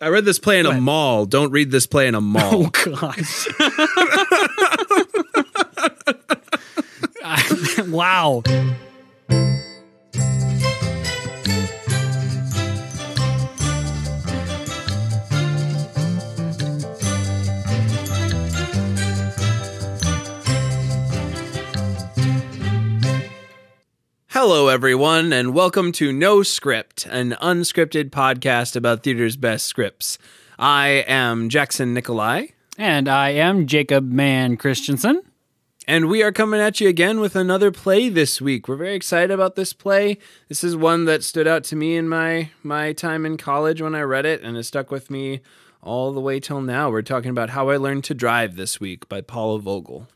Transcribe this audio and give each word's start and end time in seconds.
I 0.00 0.08
read 0.08 0.24
this 0.24 0.38
play 0.38 0.60
in 0.60 0.66
a 0.66 0.80
mall. 0.80 1.26
Don't 1.26 1.50
read 1.50 1.70
this 1.70 1.86
play 1.86 2.06
in 2.06 2.14
a 2.14 2.20
mall. 2.20 2.66
Oh 2.66 2.68
gosh. 2.68 3.48
wow. 7.88 8.42
Hello, 24.40 24.68
everyone, 24.68 25.32
and 25.32 25.52
welcome 25.52 25.90
to 25.90 26.12
No 26.12 26.44
Script, 26.44 27.06
an 27.06 27.32
unscripted 27.42 28.10
podcast 28.10 28.76
about 28.76 29.02
theater's 29.02 29.36
best 29.36 29.66
scripts. 29.66 30.16
I 30.56 31.04
am 31.08 31.48
Jackson 31.48 31.92
Nikolai, 31.92 32.46
And 32.78 33.08
I 33.08 33.30
am 33.30 33.66
Jacob 33.66 34.12
Mann 34.12 34.56
Christensen. 34.56 35.22
and 35.88 36.08
we 36.08 36.22
are 36.22 36.30
coming 36.30 36.60
at 36.60 36.80
you 36.80 36.88
again 36.88 37.18
with 37.18 37.34
another 37.34 37.72
play 37.72 38.08
this 38.08 38.40
week. 38.40 38.68
We're 38.68 38.76
very 38.76 38.94
excited 38.94 39.32
about 39.32 39.56
this 39.56 39.72
play. 39.72 40.18
This 40.46 40.62
is 40.62 40.76
one 40.76 41.04
that 41.06 41.24
stood 41.24 41.48
out 41.48 41.64
to 41.64 41.76
me 41.76 41.96
in 41.96 42.08
my 42.08 42.50
my 42.62 42.92
time 42.92 43.26
in 43.26 43.38
college 43.38 43.82
when 43.82 43.96
I 43.96 44.02
read 44.02 44.24
it, 44.24 44.42
and 44.42 44.56
it 44.56 44.62
stuck 44.62 44.92
with 44.92 45.10
me 45.10 45.40
all 45.82 46.12
the 46.12 46.20
way 46.20 46.38
till 46.38 46.60
now. 46.60 46.90
We're 46.90 47.02
talking 47.02 47.30
about 47.30 47.50
How 47.50 47.70
I 47.70 47.76
Learned 47.76 48.04
to 48.04 48.14
Drive 48.14 48.54
this 48.54 48.78
week 48.78 49.08
by 49.08 49.20
Paula 49.20 49.58
Vogel. 49.58 50.06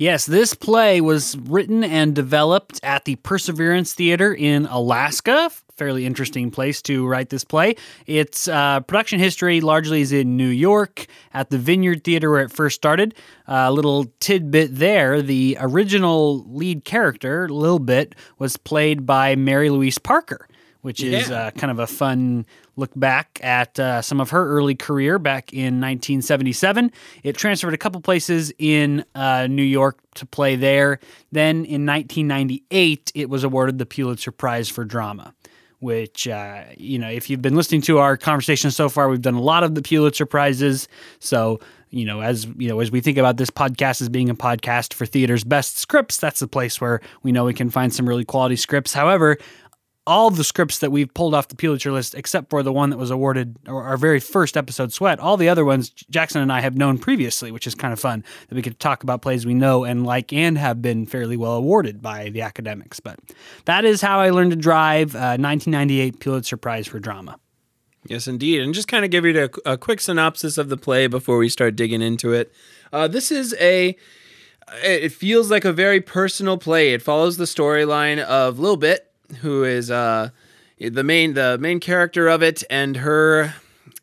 Yes, 0.00 0.24
this 0.24 0.54
play 0.54 1.02
was 1.02 1.36
written 1.36 1.84
and 1.84 2.14
developed 2.14 2.80
at 2.82 3.04
the 3.04 3.16
Perseverance 3.16 3.92
Theater 3.92 4.32
in 4.32 4.64
Alaska. 4.64 5.50
Fairly 5.76 6.06
interesting 6.06 6.50
place 6.50 6.80
to 6.82 7.06
write 7.06 7.28
this 7.28 7.44
play. 7.44 7.76
Its 8.06 8.48
uh, 8.48 8.80
production 8.80 9.18
history 9.18 9.60
largely 9.60 10.00
is 10.00 10.10
in 10.10 10.38
New 10.38 10.48
York 10.48 11.04
at 11.34 11.50
the 11.50 11.58
Vineyard 11.58 12.02
Theater 12.02 12.30
where 12.30 12.40
it 12.40 12.50
first 12.50 12.76
started. 12.76 13.14
A 13.46 13.70
little 13.70 14.06
tidbit 14.20 14.74
there 14.76 15.20
the 15.20 15.58
original 15.60 16.46
lead 16.50 16.86
character, 16.86 17.46
Lil 17.50 17.78
Bit, 17.78 18.14
was 18.38 18.56
played 18.56 19.04
by 19.04 19.36
Mary 19.36 19.68
Louise 19.68 19.98
Parker, 19.98 20.48
which 20.80 21.02
is 21.02 21.28
Yeah. 21.28 21.36
uh, 21.48 21.50
kind 21.50 21.70
of 21.70 21.78
a 21.78 21.86
fun 21.86 22.46
look 22.80 22.90
back 22.96 23.38
at 23.42 23.78
uh, 23.78 24.02
some 24.02 24.20
of 24.20 24.30
her 24.30 24.48
early 24.48 24.74
career 24.74 25.18
back 25.18 25.52
in 25.52 25.80
1977. 25.80 26.90
It 27.22 27.36
transferred 27.36 27.74
a 27.74 27.78
couple 27.78 28.00
places 28.00 28.52
in 28.58 29.04
uh, 29.14 29.46
New 29.46 29.62
York 29.62 29.98
to 30.14 30.26
play 30.26 30.56
there. 30.56 30.98
Then 31.30 31.64
in 31.64 31.86
1998, 31.86 33.12
it 33.14 33.30
was 33.30 33.44
awarded 33.44 33.78
the 33.78 33.86
Pulitzer 33.86 34.32
Prize 34.32 34.68
for 34.68 34.84
Drama. 34.84 35.34
Which, 35.78 36.28
uh, 36.28 36.64
you 36.76 36.98
know, 36.98 37.08
if 37.08 37.30
you've 37.30 37.40
been 37.40 37.56
listening 37.56 37.80
to 37.82 38.00
our 38.00 38.18
conversation 38.18 38.70
so 38.70 38.90
far, 38.90 39.08
we've 39.08 39.22
done 39.22 39.34
a 39.34 39.40
lot 39.40 39.64
of 39.64 39.74
the 39.74 39.80
Pulitzer 39.80 40.26
Prizes. 40.26 40.88
So, 41.20 41.60
you 41.88 42.04
know, 42.04 42.20
as 42.20 42.46
you 42.58 42.68
know, 42.68 42.80
as 42.80 42.90
we 42.90 43.00
think 43.00 43.16
about 43.16 43.38
this 43.38 43.48
podcast 43.48 44.02
as 44.02 44.10
being 44.10 44.28
a 44.28 44.34
podcast 44.34 44.92
for 44.92 45.06
theater's 45.06 45.42
best 45.42 45.78
scripts, 45.78 46.18
that's 46.18 46.40
the 46.40 46.46
place 46.46 46.82
where 46.82 47.00
we 47.22 47.32
know 47.32 47.46
we 47.46 47.54
can 47.54 47.70
find 47.70 47.94
some 47.94 48.06
really 48.06 48.26
quality 48.26 48.56
scripts. 48.56 48.92
However, 48.92 49.38
all 50.10 50.28
the 50.28 50.42
scripts 50.42 50.78
that 50.80 50.90
we've 50.90 51.14
pulled 51.14 51.34
off 51.34 51.46
the 51.46 51.54
Pulitzer 51.54 51.92
list, 51.92 52.16
except 52.16 52.50
for 52.50 52.64
the 52.64 52.72
one 52.72 52.90
that 52.90 52.96
was 52.96 53.12
awarded 53.12 53.56
our 53.68 53.96
very 53.96 54.18
first 54.18 54.56
episode, 54.56 54.92
Sweat, 54.92 55.20
all 55.20 55.36
the 55.36 55.48
other 55.48 55.64
ones 55.64 55.90
Jackson 55.90 56.42
and 56.42 56.52
I 56.52 56.60
have 56.62 56.76
known 56.76 56.98
previously, 56.98 57.52
which 57.52 57.64
is 57.64 57.76
kind 57.76 57.92
of 57.92 58.00
fun 58.00 58.24
that 58.48 58.56
we 58.56 58.60
could 58.60 58.80
talk 58.80 59.04
about 59.04 59.22
plays 59.22 59.46
we 59.46 59.54
know 59.54 59.84
and 59.84 60.04
like 60.04 60.32
and 60.32 60.58
have 60.58 60.82
been 60.82 61.06
fairly 61.06 61.36
well 61.36 61.52
awarded 61.52 62.02
by 62.02 62.28
the 62.28 62.42
academics. 62.42 62.98
But 62.98 63.20
that 63.66 63.84
is 63.84 64.00
how 64.00 64.18
I 64.18 64.30
learned 64.30 64.50
to 64.50 64.56
drive. 64.56 65.14
Uh, 65.14 65.38
1998 65.38 66.18
Pulitzer 66.18 66.56
Prize 66.56 66.88
for 66.88 66.98
drama. 66.98 67.38
Yes, 68.04 68.26
indeed. 68.26 68.62
And 68.62 68.74
just 68.74 68.88
kind 68.88 69.04
of 69.04 69.12
give 69.12 69.24
you 69.24 69.48
a, 69.64 69.72
a 69.72 69.78
quick 69.78 70.00
synopsis 70.00 70.58
of 70.58 70.70
the 70.70 70.76
play 70.76 71.06
before 71.06 71.38
we 71.38 71.48
start 71.48 71.76
digging 71.76 72.02
into 72.02 72.32
it. 72.32 72.52
Uh, 72.92 73.06
this 73.06 73.30
is 73.30 73.54
a. 73.60 73.96
It 74.82 75.12
feels 75.12 75.50
like 75.50 75.64
a 75.64 75.72
very 75.72 76.00
personal 76.00 76.58
play. 76.58 76.92
It 76.92 77.02
follows 77.02 77.36
the 77.36 77.44
storyline 77.44 78.18
of 78.20 78.58
Lil 78.58 78.76
Bit, 78.76 79.09
who 79.36 79.64
is 79.64 79.90
uh, 79.90 80.30
the 80.78 81.04
main 81.04 81.34
the 81.34 81.58
main 81.58 81.80
character 81.80 82.28
of 82.28 82.42
it, 82.42 82.64
and 82.70 82.98
her 82.98 83.54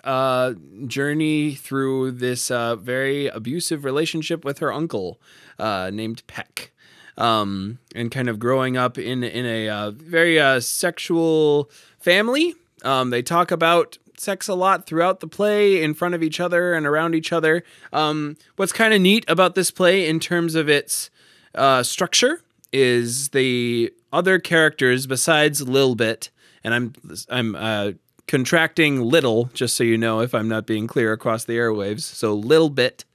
uh, 0.04 0.54
journey 0.86 1.54
through 1.56 2.12
this 2.12 2.50
uh, 2.52 2.76
very 2.76 3.28
abusive 3.28 3.84
relationship 3.84 4.46
with 4.46 4.60
her 4.60 4.72
uncle, 4.72 5.20
uh, 5.60 5.90
named 5.94 6.24
Peck, 6.28 6.72
um, 7.18 7.80
and 7.96 8.12
kind 8.12 8.30
of 8.30 8.40
growing 8.40 8.78
up 8.78 8.98
in 8.98 9.24
in 9.24 9.46
a 9.46 9.70
uh, 9.70 9.92
very 9.92 10.40
uh, 10.40 10.60
sexual 10.60 11.70
family. 12.00 12.56
Um, 12.84 13.10
they 13.10 13.22
talk 13.22 13.52
about 13.52 13.98
sex 14.18 14.48
a 14.48 14.56
lot 14.56 14.86
throughout 14.86 15.20
the 15.20 15.28
play 15.28 15.84
in 15.84 15.94
front 15.94 16.16
of 16.16 16.24
each 16.24 16.40
other 16.40 16.74
and 16.74 16.86
around 16.86 17.16
each 17.16 17.32
other. 17.32 17.64
Um, 17.94 18.38
what's 18.56 18.74
kind 18.74 18.94
of 18.94 19.02
neat 19.02 19.26
about 19.28 19.56
this 19.56 19.72
play 19.72 20.08
in 20.08 20.20
terms 20.20 20.56
of 20.56 20.70
its 20.70 21.10
uh, 21.54 21.84
structure 21.84 22.42
is 22.72 23.30
the 23.30 23.94
other 24.12 24.40
characters 24.40 25.08
besides 25.08 25.68
Lil 25.68 25.96
Bit, 25.96 26.30
and 26.64 26.74
I'm 26.74 26.94
I'm 27.30 27.56
uh, 27.56 27.92
contracting 28.28 29.02
little 29.02 29.46
just 29.54 29.76
so 29.76 29.84
you 29.84 29.98
know 29.98 30.20
if 30.20 30.34
I'm 30.34 30.50
not 30.50 30.68
being 30.68 30.88
clear 30.88 31.14
across 31.14 31.46
the 31.46 31.58
airwaves. 31.58 32.02
So 32.02 32.34
Lil 32.34 32.70
Bit 32.70 33.06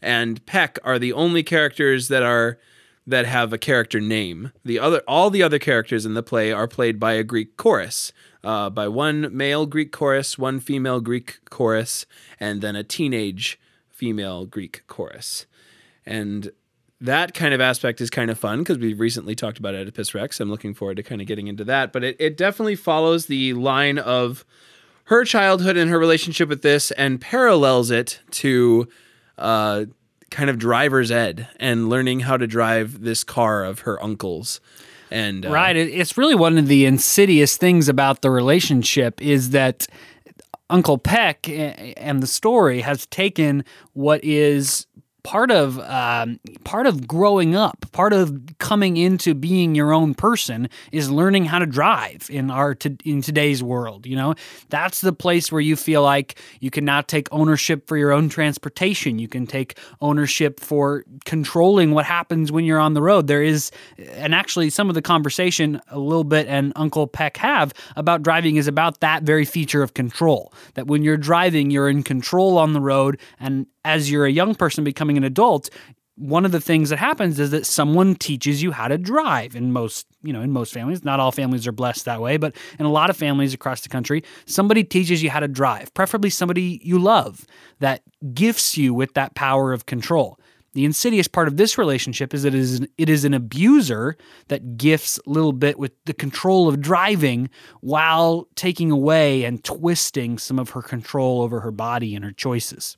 and 0.00 0.44
Peck 0.46 0.78
are 0.84 0.98
the 0.98 1.12
only 1.12 1.42
characters 1.42 2.08
that 2.08 2.22
are 2.22 2.58
that 3.06 3.26
have 3.26 3.52
a 3.52 3.58
character 3.58 4.00
name. 4.00 4.52
The 4.64 4.78
other 4.78 5.02
all 5.06 5.30
the 5.30 5.42
other 5.42 5.58
characters 5.58 6.06
in 6.06 6.14
the 6.14 6.22
play 6.22 6.52
are 6.52 6.68
played 6.68 6.98
by 6.98 7.12
a 7.14 7.24
Greek 7.24 7.56
chorus. 7.56 8.12
Uh, 8.42 8.70
by 8.70 8.88
one 8.88 9.28
male 9.36 9.66
Greek 9.66 9.92
chorus, 9.92 10.38
one 10.38 10.60
female 10.60 11.00
Greek 11.00 11.40
chorus, 11.50 12.06
and 12.38 12.62
then 12.62 12.74
a 12.74 12.82
teenage 12.82 13.60
female 13.90 14.46
Greek 14.46 14.82
chorus. 14.86 15.44
And 16.06 16.50
that 17.00 17.32
kind 17.32 17.54
of 17.54 17.60
aspect 17.60 18.00
is 18.00 18.10
kind 18.10 18.30
of 18.30 18.38
fun 18.38 18.58
because 18.58 18.78
we've 18.78 19.00
recently 19.00 19.34
talked 19.34 19.58
about 19.58 19.74
Oedipus 19.74 20.14
Rex. 20.14 20.38
I'm 20.38 20.50
looking 20.50 20.74
forward 20.74 20.96
to 20.96 21.02
kind 21.02 21.20
of 21.20 21.26
getting 21.26 21.48
into 21.48 21.64
that. 21.64 21.92
But 21.92 22.04
it, 22.04 22.16
it 22.18 22.36
definitely 22.36 22.76
follows 22.76 23.26
the 23.26 23.54
line 23.54 23.98
of 23.98 24.44
her 25.04 25.24
childhood 25.24 25.76
and 25.76 25.90
her 25.90 25.98
relationship 25.98 26.48
with 26.48 26.62
this 26.62 26.90
and 26.92 27.20
parallels 27.20 27.90
it 27.90 28.20
to 28.32 28.86
uh, 29.38 29.86
kind 30.30 30.50
of 30.50 30.58
driver's 30.58 31.10
ed 31.10 31.48
and 31.58 31.88
learning 31.88 32.20
how 32.20 32.36
to 32.36 32.46
drive 32.46 33.00
this 33.00 33.24
car 33.24 33.64
of 33.64 33.80
her 33.80 34.02
uncle's. 34.02 34.60
And 35.10 35.46
uh, 35.46 35.50
Right. 35.50 35.76
It's 35.76 36.16
really 36.18 36.34
one 36.34 36.58
of 36.58 36.68
the 36.68 36.84
insidious 36.84 37.56
things 37.56 37.88
about 37.88 38.22
the 38.22 38.30
relationship 38.30 39.20
is 39.22 39.50
that 39.50 39.86
Uncle 40.70 40.98
Peck 40.98 41.48
and 41.48 42.22
the 42.22 42.26
story 42.26 42.80
has 42.80 43.06
taken 43.06 43.64
what 43.92 44.22
is 44.22 44.86
part 45.22 45.50
of 45.50 45.78
um, 45.80 46.40
part 46.64 46.86
of 46.86 47.06
growing 47.06 47.54
up, 47.54 47.86
part 47.92 48.12
of 48.12 48.38
coming 48.58 48.96
into 48.96 49.34
being 49.34 49.74
your 49.74 49.92
own 49.92 50.14
person 50.14 50.68
is 50.92 51.10
learning 51.10 51.46
how 51.46 51.58
to 51.58 51.66
drive 51.66 52.28
in 52.30 52.50
our 52.50 52.76
in 53.04 53.22
today's 53.22 53.62
world. 53.62 54.06
You 54.06 54.16
know, 54.16 54.34
that's 54.68 55.00
the 55.00 55.12
place 55.12 55.52
where 55.52 55.60
you 55.60 55.76
feel 55.76 56.02
like 56.02 56.38
you 56.60 56.70
can 56.70 56.84
now 56.84 57.00
take 57.00 57.28
ownership 57.32 57.86
for 57.86 57.96
your 57.96 58.12
own 58.12 58.28
transportation. 58.28 59.18
You 59.18 59.28
can 59.28 59.46
take 59.46 59.78
ownership 60.00 60.60
for 60.60 61.04
controlling 61.24 61.92
what 61.92 62.04
happens 62.04 62.52
when 62.52 62.64
you're 62.64 62.78
on 62.78 62.94
the 62.94 63.02
road. 63.02 63.26
There 63.26 63.42
is, 63.42 63.70
and 63.98 64.34
actually, 64.34 64.70
some 64.70 64.88
of 64.88 64.94
the 64.94 65.02
conversation 65.02 65.80
a 65.88 65.98
little 65.98 66.24
bit 66.24 66.46
and 66.46 66.72
Uncle 66.76 67.06
Peck 67.06 67.36
have 67.38 67.72
about 67.96 68.22
driving 68.22 68.56
is 68.56 68.66
about 68.66 69.00
that 69.00 69.22
very 69.22 69.44
feature 69.44 69.82
of 69.82 69.94
control. 69.94 70.52
That 70.74 70.86
when 70.86 71.02
you're 71.02 71.16
driving, 71.16 71.70
you're 71.70 71.88
in 71.88 72.02
control 72.02 72.58
on 72.58 72.72
the 72.72 72.80
road, 72.80 73.20
and 73.38 73.66
as 73.84 74.10
you're 74.10 74.26
a 74.26 74.30
young 74.30 74.54
person 74.54 74.84
becoming 74.84 75.09
an 75.16 75.24
adult, 75.24 75.70
one 76.16 76.44
of 76.44 76.52
the 76.52 76.60
things 76.60 76.90
that 76.90 76.98
happens 76.98 77.40
is 77.40 77.50
that 77.50 77.64
someone 77.64 78.14
teaches 78.14 78.62
you 78.62 78.72
how 78.72 78.88
to 78.88 78.98
drive 78.98 79.56
in 79.56 79.72
most 79.72 80.06
you 80.22 80.32
know 80.32 80.42
in 80.42 80.50
most 80.50 80.72
families. 80.72 81.02
Not 81.02 81.18
all 81.18 81.32
families 81.32 81.66
are 81.66 81.72
blessed 81.72 82.04
that 82.04 82.20
way 82.20 82.36
but 82.36 82.54
in 82.78 82.84
a 82.84 82.90
lot 82.90 83.08
of 83.08 83.16
families 83.16 83.54
across 83.54 83.80
the 83.80 83.88
country 83.88 84.22
somebody 84.44 84.84
teaches 84.84 85.22
you 85.22 85.30
how 85.30 85.40
to 85.40 85.48
drive 85.48 85.92
preferably 85.94 86.30
somebody 86.30 86.80
you 86.84 86.98
love 86.98 87.46
that 87.78 88.02
gifts 88.34 88.76
you 88.76 88.92
with 88.92 89.14
that 89.14 89.34
power 89.34 89.72
of 89.72 89.86
control. 89.86 90.38
The 90.72 90.84
insidious 90.84 91.26
part 91.26 91.48
of 91.48 91.56
this 91.56 91.76
relationship 91.78 92.32
is 92.32 92.44
that 92.44 92.54
it 92.54 92.60
is 92.60 92.78
an, 92.78 92.88
it 92.96 93.08
is 93.08 93.24
an 93.24 93.34
abuser 93.34 94.16
that 94.48 94.76
gifts 94.76 95.18
a 95.26 95.30
little 95.30 95.52
bit 95.52 95.78
with 95.80 95.92
the 96.04 96.14
control 96.14 96.68
of 96.68 96.80
driving 96.80 97.50
while 97.80 98.46
taking 98.54 98.92
away 98.92 99.42
and 99.42 99.64
twisting 99.64 100.38
some 100.38 100.60
of 100.60 100.70
her 100.70 100.82
control 100.82 101.42
over 101.42 101.60
her 101.60 101.72
body 101.72 102.14
and 102.14 102.24
her 102.24 102.30
choices. 102.30 102.96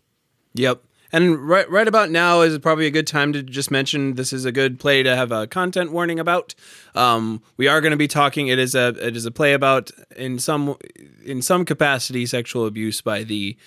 Yep. 0.53 0.83
And 1.13 1.47
right, 1.47 1.69
right 1.71 1.87
about 1.87 2.11
now 2.11 2.41
is 2.41 2.59
probably 2.59 2.87
a 2.87 2.91
good 2.91 3.07
time 3.07 3.35
to 3.35 3.43
just 3.43 3.71
mention 3.71 4.15
this 4.15 4.33
is 4.33 4.47
a 4.47 4.53
good 4.53 4.81
play 4.81 5.03
to 5.03 5.15
have 5.15 5.31
a 5.31 5.47
content 5.47 5.93
warning 5.93 6.19
about. 6.19 6.55
Um, 6.95 7.43
we 7.59 7.69
are 7.69 7.83
going 7.83 7.91
to 7.91 7.99
be 7.99 8.09
talking. 8.09 8.49
It 8.49 8.59
is 8.59 8.75
a 8.75 8.89
it 9.07 9.15
is 9.15 9.27
a 9.27 9.31
play 9.31 9.53
about 9.53 9.91
in 10.17 10.39
some 10.39 10.77
in 11.23 11.43
some 11.43 11.67
capacity 11.67 12.25
sexual 12.25 12.65
abuse 12.65 13.03
by 13.03 13.25
the 13.25 13.59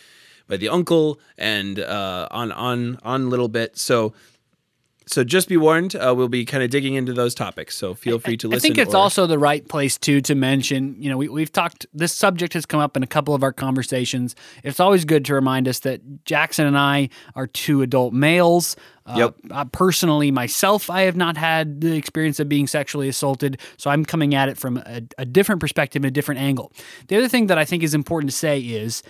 by 0.47 0.57
the 0.57 0.69
uncle 0.69 1.19
and 1.37 1.79
uh, 1.79 2.27
on 2.31 2.51
on 2.51 2.97
on 3.03 3.29
little 3.29 3.47
bit. 3.47 3.77
So 3.77 4.13
so 5.07 5.23
just 5.23 5.47
be 5.47 5.57
warned, 5.57 5.95
uh, 5.95 6.13
we'll 6.15 6.27
be 6.29 6.45
kind 6.45 6.63
of 6.63 6.69
digging 6.69 6.95
into 6.95 7.13
those 7.13 7.35
topics. 7.35 7.75
So 7.75 7.93
feel 7.93 8.17
free 8.19 8.37
to 8.37 8.47
listen. 8.47 8.57
I 8.57 8.59
think 8.59 8.77
it's 8.77 8.93
or- 8.93 8.97
also 8.97 9.27
the 9.27 9.37
right 9.39 9.67
place 9.67 9.97
too 9.97 10.21
to 10.21 10.35
mention. 10.35 10.95
You 10.99 11.09
know, 11.09 11.17
we, 11.17 11.27
we've 11.29 11.51
talked. 11.51 11.85
This 11.93 12.13
subject 12.13 12.53
has 12.53 12.65
come 12.65 12.79
up 12.79 12.97
in 12.97 13.03
a 13.03 13.07
couple 13.07 13.33
of 13.35 13.43
our 13.43 13.53
conversations. 13.53 14.35
It's 14.63 14.79
always 14.79 15.05
good 15.05 15.25
to 15.25 15.33
remind 15.35 15.67
us 15.67 15.79
that 15.79 16.25
Jackson 16.25 16.65
and 16.65 16.77
I 16.77 17.09
are 17.35 17.47
two 17.47 17.81
adult 17.81 18.13
males. 18.13 18.75
Uh, 19.07 19.13
Yep. 19.17 19.35
uh, 19.51 19.65
personally, 19.65 20.31
myself, 20.31 20.89
I 20.89 21.01
have 21.01 21.15
not 21.15 21.37
had 21.37 21.81
the 21.81 21.95
experience 21.95 22.39
of 22.39 22.49
being 22.49 22.65
sexually 22.65 23.07
assaulted, 23.07 23.59
so 23.77 23.91
I'm 23.91 24.03
coming 24.03 24.33
at 24.33 24.49
it 24.49 24.57
from 24.57 24.77
a, 24.77 25.03
a 25.19 25.25
different 25.25 25.61
perspective, 25.61 26.03
a 26.03 26.09
different 26.09 26.41
angle. 26.41 26.71
The 27.07 27.17
other 27.17 27.27
thing 27.27 27.45
that 27.47 27.59
I 27.59 27.65
think 27.65 27.83
is 27.83 27.93
important 27.93 28.31
to 28.31 28.35
say 28.35 28.59
is, 28.59 29.03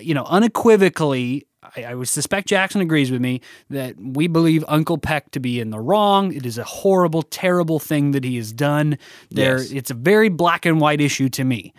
you 0.00 0.14
know, 0.14 0.24
unequivocally, 0.24 1.46
I, 1.76 1.84
I 1.84 1.94
would 1.94 2.08
suspect 2.08 2.48
Jackson 2.48 2.80
agrees 2.80 3.10
with 3.10 3.20
me 3.20 3.40
that 3.70 3.94
we 3.98 4.26
believe 4.26 4.64
Uncle 4.68 4.98
Peck 4.98 5.30
to 5.32 5.40
be 5.40 5.60
in 5.60 5.70
the 5.70 5.80
wrong. 5.80 6.32
It 6.32 6.44
is 6.46 6.58
a 6.58 6.64
horrible, 6.64 7.22
terrible 7.22 7.78
thing 7.78 8.10
that 8.12 8.24
he 8.24 8.36
has 8.36 8.52
done. 8.52 8.98
There, 9.30 9.58
Yes. 9.58 9.70
it's 9.70 9.90
a 9.90 9.94
very 9.94 10.28
black 10.28 10.66
and 10.66 10.80
white 10.80 11.00
issue 11.00 11.28
to 11.30 11.44
me. 11.44 11.72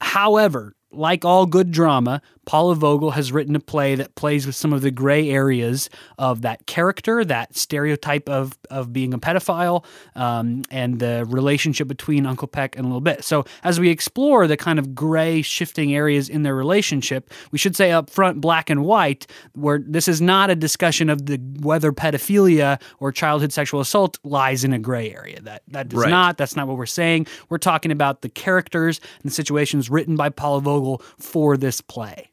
However, 0.00 0.74
like 0.90 1.24
all 1.24 1.46
good 1.46 1.70
drama, 1.70 2.20
Paula 2.44 2.74
Vogel 2.74 3.12
has 3.12 3.32
written 3.32 3.54
a 3.54 3.60
play 3.60 3.94
that 3.94 4.14
plays 4.14 4.46
with 4.46 4.56
some 4.56 4.72
of 4.72 4.80
the 4.82 4.90
gray 4.90 5.30
areas 5.30 5.88
of 6.18 6.42
that 6.42 6.66
character, 6.66 7.24
that 7.24 7.56
stereotype 7.56 8.28
of, 8.28 8.58
of 8.70 8.92
being 8.92 9.14
a 9.14 9.18
pedophile, 9.18 9.84
um, 10.16 10.62
and 10.70 10.98
the 10.98 11.24
relationship 11.28 11.86
between 11.88 12.26
Uncle 12.26 12.48
Peck 12.48 12.76
and 12.76 12.86
Little 12.86 13.00
Bit. 13.00 13.24
So, 13.24 13.44
as 13.62 13.78
we 13.78 13.90
explore 13.90 14.46
the 14.46 14.56
kind 14.56 14.78
of 14.78 14.94
gray, 14.94 15.42
shifting 15.42 15.94
areas 15.94 16.28
in 16.28 16.42
their 16.42 16.54
relationship, 16.54 17.30
we 17.52 17.58
should 17.58 17.76
say 17.76 17.92
up 17.92 18.10
front, 18.10 18.40
black 18.40 18.70
and 18.70 18.84
white, 18.84 19.26
where 19.54 19.78
this 19.78 20.08
is 20.08 20.20
not 20.20 20.50
a 20.50 20.56
discussion 20.56 21.08
of 21.08 21.26
the 21.26 21.38
whether 21.60 21.92
pedophilia 21.92 22.80
or 22.98 23.12
childhood 23.12 23.52
sexual 23.52 23.80
assault 23.80 24.18
lies 24.24 24.64
in 24.64 24.72
a 24.72 24.78
gray 24.78 25.12
area. 25.14 25.40
That 25.40 25.62
that 25.68 25.88
does 25.88 26.00
Right. 26.00 26.10
not. 26.10 26.38
That's 26.38 26.56
not 26.56 26.66
what 26.66 26.76
we're 26.76 26.86
saying. 26.86 27.26
We're 27.48 27.58
talking 27.58 27.92
about 27.92 28.22
the 28.22 28.28
characters 28.28 29.00
and 29.22 29.30
the 29.30 29.34
situations 29.34 29.88
written 29.90 30.16
by 30.16 30.28
Paula 30.30 30.60
Vogel 30.60 31.00
for 31.18 31.56
this 31.56 31.80
play. 31.80 32.30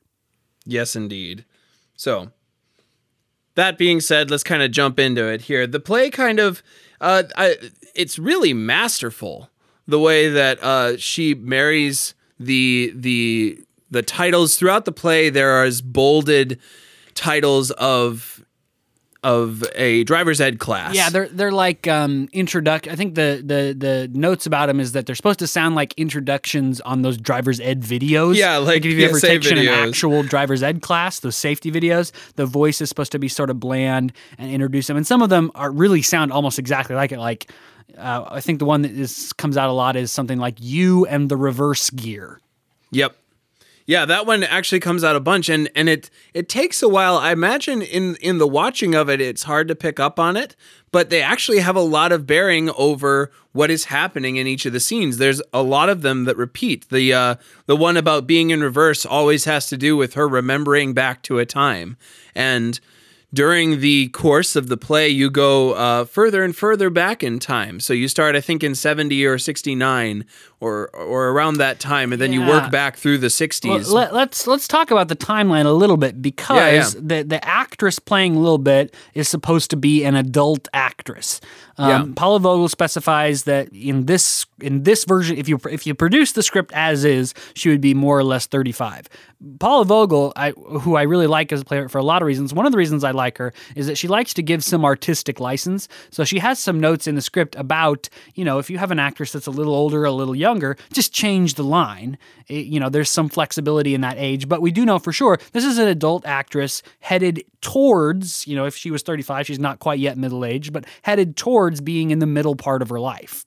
Yes, 0.65 0.95
indeed. 0.95 1.45
So, 1.95 2.31
that 3.56 3.77
being 3.77 4.00
said, 4.00 4.31
let's 4.31 4.44
kind 4.44 4.61
of 4.63 4.71
jump 4.71 5.00
into 5.00 5.27
it 5.27 5.41
here. 5.41 5.67
The 5.67 5.79
play 5.79 6.09
kind 6.09 6.39
of, 6.39 6.63
uh, 7.01 7.23
I, 7.35 7.56
it's 7.95 8.17
really 8.17 8.53
masterful 8.53 9.50
the 9.88 10.00
way 10.00 10.29
that 10.29 10.61
uh, 10.63 10.97
she 10.97 11.33
marries 11.33 12.13
the 12.39 12.94
the 12.95 13.61
the 13.91 14.01
titles 14.01 14.56
throughout 14.56 14.85
the 14.85 14.91
play. 14.91 15.29
There 15.29 15.51
are 15.51 15.63
as 15.63 15.81
bolded 15.81 16.59
titles 17.15 17.71
of 17.71 18.45
of 19.24 19.63
a 19.75 20.04
driver's 20.06 20.39
ed 20.39 20.60
class. 20.60 20.95
Yeah, 20.95 21.10
they're 21.10 21.27
they're 21.27 21.51
like 21.51 21.88
um, 21.88 22.30
introduct. 22.31 22.88
I 22.88 22.95
think 22.95 23.16
the 23.16 23.42
the 23.45 23.75
the 23.77 24.10
notes 24.13 24.45
about 24.45 24.68
them 24.68 24.80
is 24.80 24.94
that 24.94 25.06
they're 25.06 25.16
supposed 25.16 25.39
to 25.39 25.48
sound 25.48 25.75
like 25.75 25.94
introductions 25.98 26.80
on 26.81 27.01
those 27.01 27.18
driver's 27.18 27.60
ed 27.60 27.81
videos. 27.81 28.36
Yeah, 28.36 28.57
like 28.57 28.77
if 28.77 28.86
you've 28.86 29.10
ever 29.10 29.19
taken 29.19 29.57
an 29.57 29.68
actual 29.68 30.24
driver's 30.24 30.63
ed 30.63 30.81
class, 30.81 31.19
those 31.19 31.36
safety 31.36 31.71
videos, 31.71 32.12
the 32.36 32.45
voice 32.45 32.80
is 32.81 32.89
supposed 32.89 33.12
to 33.12 33.19
be 33.19 33.27
sort 33.27 33.50
of 33.50 33.60
bland 33.60 34.13
and 34.38 34.51
introduce 34.51 34.88
them, 34.88 34.95
and 34.98 35.06
some 35.06 35.21
of 35.21 35.30
them 35.30 35.51
are 35.56 35.71
really 35.71 36.01
sound 36.01 36.31
almost 36.31 36.57
exactly 36.57 36.95
like 36.95 37.12
it. 37.12 37.19
Like 37.19 37.51
uh, 37.98 38.25
I 38.30 38.42
think 38.42 38.60
the 38.60 38.66
one 38.66 38.83
that 38.83 38.92
is 38.92 39.33
comes 39.33 39.57
out 39.57 39.69
a 39.69 39.74
lot 39.74 39.95
is 39.95 40.12
something 40.12 40.38
like 40.39 40.56
"You 40.60 41.06
and 41.07 41.30
the 41.30 41.38
reverse 41.38 41.89
gear." 41.89 42.39
Yep. 42.92 43.16
Yeah, 43.89 44.06
that 44.06 44.27
one 44.27 44.44
actually 44.44 44.81
comes 44.81 45.03
out 45.03 45.15
a 45.15 45.19
bunch 45.19 45.50
and 45.50 45.68
and 45.75 45.89
it 45.89 46.12
it 46.36 46.47
takes 46.47 46.83
a 46.83 46.88
while. 46.88 47.18
I 47.18 47.31
imagine 47.31 47.81
in 47.81 48.18
in 48.18 48.38
the 48.38 48.47
watching 48.47 48.94
of 48.94 49.09
it 49.09 49.19
it's 49.19 49.41
hard 49.41 49.68
to 49.68 49.74
pick 49.74 50.00
up 50.00 50.19
on 50.19 50.38
it, 50.38 50.56
but 50.91 51.09
they 51.09 51.24
actually 51.24 51.57
have 51.57 51.75
a 51.75 51.81
lot 51.81 52.12
of 52.12 52.27
bearing 52.27 52.69
over 52.77 53.31
what 53.51 53.71
is 53.71 53.86
happening 53.86 54.36
in 54.36 54.45
each 54.45 54.68
of 54.68 54.74
the 54.74 54.80
scenes. 54.80 55.18
There's 55.18 55.41
a 55.51 55.63
lot 55.63 55.89
of 55.89 56.03
them 56.03 56.25
that 56.25 56.38
repeat. 56.38 56.88
The 56.89 57.12
uh 57.15 57.36
the 57.65 57.75
one 57.75 57.97
about 57.97 58.27
being 58.27 58.51
in 58.51 58.62
reverse 58.62 59.07
always 59.07 59.45
has 59.45 59.65
to 59.69 59.75
do 59.75 59.97
with 59.97 60.13
her 60.13 60.27
remembering 60.27 60.94
back 60.94 61.24
to 61.24 61.39
a 61.39 61.45
time. 61.47 61.97
And 62.35 62.80
during 63.33 63.80
the 63.80 64.07
course 64.09 64.56
of 64.56 64.69
the 64.69 64.77
play, 64.77 65.07
you 65.07 65.30
go 65.30 65.74
uh, 65.74 66.06
further 66.06 66.44
and 66.44 66.56
further 66.56 66.89
back 66.89 67.24
in 67.24 67.38
time. 67.38 67.80
So 67.80 67.94
you 67.94 68.07
start, 68.07 68.35
I 68.35 68.42
think, 68.42 68.63
in 68.63 68.74
70 68.74 69.24
or 69.25 69.38
69 69.38 70.25
or, 70.61 70.89
or 70.89 71.29
around 71.29 71.57
that 71.57 71.79
time, 71.79 72.11
and 72.11 72.21
then 72.21 72.33
you 72.33 72.41
work 72.45 72.69
back 72.71 72.97
through 72.97 73.17
the 73.19 73.27
60s. 73.27 73.67
Well, 73.69 73.94
let, 73.94 74.13
let's 74.13 74.45
let's 74.47 74.67
talk 74.67 74.91
about 74.91 75.07
the 75.07 75.15
timeline 75.15 75.65
a 75.65 75.71
little 75.71 75.97
bit 75.97 76.21
because 76.21 76.95
Yeah, 76.95 77.01
the 77.01 77.23
the 77.23 77.45
actress 77.45 77.97
playing 78.00 78.35
Little 78.35 78.57
Bit 78.57 78.94
is 79.13 79.27
supposed 79.29 79.69
to 79.69 79.77
be 79.77 80.03
an 80.03 80.15
adult 80.15 80.67
actress. 80.73 81.39
Um, 81.77 81.89
Yeah. 81.89 82.13
Paula 82.15 82.39
Vogel 82.39 82.67
specifies 82.67 83.44
that 83.44 83.69
in 83.73 84.06
this 84.06 84.45
in 84.59 84.83
this 84.83 85.06
version, 85.06 85.38
if 85.38 85.47
you 85.47 85.59
if 85.69 85.88
you 85.88 85.95
produce 85.95 86.33
the 86.33 86.44
script 86.44 86.71
as 86.73 87.06
is, 87.06 87.33
she 87.53 87.69
would 87.69 87.81
be 87.81 87.94
more 87.94 88.17
or 88.17 88.23
less 88.23 88.45
thirty 88.45 88.73
five. 88.73 89.07
Paula 89.61 89.85
Vogel, 89.85 90.33
I, 90.35 90.51
who 90.51 90.97
I 90.97 91.03
really 91.03 91.25
like 91.27 91.53
as 91.53 91.61
a 91.61 91.63
player 91.63 91.88
for 91.88 91.97
a 91.97 92.03
lot 92.03 92.21
of 92.21 92.25
reasons. 92.25 92.53
One 92.53 92.65
of 92.65 92.73
the 92.73 92.77
reasons 92.77 93.06
I 93.06 93.11
like 93.11 93.38
her 93.38 93.53
is 93.73 93.88
that 93.88 93.97
she 93.97 94.09
likes 94.09 94.33
to 94.33 94.41
give 94.44 94.65
some 94.65 94.83
artistic 94.83 95.39
license. 95.39 95.88
So 96.11 96.25
she 96.25 96.39
has 96.39 96.59
some 96.59 96.77
notes 96.77 97.07
in 97.07 97.15
the 97.15 97.21
script 97.21 97.56
about, 97.56 98.09
you 98.35 98.44
know, 98.44 98.59
if 98.59 98.69
you 98.69 98.77
have 98.79 98.91
an 98.91 99.00
actress 99.00 99.31
that's 99.31 99.47
a 99.47 99.51
little 99.51 99.73
older, 99.73 100.03
a 100.03 100.11
little 100.11 100.35
younger, 100.35 100.49
just 100.94 101.13
change 101.13 101.54
the 101.56 101.63
line. 101.63 102.18
It- 102.48 102.66
you 102.66 102.80
know, 102.80 102.90
there's 102.90 103.10
some 103.10 103.30
flexibility 103.30 103.94
in 103.94 104.01
that 104.01 104.16
age, 104.18 104.48
but 104.48 104.62
we 104.62 104.72
do 104.72 104.86
know 104.86 105.00
for 105.00 105.12
sure 105.12 105.38
this 105.54 105.66
is 105.66 105.78
an 105.78 105.88
adult 105.88 106.25
actress 106.25 106.81
headed 107.00 107.44
towards, 107.62 108.48
you 108.48 108.56
know, 108.56 108.66
if 108.66 108.75
she 108.75 108.92
was 108.92 109.01
35, 109.04 109.46
she's 109.48 109.60
not 109.60 109.80
quite 109.80 110.00
yet 110.00 110.18
middle 110.18 110.44
aged, 110.46 110.74
but 110.74 110.86
headed 111.04 111.36
towards 111.38 111.81
being 111.81 112.12
in 112.12 112.19
the 112.19 112.25
middle 112.25 112.56
part 112.56 112.81
of 112.81 112.90
her 112.90 113.00
life 113.00 113.46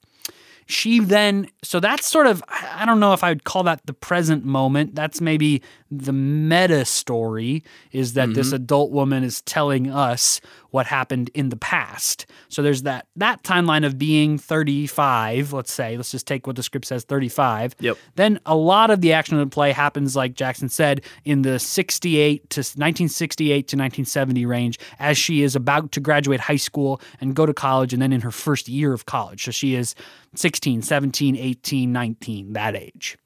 she 0.65 1.01
then 1.01 1.45
so 1.61 1.77
that's 1.81 2.07
sort 2.07 2.25
of 2.25 2.41
i 2.47 2.85
don't 2.85 3.01
know 3.01 3.11
if 3.11 3.21
i 3.21 3.27
would 3.27 3.43
call 3.43 3.63
that 3.63 3.85
the 3.85 3.91
present 3.93 4.45
moment 4.45 4.95
that's 4.95 5.19
maybe 5.19 5.61
the 5.99 6.13
meta 6.13 6.85
story 6.85 7.63
is 7.91 8.13
that 8.13 8.33
this 8.33 8.47
mm-hmm. 8.47 8.55
adult 8.55 8.91
woman 8.91 9.23
is 9.23 9.41
telling 9.41 9.89
us 9.89 10.41
what 10.71 10.87
happened 10.87 11.29
in 11.33 11.49
the 11.49 11.55
past. 11.55 12.25
So 12.49 12.61
there's 12.61 12.83
that 12.83 13.07
that 13.15 13.43
timeline 13.43 13.85
of 13.85 13.97
being 13.97 14.37
35 14.37 15.53
let's 15.53 15.71
say 15.71 15.97
let's 15.97 16.11
just 16.11 16.25
take 16.27 16.47
what 16.47 16.55
the 16.55 16.63
script 16.63 16.85
says 16.85 17.03
35 17.03 17.75
Yep. 17.79 17.97
then 18.15 18.39
a 18.45 18.55
lot 18.55 18.89
of 18.89 19.01
the 19.01 19.13
action 19.13 19.37
of 19.37 19.47
the 19.47 19.53
play 19.53 19.71
happens 19.71 20.15
like 20.15 20.33
jackson 20.33 20.69
said 20.69 21.01
in 21.25 21.41
the 21.41 21.59
68 21.59 22.49
to 22.49 22.59
1968 22.59 23.53
to 23.67 23.75
1970 23.75 24.45
range 24.45 24.79
as 24.99 25.17
she 25.17 25.43
is 25.43 25.55
about 25.55 25.91
to 25.91 25.99
graduate 25.99 26.39
high 26.39 26.55
school 26.55 27.01
and 27.21 27.35
go 27.35 27.45
to 27.45 27.53
college 27.53 27.93
and 27.93 28.01
then 28.01 28.13
in 28.13 28.21
her 28.21 28.31
first 28.31 28.67
year 28.67 28.93
of 28.93 29.05
college. 29.05 29.43
So 29.45 29.51
she 29.51 29.75
is 29.75 29.95
16 30.35 30.81
17 30.81 31.35
18 31.35 31.91
19 31.91 32.53
that 32.53 32.75
age. 32.75 33.17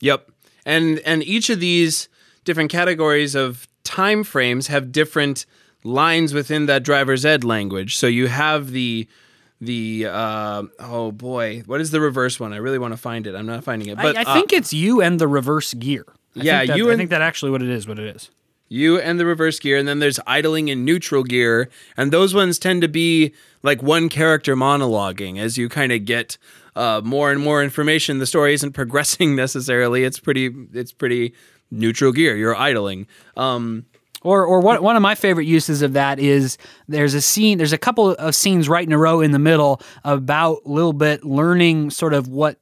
Yep. 0.00 0.30
And 0.64 1.00
and 1.00 1.22
each 1.22 1.50
of 1.50 1.60
these 1.60 2.08
different 2.44 2.70
categories 2.70 3.34
of 3.34 3.66
time 3.84 4.24
frames 4.24 4.68
have 4.68 4.92
different 4.92 5.46
lines 5.84 6.32
within 6.32 6.66
that 6.66 6.82
driver's 6.82 7.24
ed 7.24 7.44
language. 7.44 7.96
So 7.96 8.06
you 8.06 8.28
have 8.28 8.70
the 8.70 9.08
the 9.60 10.06
uh, 10.06 10.64
oh 10.80 11.12
boy, 11.12 11.62
what 11.66 11.80
is 11.80 11.90
the 11.90 12.00
reverse 12.00 12.40
one? 12.40 12.52
I 12.52 12.56
really 12.56 12.78
want 12.78 12.92
to 12.92 12.98
find 12.98 13.26
it. 13.26 13.34
I'm 13.34 13.46
not 13.46 13.64
finding 13.64 13.88
it. 13.88 13.96
But 13.96 14.16
I, 14.16 14.20
I 14.20 14.24
uh, 14.24 14.34
think 14.34 14.52
it's 14.52 14.72
you 14.72 15.00
and 15.00 15.20
the 15.20 15.28
reverse 15.28 15.74
gear 15.74 16.04
I 16.36 16.42
Yeah, 16.42 16.58
think 16.58 16.70
that, 16.70 16.76
you 16.78 16.92
I 16.92 16.96
think 16.96 17.10
that 17.10 17.22
actually 17.22 17.50
what 17.50 17.62
it 17.62 17.68
is 17.68 17.86
what 17.86 17.98
it 17.98 18.16
is 18.16 18.30
you 18.68 18.98
and 18.98 19.20
the 19.20 19.26
reverse 19.26 19.58
gear, 19.58 19.76
and 19.76 19.86
then 19.86 19.98
there's 19.98 20.18
idling 20.26 20.70
and 20.70 20.82
neutral 20.82 21.24
gear, 21.24 21.68
and 21.94 22.10
those 22.10 22.32
ones 22.34 22.58
tend 22.58 22.80
to 22.80 22.88
be 22.88 23.34
like 23.62 23.82
one 23.82 24.08
character 24.08 24.56
monologuing 24.56 25.38
as 25.38 25.58
you 25.58 25.68
kind 25.68 25.92
of 25.92 26.06
get 26.06 26.38
uh, 26.76 27.00
more 27.04 27.30
and 27.30 27.40
more 27.40 27.62
information. 27.62 28.18
The 28.18 28.26
story 28.26 28.54
isn't 28.54 28.72
progressing 28.80 29.36
necessarily. 29.36 30.04
It's 30.04 30.18
pretty. 30.18 30.50
It's 30.72 30.92
pretty 30.92 31.34
neutral 31.70 32.12
gear. 32.12 32.36
You're 32.36 32.54
idling. 32.56 33.06
Um, 33.36 33.86
Or, 34.22 34.44
or 34.44 34.60
one, 34.60 34.82
one 34.82 34.94
of 34.94 35.02
my 35.02 35.14
favorite 35.14 35.46
uses 35.46 35.82
of 35.82 35.94
that 35.94 36.18
is 36.20 36.56
there's 36.86 37.14
a 37.14 37.20
scene, 37.20 37.58
there's 37.58 37.72
a 37.72 37.78
couple 37.78 38.10
of 38.10 38.34
scenes 38.34 38.68
right 38.68 38.86
in 38.86 38.92
a 38.92 38.98
row 38.98 39.20
in 39.20 39.32
the 39.32 39.38
middle 39.38 39.80
about 40.04 40.58
a 40.64 40.68
little 40.68 40.92
Bit 40.92 41.24
learning 41.24 41.90
sort 41.90 42.14
of 42.14 42.28
what 42.28 42.58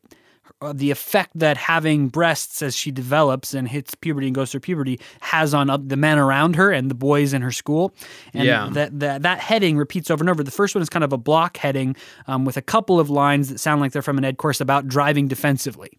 uh, 0.62 0.72
the 0.74 0.90
effect 0.90 1.30
that 1.34 1.56
having 1.56 2.08
breasts 2.08 2.60
as 2.62 2.76
she 2.76 2.90
develops 2.90 3.54
and 3.54 3.66
hits 3.68 3.94
puberty 3.94 4.26
and 4.26 4.34
goes 4.34 4.50
through 4.50 4.60
puberty 4.60 5.00
has 5.20 5.54
on 5.54 5.70
oth- 5.70 5.88
the 5.88 5.96
men 5.96 6.18
around 6.18 6.56
her 6.56 6.70
and 6.70 6.90
the 6.90 6.94
boys 6.94 7.32
in 7.32 7.40
her 7.42 7.50
school. 7.52 7.94
And 8.34 8.44
Yeah. 8.44 8.68
that, 8.72 9.00
that, 9.00 9.22
that 9.22 9.38
heading 9.40 9.76
repeats 9.78 10.10
over 10.10 10.22
and 10.22 10.28
over. 10.28 10.42
The 10.44 10.50
first 10.50 10.74
one 10.74 10.82
is 10.82 10.90
kind 10.90 11.04
of 11.04 11.12
a 11.12 11.18
block 11.18 11.56
heading 11.56 11.96
um, 12.26 12.44
with 12.44 12.56
a 12.56 12.62
couple 12.62 13.00
of 13.00 13.08
lines 13.08 13.48
that 13.48 13.58
sound 13.58 13.80
like 13.80 13.92
they're 13.92 14.02
from 14.02 14.18
an 14.18 14.24
ed 14.24 14.36
course 14.36 14.60
about 14.60 14.86
driving 14.86 15.28
defensively. 15.28 15.90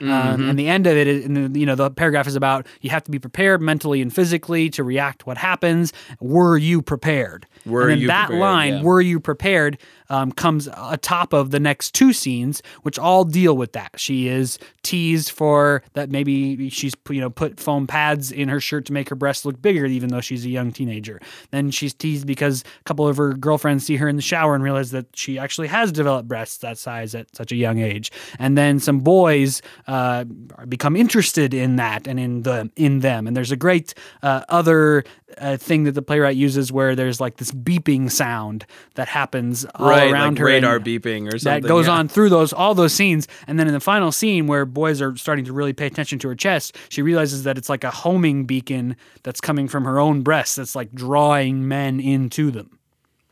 Um, 0.00 0.48
and 0.48 0.58
the 0.58 0.68
end 0.68 0.86
of 0.86 0.96
it, 0.96 1.06
is, 1.06 1.24
you 1.26 1.64
know, 1.66 1.74
the 1.74 1.90
paragraph 1.90 2.26
is 2.26 2.36
about 2.36 2.66
you 2.80 2.90
have 2.90 3.04
to 3.04 3.10
be 3.10 3.18
prepared 3.18 3.62
mentally 3.62 4.02
and 4.02 4.12
physically 4.14 4.68
to 4.70 4.84
react 4.84 5.26
what 5.26 5.38
happens. 5.38 5.92
Were 6.20 6.56
you 6.58 6.82
prepared? 6.82 7.46
Were 7.64 7.88
and 7.88 8.00
then 8.02 8.08
that 8.08 8.26
prepared? 8.26 8.40
line, 8.40 8.74
Yeah. 8.74 8.82
"Were 8.82 9.00
you 9.00 9.20
prepared?" 9.20 9.78
Um, 10.08 10.30
comes 10.30 10.68
atop 10.76 11.32
of 11.32 11.50
the 11.50 11.58
next 11.58 11.92
two 11.92 12.12
scenes, 12.12 12.62
which 12.82 12.96
all 12.96 13.24
deal 13.24 13.56
with 13.56 13.72
that. 13.72 13.90
She 13.96 14.28
is 14.28 14.56
teased 14.84 15.30
for 15.32 15.82
that 15.94 16.10
maybe 16.10 16.68
she's 16.70 16.94
you 17.08 17.20
know 17.20 17.28
put 17.30 17.58
foam 17.58 17.88
pads 17.88 18.30
in 18.30 18.48
her 18.48 18.60
shirt 18.60 18.84
to 18.86 18.92
make 18.92 19.08
her 19.08 19.16
breasts 19.16 19.44
look 19.44 19.60
bigger, 19.60 19.84
even 19.86 20.10
though 20.10 20.20
she's 20.20 20.44
a 20.44 20.48
young 20.50 20.70
teenager. 20.70 21.20
Then 21.50 21.70
she's 21.72 21.92
teased 21.92 22.26
because 22.26 22.62
a 22.80 22.84
couple 22.84 23.08
of 23.08 23.16
her 23.16 23.32
girlfriends 23.32 23.84
see 23.86 23.96
her 23.96 24.08
in 24.08 24.14
the 24.16 24.22
shower 24.22 24.54
and 24.54 24.62
realize 24.62 24.92
that 24.92 25.06
she 25.14 25.38
actually 25.38 25.66
has 25.68 25.90
developed 25.90 26.28
breasts 26.28 26.58
that 26.58 26.78
size 26.78 27.14
at 27.14 27.34
such 27.34 27.50
a 27.50 27.56
young 27.56 27.78
age. 27.80 28.12
And 28.38 28.56
then 28.56 28.78
some 28.78 29.00
boys 29.00 29.60
uh, 29.86 30.24
become 30.68 30.96
interested 30.96 31.54
in 31.54 31.76
that 31.76 32.06
and 32.06 32.18
in 32.18 32.42
the 32.42 32.70
in 32.76 33.00
them. 33.00 33.26
And 33.26 33.36
there's 33.36 33.52
a 33.52 33.56
great 33.56 33.94
uh, 34.22 34.42
other 34.48 35.04
uh, 35.38 35.56
thing 35.56 35.84
that 35.84 35.92
the 35.92 36.02
playwright 36.02 36.36
uses 36.36 36.72
where 36.72 36.94
there's 36.94 37.20
like 37.20 37.36
this 37.36 37.50
beeping 37.52 38.10
sound 38.10 38.64
that 38.94 39.08
happens 39.08 39.64
all 39.74 39.88
right, 39.90 40.10
around 40.10 40.34
like 40.34 40.38
her. 40.38 40.44
radar 40.46 40.80
beeping 40.80 41.26
or 41.32 41.38
something. 41.38 41.62
that 41.62 41.68
goes 41.68 41.86
yeah. 41.86 41.94
on 41.94 42.08
through 42.08 42.28
those 42.28 42.52
all 42.52 42.74
those 42.74 42.94
scenes 42.94 43.26
and 43.46 43.58
then 43.58 43.66
in 43.66 43.74
the 43.74 43.80
final 43.80 44.12
scene 44.12 44.46
where 44.46 44.64
boys 44.64 45.02
are 45.02 45.16
starting 45.16 45.44
to 45.44 45.52
really 45.52 45.72
pay 45.72 45.86
attention 45.86 46.18
to 46.18 46.28
her 46.28 46.34
chest 46.34 46.76
she 46.88 47.02
realizes 47.02 47.42
that 47.42 47.58
it's 47.58 47.68
like 47.68 47.84
a 47.84 47.90
homing 47.90 48.44
beacon 48.44 48.96
that's 49.24 49.40
coming 49.40 49.68
from 49.68 49.84
her 49.84 49.98
own 49.98 50.22
breast 50.22 50.56
that's 50.56 50.74
like 50.74 50.92
drawing 50.92 51.66
men 51.68 52.00
into 52.00 52.50
them 52.50 52.78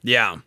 Yeah. 0.03 0.39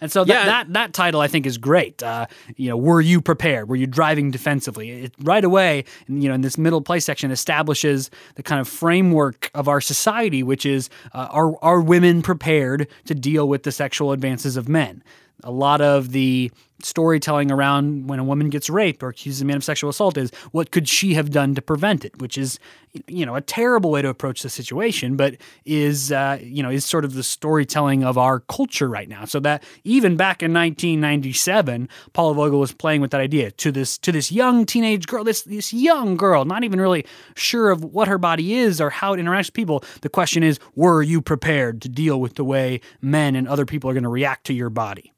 And 0.00 0.10
so 0.10 0.24
that, 0.24 0.32
Yeah. 0.32 0.44
that 0.46 0.72
that 0.72 0.92
title 0.92 1.20
I 1.20 1.28
think 1.28 1.46
is 1.46 1.58
great. 1.58 2.02
Uh, 2.02 2.26
you 2.56 2.68
know, 2.68 2.76
were 2.76 3.00
you 3.00 3.20
prepared? 3.20 3.68
Were 3.68 3.76
you 3.76 3.86
driving 3.86 4.30
defensively? 4.30 4.90
It 4.90 5.14
right 5.22 5.44
away, 5.44 5.84
you 6.08 6.28
know, 6.28 6.34
in 6.34 6.40
this 6.42 6.58
middle 6.58 6.80
play 6.80 7.00
section 7.00 7.30
establishes 7.30 8.10
the 8.36 8.42
kind 8.42 8.60
of 8.60 8.68
framework 8.68 9.50
of 9.54 9.68
our 9.68 9.80
society, 9.80 10.42
which 10.42 10.64
is 10.66 10.90
uh, 11.12 11.28
are 11.30 11.54
are 11.62 11.80
women 11.80 12.22
prepared 12.22 12.88
to 13.06 13.14
deal 13.14 13.48
with 13.48 13.62
the 13.62 13.72
sexual 13.72 14.12
advances 14.12 14.56
of 14.56 14.68
men? 14.68 15.02
A 15.44 15.50
lot 15.50 15.80
of 15.80 16.10
the 16.10 16.50
storytelling 16.82 17.50
around 17.50 18.08
when 18.08 18.18
a 18.18 18.24
woman 18.24 18.50
gets 18.50 18.68
raped 18.68 19.02
or 19.02 19.08
accuses 19.08 19.40
a 19.40 19.44
man 19.44 19.56
of 19.56 19.64
sexual 19.64 19.90
assault 19.90 20.16
is 20.16 20.30
what 20.52 20.70
could 20.70 20.88
she 20.88 21.14
have 21.14 21.30
done 21.30 21.54
to 21.54 21.62
prevent 21.62 22.04
it, 22.04 22.18
which 22.20 22.36
is 22.36 22.58
you 23.06 23.24
know 23.26 23.34
a 23.34 23.40
terrible 23.40 23.90
way 23.90 24.02
to 24.02 24.08
approach 24.08 24.42
the 24.42 24.48
situation, 24.48 25.16
but 25.16 25.36
is 25.64 26.12
uh, 26.12 26.38
you 26.40 26.62
know 26.62 26.70
is 26.70 26.84
sort 26.84 27.04
of 27.04 27.14
the 27.14 27.22
storytelling 27.22 28.04
of 28.04 28.18
our 28.18 28.40
culture 28.40 28.88
right 28.88 29.08
now. 29.08 29.24
So 29.24 29.40
that 29.40 29.62
even 29.84 30.16
back 30.16 30.42
in 30.42 30.52
1997, 30.52 31.88
Paula 32.12 32.34
Vogel 32.34 32.60
was 32.60 32.72
playing 32.72 33.00
with 33.00 33.10
that 33.12 33.20
idea 33.20 33.50
to 33.52 33.72
this 33.72 33.98
to 33.98 34.12
this 34.12 34.30
young 34.30 34.66
teenage 34.66 35.06
girl, 35.06 35.24
this 35.24 35.42
this 35.42 35.72
young 35.72 36.16
girl, 36.16 36.44
not 36.44 36.64
even 36.64 36.80
really 36.80 37.06
sure 37.34 37.70
of 37.70 37.84
what 37.84 38.08
her 38.08 38.18
body 38.18 38.54
is 38.54 38.80
or 38.80 38.90
how 38.90 39.14
it 39.14 39.18
interacts 39.18 39.46
with 39.46 39.54
people. 39.54 39.84
The 40.02 40.08
question 40.08 40.42
is, 40.42 40.58
were 40.74 41.02
you 41.02 41.20
prepared 41.20 41.82
to 41.82 41.88
deal 41.88 42.20
with 42.20 42.34
the 42.34 42.44
way 42.44 42.80
men 43.00 43.34
and 43.36 43.48
other 43.48 43.66
people 43.66 43.90
are 43.90 43.94
going 43.94 44.04
to 44.04 44.08
react 44.08 44.44
to 44.46 44.52
your 44.52 44.70
body? 44.70 45.13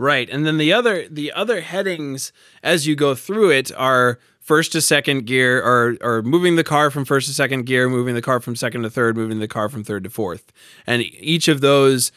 Right. 0.00 0.30
And 0.30 0.46
then 0.46 0.56
the 0.56 0.72
other 0.72 1.06
the 1.10 1.30
other 1.30 1.60
headings 1.60 2.32
as 2.62 2.86
you 2.86 2.96
go 2.96 3.14
through 3.14 3.50
it 3.50 3.70
are 3.76 4.18
first 4.40 4.72
to 4.72 4.80
second 4.80 5.26
gear 5.26 5.62
or 5.62 5.98
or 6.00 6.22
moving 6.22 6.56
the 6.56 6.64
car 6.64 6.90
from 6.90 7.04
first 7.04 7.28
to 7.28 7.34
second 7.34 7.66
gear, 7.66 7.86
moving 7.86 8.14
the 8.14 8.22
car 8.22 8.40
from 8.40 8.56
second 8.56 8.80
to 8.84 8.88
third, 8.88 9.14
moving 9.14 9.40
the 9.40 9.46
car 9.46 9.68
from 9.68 9.84
third 9.84 10.04
to 10.04 10.08
fourth. 10.10 10.52
And 10.86 11.02
each 11.02 11.48
of 11.48 11.60
those 11.60 12.12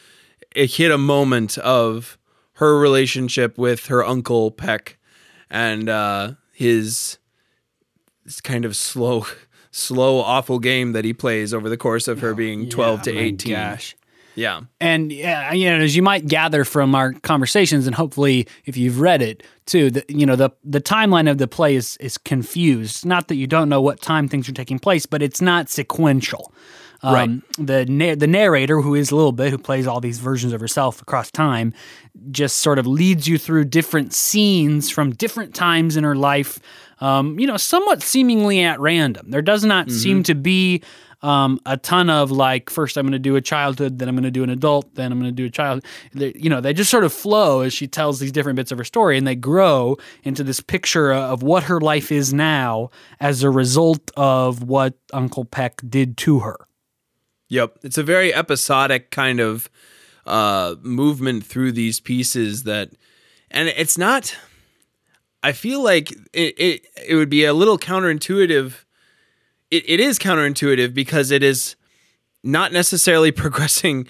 it 0.56 0.76
hit 0.76 0.90
a 0.90 0.96
moment 0.96 1.58
of 1.58 2.16
her 2.54 2.78
relationship 2.78 3.58
with 3.58 3.88
her 3.88 4.02
uncle 4.02 4.50
Peck 4.50 4.96
and 5.50 5.90
uh 5.90 6.32
his 6.54 7.18
this 8.24 8.40
kind 8.40 8.64
of 8.64 8.76
slow 8.76 9.26
slow 9.70 10.20
awful 10.20 10.58
game 10.58 10.92
that 10.92 11.04
he 11.04 11.12
plays 11.12 11.52
over 11.52 11.68
the 11.68 11.76
course 11.76 12.08
of 12.08 12.20
her 12.20 12.32
being 12.32 12.70
12 12.70 13.02
to 13.02 13.10
Oh, 13.10 13.14
my 13.14 13.20
18. 13.20 13.52
Gosh. 13.52 13.94
Yeah. 14.34 14.62
And 14.80 15.12
yeah, 15.12 15.52
you 15.52 15.70
know, 15.70 15.82
as 15.82 15.94
you 15.94 16.02
might 16.02 16.26
gather 16.26 16.64
from 16.64 16.94
our 16.94 17.12
conversations, 17.12 17.86
and 17.86 17.94
hopefully, 17.94 18.46
if 18.64 18.76
you've 18.76 19.00
read 19.00 19.22
it 19.22 19.42
too, 19.66 19.90
the, 19.90 20.04
you 20.08 20.26
know, 20.26 20.36
the 20.36 20.50
the 20.64 20.80
timeline 20.80 21.30
of 21.30 21.38
the 21.38 21.46
play 21.48 21.76
is 21.76 21.96
is 21.98 22.18
confused. 22.18 23.06
Not 23.06 23.28
that 23.28 23.36
you 23.36 23.46
don't 23.46 23.68
know 23.68 23.80
what 23.80 24.00
time 24.00 24.28
things 24.28 24.48
are 24.48 24.52
taking 24.52 24.78
place, 24.78 25.06
but 25.06 25.22
it's 25.22 25.40
not 25.40 25.68
sequential. 25.68 26.52
Um, 27.02 27.12
The 27.58 27.84
na- 27.86 28.14
the 28.14 28.26
narrator, 28.26 28.80
who 28.80 28.94
is 28.94 29.10
a 29.10 29.16
Little 29.16 29.32
Bit, 29.32 29.50
who 29.50 29.58
plays 29.58 29.86
all 29.86 30.00
these 30.00 30.18
versions 30.18 30.52
of 30.54 30.60
herself 30.60 31.02
across 31.02 31.30
time, 31.30 31.74
just 32.30 32.58
sort 32.58 32.78
of 32.78 32.86
leads 32.86 33.28
you 33.28 33.36
through 33.38 33.66
different 33.66 34.14
scenes 34.14 34.90
from 34.90 35.12
different 35.12 35.54
times 35.54 35.96
in 35.96 36.04
her 36.04 36.16
life. 36.16 36.58
Um, 37.00 37.38
you 37.38 37.46
know, 37.46 37.58
somewhat 37.58 38.02
seemingly 38.02 38.62
at 38.62 38.80
random. 38.80 39.30
There 39.30 39.42
does 39.42 39.64
not 39.64 39.90
seem 39.90 40.22
to 40.22 40.34
be 40.34 40.82
um, 41.24 41.58
a 41.64 41.78
ton 41.78 42.10
of 42.10 42.30
like 42.30 42.68
first 42.68 42.98
I'm 42.98 43.04
going 43.04 43.12
to 43.12 43.18
do 43.18 43.34
a 43.34 43.40
childhood, 43.40 43.98
then 43.98 44.08
I'm 44.08 44.14
going 44.14 44.24
to 44.24 44.30
do 44.30 44.44
an 44.44 44.50
adult, 44.50 44.94
then 44.94 45.10
I'm 45.10 45.18
going 45.18 45.30
to 45.30 45.34
do 45.34 45.46
a 45.46 45.50
child. 45.50 45.82
You 46.12 46.50
know, 46.50 46.60
they 46.60 46.74
just 46.74 46.90
sort 46.90 47.02
of 47.02 47.14
flow 47.14 47.62
as 47.62 47.72
she 47.72 47.88
tells 47.88 48.20
these 48.20 48.30
different 48.30 48.56
bits 48.56 48.70
of 48.70 48.76
her 48.76 48.84
story, 48.84 49.16
and 49.16 49.26
they 49.26 49.34
grow 49.34 49.96
into 50.22 50.44
this 50.44 50.60
picture 50.60 51.12
of 51.12 51.42
what 51.42 51.64
her 51.64 51.80
life 51.80 52.12
is 52.12 52.34
now 52.34 52.90
as 53.20 53.42
a 53.42 53.48
result 53.48 54.10
of 54.18 54.62
what 54.62 54.94
Uncle 55.14 55.46
Peck 55.46 55.80
did 55.88 56.18
to 56.18 56.40
her. 56.40 56.68
Yep. 57.48 57.78
It's 57.82 57.98
a 57.98 58.02
very 58.02 58.34
episodic 58.34 59.10
kind 59.10 59.40
of 59.40 59.70
uh, 60.26 60.74
movement 60.82 61.46
through 61.46 61.72
these 61.72 62.00
pieces 62.00 62.64
that, 62.64 62.90
and 63.50 63.68
it's 63.68 63.96
not, 63.96 64.36
I 65.42 65.52
feel 65.52 65.82
like 65.82 66.12
it, 66.34 66.54
it, 66.58 66.86
it 67.06 67.14
would 67.14 67.30
be 67.30 67.46
a 67.46 67.54
little 67.54 67.78
counterintuitive. 67.78 68.83
It, 69.74 69.84
it 69.88 70.00
is 70.00 70.18
counterintuitive 70.18 70.94
because 70.94 71.30
it 71.30 71.42
is 71.42 71.76
not 72.42 72.72
necessarily 72.72 73.32
progressing 73.42 74.06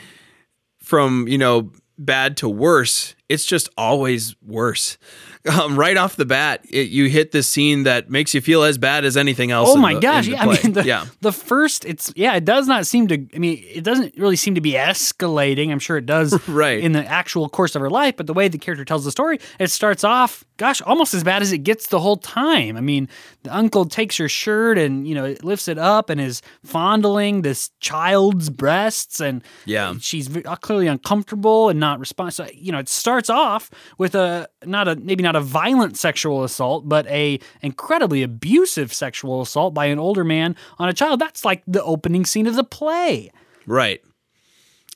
from, 0.78 1.26
you 1.28 1.38
know, 1.38 1.73
bad 1.97 2.37
to 2.38 2.49
worse. 2.49 3.14
It's 3.28 3.44
just 3.44 3.68
always 3.78 4.35
worse. 4.42 4.99
Um, 5.47 5.78
right 5.78 5.97
off 5.97 6.16
the 6.16 6.25
bat, 6.25 6.64
it, 6.71 6.88
you 6.88 7.06
hit 7.09 7.30
this 7.33 7.47
scene 7.47 7.83
that 7.83 8.09
makes 8.11 8.33
you 8.35 8.40
feel 8.40 8.62
as 8.62 8.78
bad 8.78 9.04
as 9.04 9.14
anything 9.16 9.50
else. 9.50 9.68
Oh 9.71 9.76
my 9.76 9.94
the- 9.94 10.00
gosh! 10.00 10.26
Yeah, 10.26 10.42
I 10.42 10.47
mean, 10.62 10.73
the, 10.73 10.85
yeah. 10.85 11.04
the 11.21 11.33
first, 11.33 11.85
it's 11.85 12.11
yeah, 12.16 12.35
it 12.35 12.47
does 12.47 12.66
not 12.66 12.87
seem 12.87 13.09
to. 13.09 13.26
I 13.35 13.38
mean, 13.38 13.62
it 13.66 13.85
doesn't 13.85 14.14
really 14.16 14.37
seem 14.37 14.54
to 14.54 14.62
be 14.62 14.73
escalating. 14.73 15.71
I'm 15.71 15.78
sure 15.78 15.99
it 15.99 16.06
does, 16.06 16.33
Right. 16.49 16.80
in 16.80 16.92
the 16.92 17.04
actual 17.06 17.50
course 17.50 17.75
of 17.75 17.83
her 17.83 17.90
life. 17.90 18.16
But 18.16 18.26
the 18.26 18.33
way 18.33 18.49
the 18.49 18.56
character 18.59 18.87
tells 18.87 19.04
the 19.04 19.11
story, 19.11 19.38
it 19.59 19.71
starts 19.71 20.02
off, 20.02 20.44
gosh, 20.56 20.80
almost 20.82 21.14
as 21.14 21.25
bad 21.25 21.42
as 21.42 21.52
it 21.52 21.58
gets 21.58 21.88
the 21.88 21.99
whole 22.00 22.16
time. 22.16 22.76
I 22.76 22.80
mean, 22.80 23.08
the 23.42 23.54
uncle 23.54 23.84
takes 23.84 24.16
her 24.18 24.28
shirt 24.28 24.78
and 24.78 25.06
you 25.06 25.14
know 25.14 25.34
lifts 25.42 25.68
it 25.68 25.78
up 25.78 26.11
and 26.11 26.20
is 26.20 26.42
fondling 26.64 27.42
this 27.42 27.70
child's 27.80 28.50
breasts, 28.50 29.20
and 29.20 29.42
Yeah. 29.64 29.94
she's 30.00 30.34
uh, 30.37 30.56
clearly 30.56 30.87
uncomfortable 30.87 31.68
and 31.68 31.80
not 31.80 31.99
responsive. 32.00 32.50
You 32.54 32.73
know, 32.73 32.78
it 32.78 32.88
starts 32.88 33.28
off 33.30 33.70
with 33.99 34.14
a 34.14 34.49
not 34.64 34.88
a 34.88 34.96
maybe 34.96 35.23
not 35.23 35.37
a 35.37 35.40
violent 35.40 35.96
sexual 35.96 36.44
assault, 36.44 36.88
but 36.88 37.06
a 37.08 37.38
incredibly 37.62 38.23
abusive 38.23 38.92
sexual 38.92 39.42
assault 39.42 39.75
by 39.75 39.87
an 39.87 39.99
older 39.99 40.25
man 40.25 40.56
on 40.78 40.88
a 40.88 40.92
child. 40.92 41.20
That's 41.20 41.44
like 41.44 41.62
the 41.66 41.82
opening 41.82 42.25
scene 42.25 42.46
of 42.46 42.54
the 42.56 42.64
play. 42.64 43.30
Right. 43.66 44.00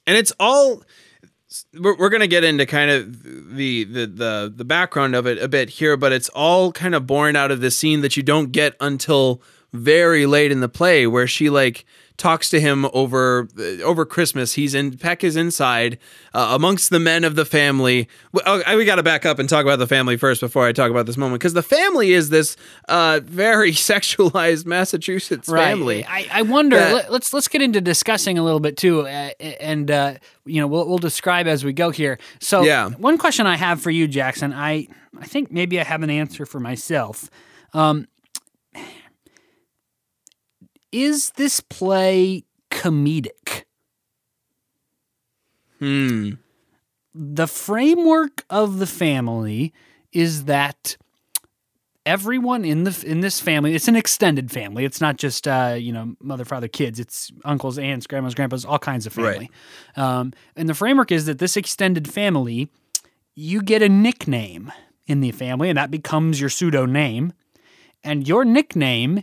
And 0.06 0.16
it's 0.16 0.32
all 0.40 0.82
we're, 1.78 1.97
we're 1.97 2.09
going 2.09 2.21
to 2.21 2.28
get 2.28 2.45
into 2.45 2.67
kind 2.67 2.90
of 2.90 3.23
the, 3.57 3.85
the 3.85 4.07
the 4.07 4.52
the 4.55 4.64
background 4.64 5.14
of 5.14 5.26
it 5.26 5.38
a 5.43 5.49
bit 5.49 5.71
here, 5.71 5.97
but 5.97 6.12
it's 6.12 6.28
all 6.31 6.73
kind 6.73 6.95
of 6.95 7.07
born 7.07 7.37
out 7.37 7.50
of 7.50 7.61
the 7.61 7.71
scene 7.71 8.00
that 8.02 8.17
you 8.17 8.23
don't 8.23 8.52
get 8.52 8.75
until 8.81 9.43
very 9.73 10.26
late 10.26 10.50
in 10.52 10.61
the 10.61 10.69
play 10.69 11.07
where 11.07 11.26
she 11.26 11.50
like 11.50 11.85
talks 12.18 12.50
to 12.50 12.60
him 12.60 12.84
over 12.92 13.48
over 13.82 14.04
Christmas. 14.04 14.52
He's 14.54 14.75
in 14.75 14.98
Peck 14.98 15.25
is 15.25 15.37
inside 15.37 15.98
uh, 16.34 16.48
amongst 16.50 16.90
the 16.90 16.98
men 16.98 17.25
of 17.25 17.37
the 17.37 17.44
family. 17.46 18.08
We, 18.32 18.40
oh, 18.44 18.76
we 18.76 18.84
got 18.84 18.96
to 18.96 19.02
back 19.02 19.25
up 19.25 19.38
and 19.38 19.48
talk 19.48 19.64
about 19.64 19.78
the 19.78 19.87
family 19.87 20.16
first 20.18 20.40
before 20.40 20.66
I 20.66 20.72
talk 20.72 20.90
about 20.90 21.06
this 21.06 21.16
moment 21.16 21.40
because 21.40 21.54
the 21.54 21.62
family 21.62 22.12
is 22.12 22.28
this 22.28 22.56
uh, 22.88 23.20
very 23.25 23.70
sexualized 23.88 24.66
Massachusetts 24.66 25.48
family. 25.48 26.04
I, 26.04 26.26
I 26.30 26.42
wonder. 26.42 26.76
that- 26.76 26.92
let, 26.94 27.12
let's 27.12 27.32
let's 27.32 27.48
get 27.48 27.62
into 27.62 27.80
discussing 27.80 28.37
a 28.37 28.42
little 28.42 28.60
bit 28.60 28.76
too, 28.76 29.02
uh, 29.06 29.30
and 29.60 29.90
uh, 29.90 30.14
you 30.44 30.60
know 30.60 30.66
we'll 30.66 30.87
we'll 30.88 30.98
describe 30.98 31.46
as 31.46 31.64
we 31.64 31.72
go 31.72 31.90
here. 31.90 32.18
So 32.40 32.62
Yeah. 32.62 32.90
one 32.90 33.16
question 33.16 33.46
I 33.46 33.56
have 33.56 33.80
for 33.80 33.90
you, 33.90 34.08
Jackson. 34.08 34.52
I 34.52 34.88
I 35.20 35.26
think 35.26 35.50
maybe 35.52 35.80
I 35.80 35.84
have 35.84 36.02
an 36.02 36.10
answer 36.10 36.44
for 36.46 36.58
myself. 36.60 37.30
Um, 37.72 38.08
is 40.92 41.30
this 41.37 41.61
play 41.61 42.45
comedic? 42.71 43.64
Hmm. 45.78 46.30
the 47.14 47.47
framework 47.47 48.45
of 48.50 48.80
the 48.80 48.87
family 48.87 49.73
is 50.12 50.47
that 50.47 50.97
everyone 52.04 52.64
in 52.64 52.83
the 52.83 53.04
in 53.07 53.21
this 53.21 53.38
family 53.38 53.75
it's 53.75 53.87
an 53.87 53.95
extended 53.95 54.50
family. 54.50 54.85
It's 54.85 55.00
not 55.00 55.18
just 55.18 55.47
uh, 55.47 55.76
you 55.78 55.92
know 55.92 56.16
mother 56.21 56.45
father 56.45 56.66
kids. 56.66 56.99
It's 56.99 57.30
uncles 57.45 57.78
aunts 57.78 58.09
grandmas 58.09 58.35
grandpas 58.35 58.64
all 58.64 58.78
kinds 58.78 59.07
of 59.07 59.12
family. 59.12 59.50
Um, 59.97 60.33
and 60.57 60.68
the 60.68 60.75
framework 60.75 61.12
is 61.12 61.26
that 61.26 61.38
this 61.38 61.57
extended 61.57 62.09
family 62.09 62.71
you 63.35 63.62
get 63.62 63.83
a 63.83 63.88
nickname 63.88 64.73
in 65.07 65.21
the 65.21 65.30
family 65.30 65.68
and 65.68 65.78
that 65.78 65.92
becomes 65.92 66.40
your 66.40 66.50
pseudo 66.50 66.87
name 66.87 67.33
and 68.02 68.26
your 68.26 68.45
nickname 68.45 69.23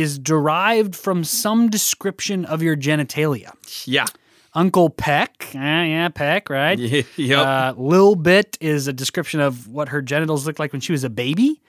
is 0.00 0.18
derived 0.18 0.94
from 0.96 1.24
some 1.24 1.68
description 1.70 2.44
of 2.44 2.62
your 2.62 2.76
genitalia. 2.76 3.52
Yeah. 3.86 4.06
Uncle 4.54 4.88
Peck, 4.90 5.54
eh, 5.54 5.58
yeah, 5.84 6.08
Peck, 6.08 6.48
right? 6.48 6.78
yep. 7.16 7.38
Uh, 7.38 7.74
Lil 7.76 8.14
Bit 8.14 8.56
is 8.60 8.88
a 8.88 8.92
description 8.92 9.40
of 9.40 9.68
what 9.68 9.90
her 9.90 10.00
genitals 10.00 10.46
looked 10.46 10.58
like 10.58 10.72
when 10.72 10.80
she 10.80 10.92
was 10.92 11.04
a 11.04 11.10
baby. 11.10 11.60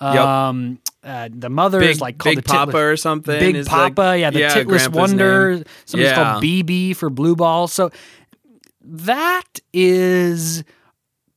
Yep. 0.00 0.16
Um, 0.16 0.78
uh, 1.02 1.28
the 1.32 1.48
mother 1.48 1.80
Big, 1.80 1.90
is 1.90 2.00
like 2.00 2.18
called 2.18 2.34
Big 2.36 2.44
the 2.44 2.48
Papa 2.48 2.72
titless, 2.72 2.82
or 2.82 2.96
something. 2.96 3.38
Big 3.52 3.64
Papa, 3.66 4.00
like- 4.00 4.20
yeah, 4.20 4.30
the 4.30 4.40
titless 4.42 4.64
Grandpa's 4.88 4.96
wonder. 4.96 5.54
name. 5.56 5.64
Somebody's 5.86 6.10
Yeah. 6.10 6.32
called 6.32 6.42
BB 6.44 6.96
for 6.96 7.08
blue 7.10 7.36
ball. 7.36 7.66
So 7.68 7.90
that 8.82 9.60
is 9.72 10.64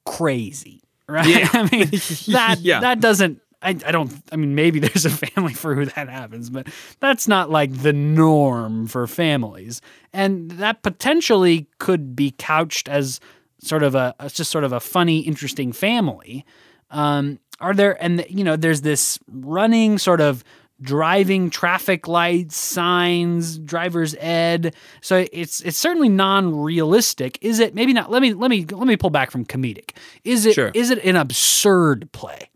crazy, 0.06 0.82
right? 1.10 1.28
Yeah. 1.28 1.50
I 1.54 1.70
mean, 1.72 1.90
that 2.34 2.58
Yeah. 2.62 2.80
that 2.82 3.00
doesn't. 3.00 3.40
I, 3.68 3.76
I 3.86 3.92
don't. 3.92 4.14
I 4.32 4.36
mean, 4.36 4.56
maybe 4.56 4.80
there's 4.86 5.06
a 5.06 5.10
family 5.10 5.54
for 5.54 5.76
who 5.76 5.86
that 5.86 6.10
happens, 6.10 6.50
but 6.50 6.68
that's 7.00 7.28
not 7.28 7.50
like 7.50 7.72
the 7.82 7.94
norm 7.94 8.88
for 8.88 9.06
families, 9.08 9.82
and 10.14 10.52
that 10.52 10.82
potentially 10.84 11.68
could 11.80 12.16
be 12.16 12.34
couched 12.38 12.88
as 12.90 13.20
sort 13.60 13.84
of 13.84 13.96
a 13.96 14.14
just 14.34 14.52
sort 14.52 14.64
of 14.64 14.72
a 14.74 14.80
funny, 14.80 15.20
interesting 15.20 15.72
family. 15.74 16.46
Um, 16.92 17.40
are 17.60 17.74
there 17.74 18.02
and 18.02 18.26
you 18.30 18.44
know 18.44 18.56
there's 18.56 18.82
this 18.82 19.20
running 19.32 19.98
sort 19.98 20.22
of 20.22 20.44
driving 20.80 21.50
traffic 21.50 22.08
lights 22.08 22.56
signs 22.56 23.58
driver's 23.58 24.14
ed 24.20 24.76
so 25.02 25.26
it's 25.34 25.60
it's 25.62 25.76
certainly 25.78 26.08
non-realistic 26.08 27.38
is 27.42 27.60
it 27.60 27.74
maybe 27.74 27.94
not 27.94 28.12
let 28.12 28.22
me 28.22 28.32
let 28.34 28.50
me 28.52 28.64
let 28.66 28.88
me 28.88 28.96
pull 28.96 29.10
back 29.10 29.32
from 29.32 29.44
comedic 29.44 29.90
is 30.24 30.46
it 30.46 30.50
is 30.50 30.56
Sure. 30.56 30.68
it 30.98 31.04
an 31.04 31.16
absurd 31.16 32.08
play 32.12 32.50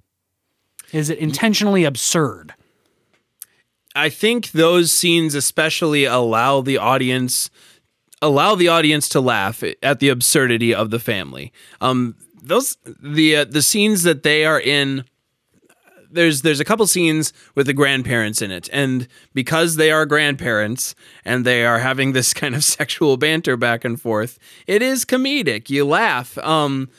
is 0.92 1.10
it 1.10 1.18
intentionally 1.18 1.84
absurd 1.84 2.54
I 3.96 4.10
think 4.10 4.52
those 4.52 4.92
scenes 4.92 5.36
especially 5.36 6.06
allow 6.06 6.62
the 6.62 6.78
audience 6.78 7.50
allow 8.22 8.56
the 8.56 8.68
audience 8.68 9.10
to 9.10 9.20
laugh 9.20 9.64
at 9.82 10.00
the 10.00 10.10
absurdity 10.10 10.74
of 10.74 10.92
the 10.92 11.00
family. 11.00 11.52
Um, 11.82 12.16
those 12.42 12.78
the 12.86 13.38
uh, 13.38 13.46
the 13.46 13.62
scenes 13.62 14.04
that 14.04 14.24
they 14.24 14.46
are 14.46 14.60
in. 14.60 15.06
There's 16.14 16.42
there's 16.42 16.60
a 16.60 16.66
couple 16.66 16.86
scenes 16.88 17.32
with 17.56 17.68
the 17.68 17.74
grandparents 17.74 18.42
in 18.42 18.52
it, 18.52 18.70
and 18.74 19.08
because 19.34 19.78
they 19.78 19.92
are 19.92 20.06
grandparents 20.06 20.94
and 21.24 21.46
they 21.46 21.66
are 21.66 21.80
having 21.80 22.12
this 22.12 22.34
kind 22.42 22.54
of 22.54 22.64
sexual 22.66 23.16
banter 23.16 23.56
back 23.56 23.86
and 23.86 24.00
forth, 24.00 24.38
it 24.68 24.82
is 24.82 25.06
comedic. 25.06 25.70
You 25.70 25.86
laugh, 25.86 26.38
um, 26.40 26.90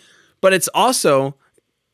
but 0.41 0.55
it's 0.55 0.69
also 0.69 1.35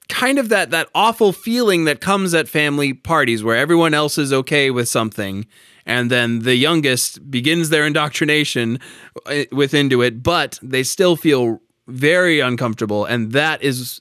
kind 0.09 0.39
of 0.39 0.49
that 0.49 0.71
that 0.71 0.89
awful 0.95 1.33
feeling 1.33 1.85
that 1.85 2.01
comes 2.01 2.35
at 2.35 2.49
family 2.49 2.93
parties 2.93 3.45
where 3.45 3.57
everyone 3.57 3.95
else 3.95 4.19
is 4.19 4.33
okay 4.33 4.71
with 4.71 4.89
something 4.89 5.47
and 5.85 6.11
then 6.11 6.41
the 6.41 6.55
youngest 6.55 7.31
begins 7.31 7.69
their 7.69 7.87
indoctrination 7.87 8.79
uh, 9.27 9.45
with 9.53 9.75
into 9.75 10.01
it 10.01 10.23
but 10.23 10.59
they 10.63 10.83
still 10.83 11.15
feel 11.15 11.61
very 11.89 12.39
uncomfortable. 12.39 13.07
And 13.07 13.33
that 13.33 13.63
is 13.63 14.01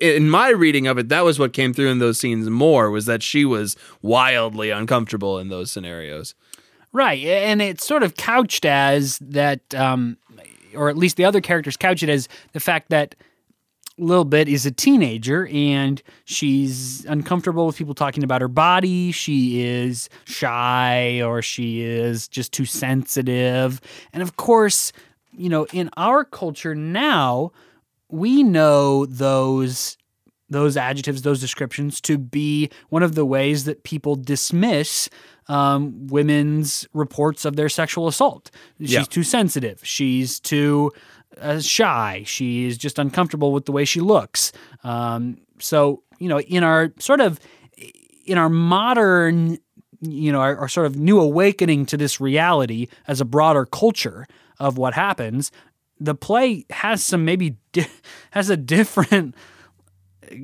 in 0.00 0.28
my 0.28 0.48
reading 0.48 0.86
of 0.86 0.98
it 0.98 1.10
that 1.10 1.24
was 1.24 1.38
what 1.38 1.52
came 1.52 1.72
through 1.72 1.90
in 1.90 1.98
those 1.98 2.18
scenes 2.18 2.48
more 2.48 2.90
was 2.90 3.06
that 3.06 3.22
she 3.22 3.44
was 3.44 3.76
wildly 4.02 4.70
uncomfortable 4.70 5.38
in 5.38 5.48
those 5.48 5.70
scenarios. 5.70 6.34
Right, 6.92 7.22
and 7.22 7.60
it's 7.60 7.84
sort 7.84 8.02
of 8.02 8.16
couched 8.16 8.64
as 8.64 9.18
that, 9.18 9.74
um, 9.74 10.16
or 10.74 10.88
at 10.88 10.96
least 10.96 11.18
the 11.18 11.26
other 11.26 11.42
characters 11.42 11.76
couch 11.76 12.02
it 12.02 12.08
as 12.08 12.26
the 12.52 12.60
fact 12.60 12.88
that 12.88 13.14
Lil 13.98 14.24
Bit 14.24 14.48
is 14.48 14.66
a 14.66 14.70
teenager 14.70 15.46
and 15.52 16.02
she's 16.24 17.04
uncomfortable 17.06 17.66
with 17.66 17.76
people 17.76 17.94
talking 17.94 18.22
about 18.22 18.40
her 18.42 18.48
body. 18.48 19.10
She 19.12 19.62
is 19.64 20.08
shy 20.24 21.22
or 21.22 21.40
she 21.42 21.80
is 21.82 22.28
just 22.28 22.52
too 22.52 22.66
sensitive. 22.66 23.80
And 24.12 24.22
of 24.22 24.36
course, 24.36 24.92
you 25.32 25.48
know, 25.48 25.66
in 25.72 25.88
our 25.96 26.24
culture 26.24 26.74
now, 26.74 27.52
we 28.10 28.42
know 28.42 29.06
those 29.06 29.96
those 30.48 30.76
adjectives, 30.76 31.22
those 31.22 31.40
descriptions 31.40 32.00
to 32.00 32.16
be 32.16 32.70
one 32.90 33.02
of 33.02 33.16
the 33.16 33.24
ways 33.24 33.64
that 33.64 33.82
people 33.82 34.14
dismiss 34.14 35.08
um, 35.48 36.06
women's 36.06 36.86
reports 36.92 37.44
of 37.44 37.56
their 37.56 37.68
sexual 37.68 38.06
assault. 38.06 38.52
She's 38.78 38.92
Yeah. 38.92 39.02
too 39.02 39.24
sensitive. 39.24 39.80
She's 39.82 40.38
too 40.38 40.92
uh, 41.40 41.60
shy. 41.60 42.22
She's 42.26 42.78
just 42.78 42.98
uncomfortable 42.98 43.52
with 43.52 43.66
the 43.66 43.72
way 43.72 43.84
she 43.84 44.00
looks. 44.00 44.52
Um, 44.84 45.38
so, 45.58 46.02
you 46.18 46.28
know, 46.28 46.40
in 46.40 46.64
our 46.64 46.92
sort 46.98 47.20
of 47.20 47.40
in 48.26 48.38
our 48.38 48.48
modern, 48.48 49.58
you 50.00 50.32
know, 50.32 50.40
our, 50.40 50.56
our 50.56 50.68
sort 50.68 50.86
of 50.86 50.96
new 50.96 51.20
awakening 51.20 51.86
to 51.86 51.96
this 51.96 52.20
reality 52.20 52.88
as 53.06 53.20
a 53.20 53.24
broader 53.24 53.64
culture 53.64 54.26
of 54.58 54.78
what 54.78 54.94
happens, 54.94 55.52
the 55.98 56.14
play 56.14 56.64
has 56.70 57.04
some 57.04 57.24
maybe 57.24 57.56
di- 57.72 57.86
has 58.32 58.50
a 58.50 58.56
different 58.56 59.34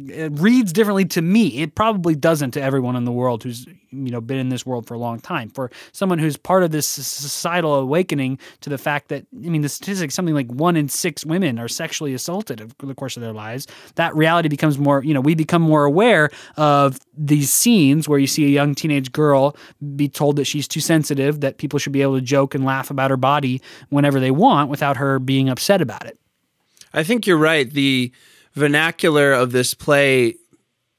it 0.09 0.33
reads 0.39 0.73
differently 0.73 1.05
to 1.07 1.23
me. 1.23 1.59
It 1.59 1.75
probably 1.75 2.15
doesn't 2.15 2.53
to 2.53 2.63
everyone 2.63 2.97
in 2.97 3.05
the 3.05 3.13
world 3.13 3.43
who's 3.43 3.67
you 3.91 4.11
know 4.11 4.21
been 4.21 4.39
in 4.39 4.49
this 4.49 4.65
world 4.65 4.87
for 4.87 4.95
a 4.95 4.99
long 4.99 5.21
time. 5.21 5.51
For 5.51 5.71
someone 5.93 6.19
who's 6.19 6.37
part 6.37 6.63
of 6.63 6.71
this 6.71 6.87
societal 6.87 7.75
awakening 7.75 8.39
to 8.63 8.71
the 8.71 8.79
fact 8.79 9.09
that 9.09 9.27
I 9.35 9.49
mean 9.49 9.63
the 9.63 9.69
statistics 9.69 10.15
something 10.15 10.35
like 10.35 10.51
one 10.51 10.77
in 10.77 10.89
six 10.89 11.25
women 11.27 11.59
are 11.59 11.69
sexually 11.69 12.15
assaulted 12.15 12.61
over 12.61 12.75
the 12.81 12.95
course 12.95 13.17
of 13.17 13.23
their 13.23 13.33
lives. 13.33 13.67
That 13.97 14.15
reality 14.15 14.49
becomes 14.49 14.79
more 14.79 15.05
you 15.05 15.15
know 15.15 15.21
we 15.21 15.35
become 15.35 15.63
more 15.63 15.85
aware 15.85 16.31
of 16.57 16.99
these 17.17 17.53
scenes 17.53 18.09
where 18.09 18.19
you 18.19 18.27
see 18.27 18.45
a 18.45 18.49
young 18.49 18.75
teenage 18.75 19.13
girl 19.13 19.57
be 19.97 20.09
told 20.09 20.37
that 20.37 20.45
she's 20.45 20.67
too 20.67 20.81
sensitive, 20.81 21.41
that 21.41 21.59
people 21.59 21.79
should 21.79 21.93
be 21.93 22.03
able 22.03 22.17
to 22.17 22.23
joke 22.23 22.55
and 22.55 22.65
laugh 22.65 22.91
about 22.91 23.11
her 23.11 23.17
body 23.17 23.61
whenever 23.91 24.19
they 24.19 24.31
want 24.31 24.71
without 24.71 24.97
her 24.97 25.19
being 25.19 25.49
upset 25.49 25.81
about 25.81 26.07
it. 26.07 26.19
I 26.95 27.03
think 27.03 27.27
you're 27.27 27.39
right. 27.39 27.71
The 27.71 28.13
vernacular 28.55 29.33
of 29.33 29.53
this 29.53 29.75
play 29.75 30.35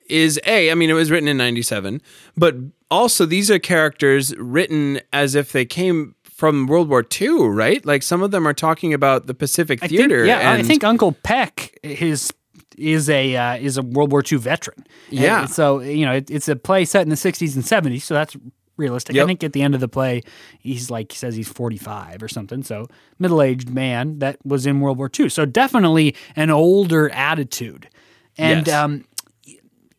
is 0.10 0.40
a. 0.46 0.72
I 0.72 0.76
mean, 0.76 0.90
it 0.90 0.94
was 0.94 1.10
written 1.12 1.28
in 1.28 1.38
'97, 1.38 2.02
but 2.38 2.56
also 2.92 3.26
these 3.26 3.50
are 3.50 3.60
characters 3.60 4.36
written 4.38 5.00
as 5.12 5.36
if 5.36 5.52
they 5.52 5.66
came 5.66 6.16
from 6.24 6.68
World 6.68 6.90
War 6.90 7.06
II, 7.22 7.48
right? 7.50 7.84
Like 7.86 8.04
some 8.04 8.22
of 8.22 8.32
them 8.32 8.48
are 8.48 8.54
talking 8.54 8.94
about 8.94 9.28
the 9.28 9.34
Pacific 9.34 9.80
I 9.82 9.88
think- 9.88 10.00
Theater. 10.00 10.26
yeah, 10.26 10.52
I 10.52 10.62
think 10.64 10.84
Uncle 10.84 11.14
Peck 11.24 11.78
his 11.84 12.34
is 12.78 13.08
a 13.10 13.36
uh, 13.36 13.56
is 13.58 13.78
a 13.78 13.82
World 13.84 14.12
War 14.12 14.24
II 14.30 14.40
veteran. 14.40 14.86
And 15.12 15.20
Yeah. 15.20 15.46
so 15.46 15.80
you 15.80 16.06
know 16.06 16.14
it, 16.14 16.30
it's 16.30 16.48
a 16.50 16.56
play 16.56 16.86
set 16.86 17.04
in 17.04 17.10
the 17.10 17.16
60s 17.16 17.56
and 17.56 17.64
70s, 17.64 18.02
so 18.02 18.14
that's 18.16 18.36
realistic. 18.78 19.16
I 19.18 19.26
think 19.26 19.44
at 19.44 19.54
the 19.54 19.62
end 19.62 19.76
of 19.76 19.82
the 19.82 19.88
play, 19.88 20.22
he's 20.60 20.90
like 20.90 21.12
he 21.12 21.18
says 21.18 21.36
he's 21.36 21.48
45 21.50 22.22
or 22.24 22.28
something. 22.28 22.64
So 22.64 22.88
middle 23.20 23.42
aged 23.42 23.70
man 23.70 24.20
that 24.20 24.38
was 24.46 24.66
in 24.66 24.80
World 24.80 24.98
War 24.98 25.10
II. 25.18 25.30
So 25.30 25.46
definitely 25.46 26.16
an 26.36 26.50
older 26.50 27.10
attitude, 27.12 27.90
and 28.38 28.68
Yes. 28.68 28.76
um, 28.76 29.06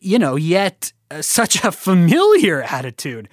you 0.01 0.19
know, 0.19 0.37
yet 0.37 0.93
uh, 1.11 1.23
such 1.23 1.63
a 1.65 1.73
familiar 1.73 2.63
attitude 2.63 3.29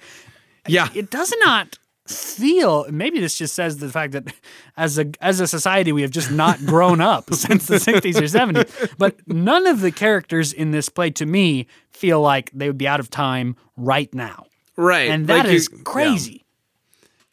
yeah, 0.68 0.88
it 0.94 1.10
does 1.10 1.34
not 1.40 1.76
feel 2.06 2.86
maybe 2.90 3.18
this 3.20 3.36
just 3.36 3.54
says 3.54 3.78
the 3.78 3.88
fact 3.88 4.12
that 4.12 4.32
as 4.76 4.98
a 4.98 5.06
as 5.20 5.40
a 5.40 5.46
society 5.46 5.92
we 5.92 6.02
have 6.02 6.10
just 6.10 6.30
not 6.30 6.58
grown 6.66 7.00
up 7.00 7.32
since 7.34 7.66
the 7.66 7.76
60s 7.76 8.16
or 8.16 8.22
70s 8.22 8.94
but 8.98 9.16
none 9.28 9.66
of 9.66 9.80
the 9.80 9.90
characters 9.92 10.52
in 10.52 10.72
this 10.72 10.88
play 10.88 11.10
to 11.10 11.24
me 11.26 11.66
feel 11.90 12.20
like 12.20 12.50
they 12.52 12.66
would 12.68 12.76
be 12.78 12.88
out 12.88 13.00
of 13.00 13.08
time 13.10 13.56
right 13.76 14.12
now 14.14 14.44
right. 14.76 15.08
and 15.10 15.26
that 15.26 15.38
Like 15.44 15.46
you- 15.48 15.52
is 15.56 15.68
yeah. 15.72 15.78
crazy 15.84 16.38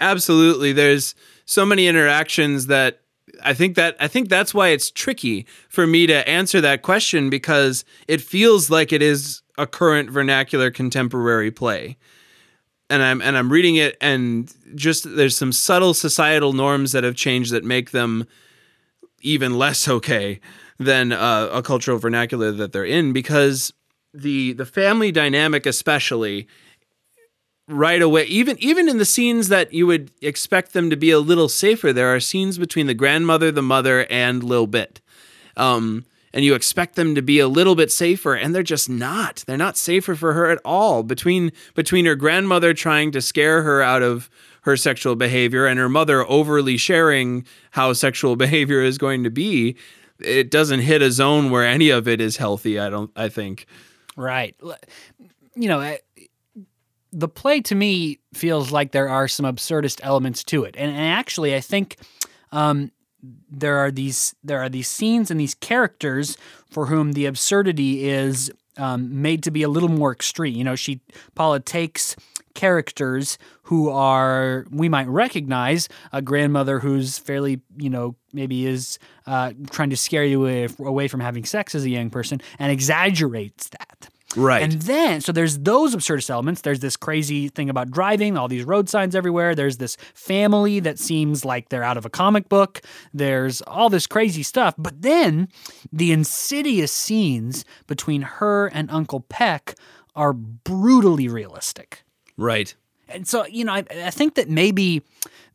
Absolutely. 0.02 0.72
There's 0.72 1.14
so 1.46 1.66
many 1.66 1.86
interactions 1.88 2.68
that 2.68 3.02
I 3.44 3.54
think 3.54 3.76
that 3.76 3.98
I 4.00 4.08
think 4.08 4.30
that's 4.30 4.54
why 4.54 4.70
it's 4.70 4.90
tricky 4.92 5.46
for 5.68 5.86
me 5.86 6.08
to 6.08 6.28
answer 6.28 6.62
that 6.62 6.84
question 6.84 7.30
because 7.30 7.84
it 8.08 8.22
feels 8.22 8.70
like 8.70 8.94
it 8.94 9.02
is 9.02 9.42
a 9.58 9.68
current 9.68 10.10
vernacular 10.10 10.72
contemporary 10.72 11.52
play. 11.52 11.98
And 12.90 13.04
I'm 13.04 13.22
and 13.22 13.38
I'm 13.38 13.52
reading 13.52 13.76
it 13.76 13.98
and 14.00 14.50
just 14.76 15.04
there's 15.18 15.36
some 15.38 15.52
subtle 15.52 15.94
societal 15.94 16.54
norms 16.54 16.94
that 16.94 17.04
have 17.04 17.16
changed 17.16 17.52
that 17.52 17.66
make 17.66 17.92
them 17.92 18.26
even 19.22 19.58
less 19.58 19.86
okay 19.90 20.40
than 20.80 21.12
uh, 21.12 21.50
a 21.52 21.62
cultural 21.62 21.98
vernacular 21.98 22.52
that 22.54 22.72
they're 22.72 22.86
in 22.86 23.12
because 23.12 23.74
the 24.14 24.54
the 24.54 24.66
family 24.66 25.12
dynamic 25.12 25.66
especially 25.66 26.48
right 27.70 28.02
away. 28.02 28.26
Even 28.26 28.58
even 28.60 28.90
in 28.90 28.98
the 28.98 29.06
scenes 29.06 29.48
that 29.50 29.74
you 29.74 29.88
would 29.88 30.12
expect 30.22 30.74
them 30.74 30.90
to 30.90 30.96
be 30.96 31.12
a 31.12 31.20
little 31.20 31.50
safer 31.50 31.94
there 31.94 32.14
are 32.14 32.20
scenes 32.20 32.58
between 32.58 32.88
the 32.88 32.94
grandmother 32.94 33.52
the 33.52 33.62
mother 33.62 34.06
and 34.10 34.44
lil 34.44 34.68
bit. 34.68 35.02
Um 35.56 36.06
and 36.32 36.46
you 36.46 36.54
expect 36.54 36.96
them 36.96 37.16
to 37.16 37.22
be 37.22 37.40
a 37.40 37.48
little 37.48 37.76
bit 37.76 37.92
safer 37.92 38.36
and 38.36 38.54
they're 38.54 38.64
just 38.64 38.90
not. 38.90 39.44
They're 39.48 39.58
not 39.58 39.78
safer 39.78 40.16
for 40.16 40.34
her 40.34 40.50
at 40.50 40.60
all. 40.66 41.04
Between 41.04 41.52
between 41.76 42.06
her 42.06 42.16
grandmother 42.16 42.74
trying 42.74 43.12
to 43.12 43.22
scare 43.22 43.64
her 43.64 43.82
out 43.82 44.04
of 44.04 44.30
her 44.64 44.76
sexual 44.76 45.16
behavior 45.16 45.66
and 45.66 45.80
her 45.80 45.90
mother 45.90 46.30
overly 46.30 46.78
sharing 46.78 47.46
how 47.72 47.94
sexual 47.94 48.36
behavior 48.46 48.82
is 48.82 48.98
going 48.98 49.24
to 49.24 49.30
be 49.30 49.76
it 50.20 50.52
doesn't 50.52 50.82
hit 50.82 51.02
a 51.02 51.12
zone 51.12 51.50
where 51.50 51.66
any 51.66 51.90
of 51.90 52.06
it 52.06 52.20
is 52.20 52.38
healthy 52.38 52.78
i 52.78 52.90
don't 52.90 53.12
i 53.16 53.30
think. 53.30 53.66
Right. 54.16 54.54
You 55.56 55.70
know 55.70 55.98
the 57.12 57.28
play 57.28 57.62
to 57.62 57.76
me 57.76 58.20
feels 58.34 58.72
like 58.72 58.92
there 58.92 59.10
are 59.10 59.28
some 59.28 59.46
absurdist 59.46 60.00
elements 60.04 60.44
to 60.46 60.64
it, 60.64 60.76
and, 60.78 60.92
and 60.92 61.00
actually, 61.00 61.56
I 61.56 61.60
think 61.60 61.98
um, 62.52 62.92
there 63.52 63.78
are 63.78 63.92
these 63.92 64.36
there 64.44 64.60
are 64.60 64.70
these 64.70 64.88
scenes 64.88 65.32
and 65.32 65.40
these 65.40 65.56
characters 65.56 66.38
for 66.70 66.88
whom 66.88 67.14
the 67.14 67.26
absurdity 67.26 68.08
is 68.08 68.52
um, 68.78 69.22
made 69.22 69.44
to 69.44 69.52
be 69.52 69.64
a 69.64 69.70
little 69.70 69.90
more 69.90 70.12
extreme. 70.12 70.56
You 70.56 70.64
know, 70.64 70.76
she 70.76 71.02
Paula 71.36 71.60
takes 71.60 72.16
characters 72.54 73.38
who 73.64 73.90
are 73.90 74.66
we 74.72 74.90
might 74.90 75.08
recognize 75.08 75.88
a 76.12 76.22
grandmother 76.22 76.80
who's 76.80 77.18
fairly 77.18 77.62
you 77.78 77.90
know 77.90 78.16
maybe 78.34 78.66
is 78.66 79.00
uh, 79.28 79.54
trying 79.72 79.90
to 79.90 79.98
scare 79.98 80.26
you 80.26 80.42
away, 80.42 80.68
away 80.80 81.08
from 81.08 81.20
having 81.20 81.46
sex 81.46 81.76
as 81.76 81.84
a 81.84 81.90
young 81.90 82.10
person 82.10 82.42
and 82.58 82.72
exaggerates 82.72 83.70
that 83.70 84.10
Right. 84.36 84.62
and 84.62 84.74
then, 84.74 85.22
so 85.22 85.32
there's 85.32 85.58
those 85.60 85.96
absurdist 85.96 86.30
elements. 86.30 86.62
There's 86.62 86.82
this 86.82 86.96
crazy 86.96 87.50
thing 87.50 87.70
about 87.70 87.90
driving, 87.90 88.38
all 88.38 88.48
these 88.48 88.64
road 88.64 88.88
signs 88.88 89.16
everywhere. 89.16 89.56
There's 89.56 89.78
this 89.78 89.98
family 90.14 90.80
that 90.82 91.00
seems 91.00 91.44
like 91.44 91.70
they're 91.70 91.84
out 91.84 91.98
of 91.98 92.06
a 92.06 92.10
comic 92.10 92.48
book. 92.48 92.82
There's 93.14 93.62
all 93.64 93.90
this 93.90 94.06
crazy 94.06 94.44
stuff. 94.44 94.76
But 94.78 95.02
then 95.02 95.48
the 95.92 96.12
insidious 96.12 96.92
scenes 96.92 97.66
between 97.88 98.22
her 98.22 98.68
and 98.68 98.92
Uncle 98.92 99.22
Peck 99.22 99.76
are 100.16 100.34
brutally 100.34 101.28
realistic. 101.28 102.04
right. 102.38 102.76
And 103.12 103.28
so, 103.28 103.44
you 103.48 103.66
know, 103.66 103.74
I, 103.74 103.84
I 104.06 104.12
think 104.12 104.36
that 104.36 104.50
maybe 104.50 105.02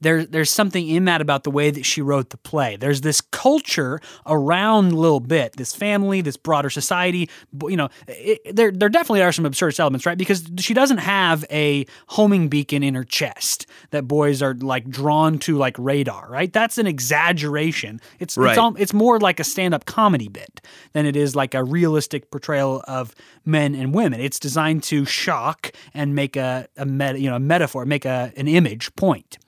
there, 0.04 0.24
there's 0.24 0.50
something 0.50 0.88
in 0.88 1.06
that 1.06 1.20
about 1.20 1.42
the 1.44 1.50
way 1.50 1.70
that 1.70 1.84
she 1.84 2.00
wrote 2.00 2.30
the 2.30 2.36
play. 2.36 2.76
There's 2.76 3.00
this 3.00 3.20
culture 3.20 4.00
around 4.26 4.92
Little 4.94 5.18
Bit, 5.20 5.54
this 5.56 5.74
family, 5.74 6.20
this 6.20 6.36
broader 6.36 6.70
society. 6.70 7.28
You 7.68 7.76
know, 7.76 7.88
it, 8.06 8.54
there 8.54 8.70
there 8.70 8.88
definitely 8.88 9.22
are 9.22 9.32
some 9.32 9.44
absurd 9.46 9.78
elements, 9.80 10.06
right? 10.06 10.16
Because 10.16 10.44
she 10.58 10.74
doesn't 10.74 10.98
have 10.98 11.44
a 11.50 11.86
homing 12.08 12.48
beacon 12.48 12.82
in 12.82 12.94
her 12.94 13.04
chest 13.04 13.66
that 13.90 14.06
boys 14.06 14.42
are 14.42 14.54
like 14.54 14.88
drawn 14.88 15.38
to 15.40 15.56
like 15.56 15.76
radar, 15.78 16.28
right? 16.30 16.52
That's 16.52 16.78
an 16.78 16.86
exaggeration. 16.86 18.00
It's 18.20 18.36
Right. 18.36 18.50
it's, 18.50 18.58
al- 18.58 18.76
it's 18.76 18.92
more 18.92 19.18
like 19.18 19.40
a 19.40 19.44
stand-up 19.44 19.86
comedy 19.86 20.28
bit 20.28 20.60
than 20.92 21.06
it 21.06 21.16
is 21.16 21.34
like 21.34 21.54
a 21.54 21.64
realistic 21.64 22.30
portrayal 22.30 22.82
of 22.86 23.14
men 23.44 23.74
and 23.74 23.94
women. 23.94 24.20
It's 24.20 24.38
designed 24.38 24.82
to 24.84 25.04
shock 25.04 25.72
and 25.94 26.14
make 26.14 26.36
a, 26.36 26.68
a 26.76 26.84
meta, 26.84 27.18
you 27.18 27.30
know, 27.30 27.36
a 27.36 27.40
metaphor, 27.40 27.86
make 27.86 28.04
a 28.04 28.32
an 28.36 28.48
image 28.48 28.94
point. 28.96 29.38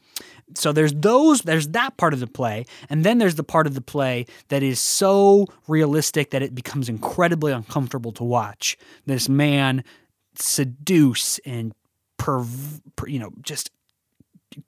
So 0.54 0.72
there's 0.72 0.94
those 0.94 1.42
there's 1.42 1.68
that 1.68 1.96
part 1.96 2.14
of 2.14 2.20
the 2.20 2.26
play 2.26 2.66
and 2.88 3.04
then 3.04 3.18
there's 3.18 3.34
the 3.34 3.42
part 3.44 3.66
of 3.66 3.74
the 3.74 3.80
play 3.80 4.26
that 4.48 4.62
is 4.62 4.78
so 4.78 5.46
realistic 5.66 6.30
that 6.30 6.42
it 6.42 6.54
becomes 6.54 6.88
incredibly 6.88 7.52
uncomfortable 7.52 8.12
to 8.12 8.24
watch. 8.24 8.78
This 9.06 9.28
man 9.28 9.82
seduce 10.38 11.38
and 11.40 11.74
perv- 12.18 12.80
per, 12.94 13.08
you 13.08 13.18
know 13.18 13.30
just 13.42 13.70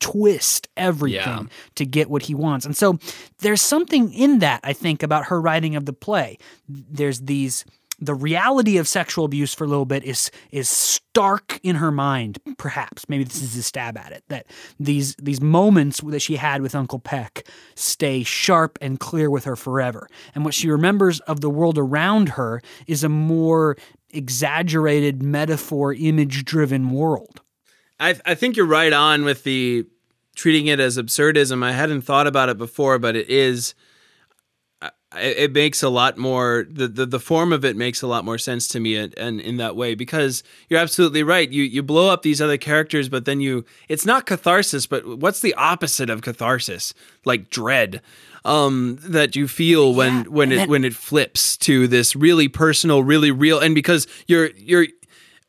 twist 0.00 0.68
everything 0.76 1.16
Yeah. 1.20 1.42
to 1.76 1.86
get 1.86 2.10
what 2.10 2.22
he 2.22 2.34
wants. 2.34 2.66
And 2.66 2.76
so 2.76 2.98
there's 3.38 3.62
something 3.62 4.12
in 4.12 4.40
that 4.40 4.60
I 4.64 4.72
think 4.74 5.02
about 5.02 5.26
her 5.26 5.40
writing 5.40 5.76
of 5.76 5.86
the 5.86 5.92
play. 5.94 6.38
There's 6.68 7.20
these 7.20 7.64
the 7.98 8.14
reality 8.14 8.78
of 8.78 8.86
sexual 8.86 9.24
abuse 9.24 9.54
for 9.54 9.64
a 9.64 9.66
little 9.66 9.84
bit 9.84 10.04
is 10.04 10.30
is 10.50 10.68
stark 10.68 11.58
in 11.62 11.76
her 11.76 11.90
mind 11.90 12.38
perhaps 12.56 13.08
maybe 13.08 13.24
this 13.24 13.42
is 13.42 13.56
a 13.56 13.62
stab 13.62 13.96
at 13.96 14.12
it 14.12 14.22
that 14.28 14.46
these 14.78 15.14
these 15.16 15.40
moments 15.40 16.00
that 16.02 16.20
she 16.20 16.36
had 16.36 16.62
with 16.62 16.74
uncle 16.74 16.98
peck 16.98 17.46
stay 17.74 18.22
sharp 18.22 18.78
and 18.80 19.00
clear 19.00 19.30
with 19.30 19.44
her 19.44 19.56
forever 19.56 20.08
and 20.34 20.44
what 20.44 20.54
she 20.54 20.68
remembers 20.68 21.20
of 21.20 21.40
the 21.40 21.50
world 21.50 21.78
around 21.78 22.30
her 22.30 22.62
is 22.86 23.02
a 23.02 23.08
more 23.08 23.76
exaggerated 24.10 25.22
metaphor 25.22 25.92
image 25.94 26.44
driven 26.44 26.90
world 26.90 27.40
I, 28.00 28.16
I 28.24 28.34
think 28.34 28.56
you're 28.56 28.66
right 28.66 28.92
on 28.92 29.24
with 29.24 29.44
the 29.44 29.84
treating 30.36 30.68
it 30.68 30.78
as 30.78 30.96
absurdism. 30.96 31.64
I 31.64 31.72
hadn't 31.72 32.02
thought 32.02 32.28
about 32.28 32.48
it 32.48 32.56
before, 32.56 32.98
but 32.98 33.16
it 33.16 33.28
is. 33.28 33.74
I- 35.12 35.20
It 35.20 35.52
makes 35.52 35.82
a 35.82 35.88
lot 35.88 36.18
more 36.18 36.66
the, 36.70 36.86
the 36.86 37.06
the 37.06 37.20
form 37.20 37.52
of 37.52 37.64
it 37.64 37.76
makes 37.76 38.02
a 38.02 38.06
lot 38.06 38.24
more 38.26 38.36
sense 38.38 38.68
to 38.68 38.80
me 38.80 38.94
and, 38.96 39.16
and 39.18 39.40
in 39.40 39.56
that 39.56 39.74
way 39.74 39.94
because 39.94 40.42
you're 40.68 40.80
absolutely 40.80 41.22
right. 41.22 41.50
You 41.50 41.62
you 41.62 41.82
blow 41.82 42.10
up 42.10 42.22
these 42.22 42.42
other 42.42 42.58
characters, 42.58 43.08
but 43.08 43.24
then 43.24 43.40
you 43.40 43.64
it's 43.88 44.04
not 44.04 44.26
catharsis, 44.26 44.86
but 44.86 45.06
what's 45.18 45.40
the 45.40 45.54
opposite 45.54 46.10
of 46.10 46.20
catharsis? 46.20 46.92
Like 47.24 47.48
dread 47.50 48.02
um 48.44 48.98
that 49.02 49.34
you 49.34 49.48
feel 49.48 49.94
when 49.94 50.14
Yeah, 50.18 50.22
when 50.24 50.52
it 50.52 50.56
then- 50.56 50.68
when 50.68 50.84
it 50.84 50.94
flips 50.94 51.56
to 51.58 51.88
this 51.88 52.14
really 52.14 52.48
personal, 52.48 53.02
really 53.02 53.30
real 53.30 53.58
and 53.58 53.74
because 53.74 54.06
you're 54.26 54.50
you're 54.56 54.86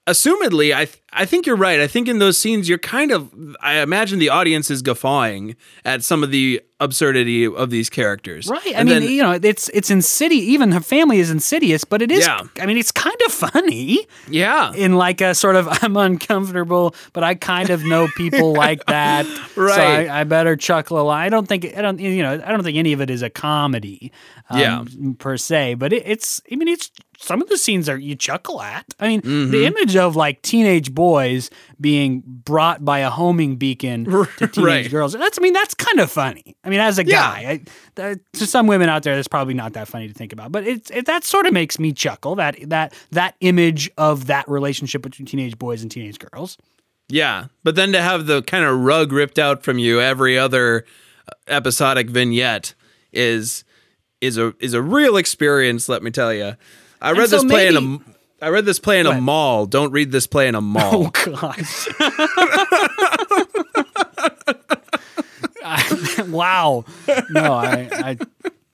assumedly 0.10 0.74
I 0.76 0.86
th- 0.86 1.02
I 1.12 1.26
think 1.26 1.48
you're 1.48 1.56
right. 1.56 1.80
I 1.80 1.88
think 1.88 2.08
in 2.08 2.20
those 2.20 2.38
scenes 2.38 2.70
you're 2.70 2.78
kind 2.78 3.12
of 3.12 3.32
I 3.62 3.80
imagine 3.80 4.20
the 4.20 4.30
audience 4.30 4.70
is 4.70 4.82
guffawing 4.82 5.56
at 5.84 6.04
some 6.04 6.24
of 6.24 6.30
the 6.32 6.62
absurdity 6.82 7.46
of 7.46 7.70
these 7.72 7.90
characters. 7.90 8.48
Right. 8.48 8.68
I 8.68 8.80
And 8.80 8.90
mean, 8.90 9.02
then- 9.02 9.12
you 9.12 9.22
know, 9.24 9.32
it's 9.32 9.70
it's 9.70 9.90
insidious. 9.90 10.44
Even 10.46 10.72
her 10.72 10.80
family 10.80 11.20
is 11.20 11.30
insidious, 11.32 11.84
but 11.84 12.02
it 12.02 12.12
is. 12.12 12.26
Yeah. 12.26 12.42
I 12.62 12.66
mean, 12.68 12.78
it's 12.78 12.92
kind 12.92 13.18
of 13.26 13.32
funny 13.34 14.06
yeah. 14.30 14.72
in 14.74 14.94
like 14.94 15.20
a 15.22 15.34
sort 15.34 15.56
of 15.56 15.68
I'm 15.84 15.98
uncomfortable, 15.98 16.96
but 17.14 17.24
I 17.24 17.36
kind 17.36 17.70
of 17.70 17.84
know 17.84 18.08
people 18.16 18.54
like 18.66 18.86
that, 18.86 19.26
So 19.56 19.62
Right. 19.64 20.08
I, 20.10 20.22
I 20.22 20.24
better 20.26 20.56
chuckle 20.56 21.00
a 21.00 21.04
lot. 21.04 21.20
I 21.20 21.30
don't 21.30 21.48
think 21.48 21.66
I 21.78 21.82
don't 21.82 22.00
you 22.00 22.22
know 22.24 22.34
I 22.46 22.52
don't 22.52 22.64
think 22.64 22.78
any 22.78 22.94
of 22.94 23.02
it 23.02 23.10
is 23.10 23.22
a 23.24 23.30
comedy, 23.30 24.12
um, 24.50 24.60
Yeah. 24.60 24.84
per 25.18 25.38
se. 25.38 25.74
But 25.76 25.92
it, 25.94 26.04
it's 26.06 26.42
I 26.52 26.56
mean 26.56 26.68
it's 26.68 26.92
some 27.22 27.42
of 27.42 27.50
the 27.50 27.58
scenes 27.58 27.90
are 27.90 27.98
you 27.98 28.16
chuckle 28.16 28.62
at. 28.62 28.86
I 29.00 29.08
mean, 29.10 29.22
Mm-hmm. 29.22 29.52
the 29.52 29.66
image 29.66 29.96
of 29.98 30.16
like 30.16 30.42
teenage 30.42 30.94
boys 30.94 31.50
being 31.82 32.24
brought 32.26 32.84
by 32.86 33.00
a 33.00 33.10
homing 33.10 33.58
beacon 33.58 34.06
to 34.38 34.48
teenage 34.48 34.58
Right. 34.58 34.90
girls. 34.90 35.14
That's 35.14 35.38
I 35.38 35.42
mean 35.42 35.54
that's 35.54 35.74
kind 35.74 36.00
of 36.00 36.10
funny. 36.10 36.56
I 36.64 36.70
mean, 36.70 36.80
as 36.80 36.98
a 36.98 37.06
Yeah. 37.06 37.16
guy, 37.42 37.62
I, 37.98 38.16
to 38.34 38.46
some 38.48 38.68
women 38.68 38.88
out 38.90 39.04
there, 39.04 39.16
that's 39.16 39.28
probably 39.28 39.54
not 39.54 39.74
that 39.74 39.88
funny 39.90 40.08
to 40.08 40.14
think 40.14 40.32
about. 40.34 40.52
But 40.52 40.66
it's 40.66 40.90
it, 40.92 41.06
that 41.08 41.24
sort 41.26 41.46
of 41.46 41.54
makes 41.54 41.78
me 41.78 41.92
chuckle. 41.92 42.36
That 42.36 42.56
that 42.70 42.94
that 43.12 43.36
image 43.42 43.90
of 43.98 44.28
that 44.28 44.48
relationship 44.50 45.02
between 45.02 45.26
teenage 45.26 45.58
boys 45.60 45.82
and 45.82 45.92
teenage 45.92 46.20
girls. 46.20 46.58
Yeah. 47.10 47.46
But 47.64 47.76
then 47.76 47.92
to 47.92 48.02
have 48.02 48.28
the 48.28 48.42
kind 48.44 48.64
of 48.64 48.80
rug 48.80 49.12
ripped 49.12 49.38
out 49.40 49.64
from 49.64 49.78
you 49.80 50.00
every 50.00 50.38
other 50.38 50.86
uh, 51.28 51.32
episodic 51.48 52.10
vignette 52.10 52.76
is 53.12 53.64
is 54.22 54.38
a 54.38 54.54
is 54.60 54.74
a 54.74 54.82
real 54.82 55.18
experience, 55.18 55.90
let 55.90 56.02
me 56.04 56.12
tell 56.12 56.34
you. 56.34 56.54
I 57.02 57.12
read 57.12 57.30
this 57.30 57.44
play 57.44 57.68
in 57.68 57.78
a 57.78 57.82
maybe- 57.82 58.04
I 58.42 58.50
read 58.50 58.66
this 58.66 58.80
play 58.80 59.00
in 59.00 59.06
a 59.06 59.20
mall. 59.20 59.66
Don't 59.66 59.92
read 59.92 60.12
this 60.12 60.26
play 60.28 60.48
in 60.48 60.56
a 60.56 60.62
mall. 60.62 61.08
Oh 61.08 61.10
gosh. 61.10 61.88
I- 65.64 66.26
wow. 66.30 66.86
No, 67.30 67.54
I, 67.54 67.90
I 67.92 68.18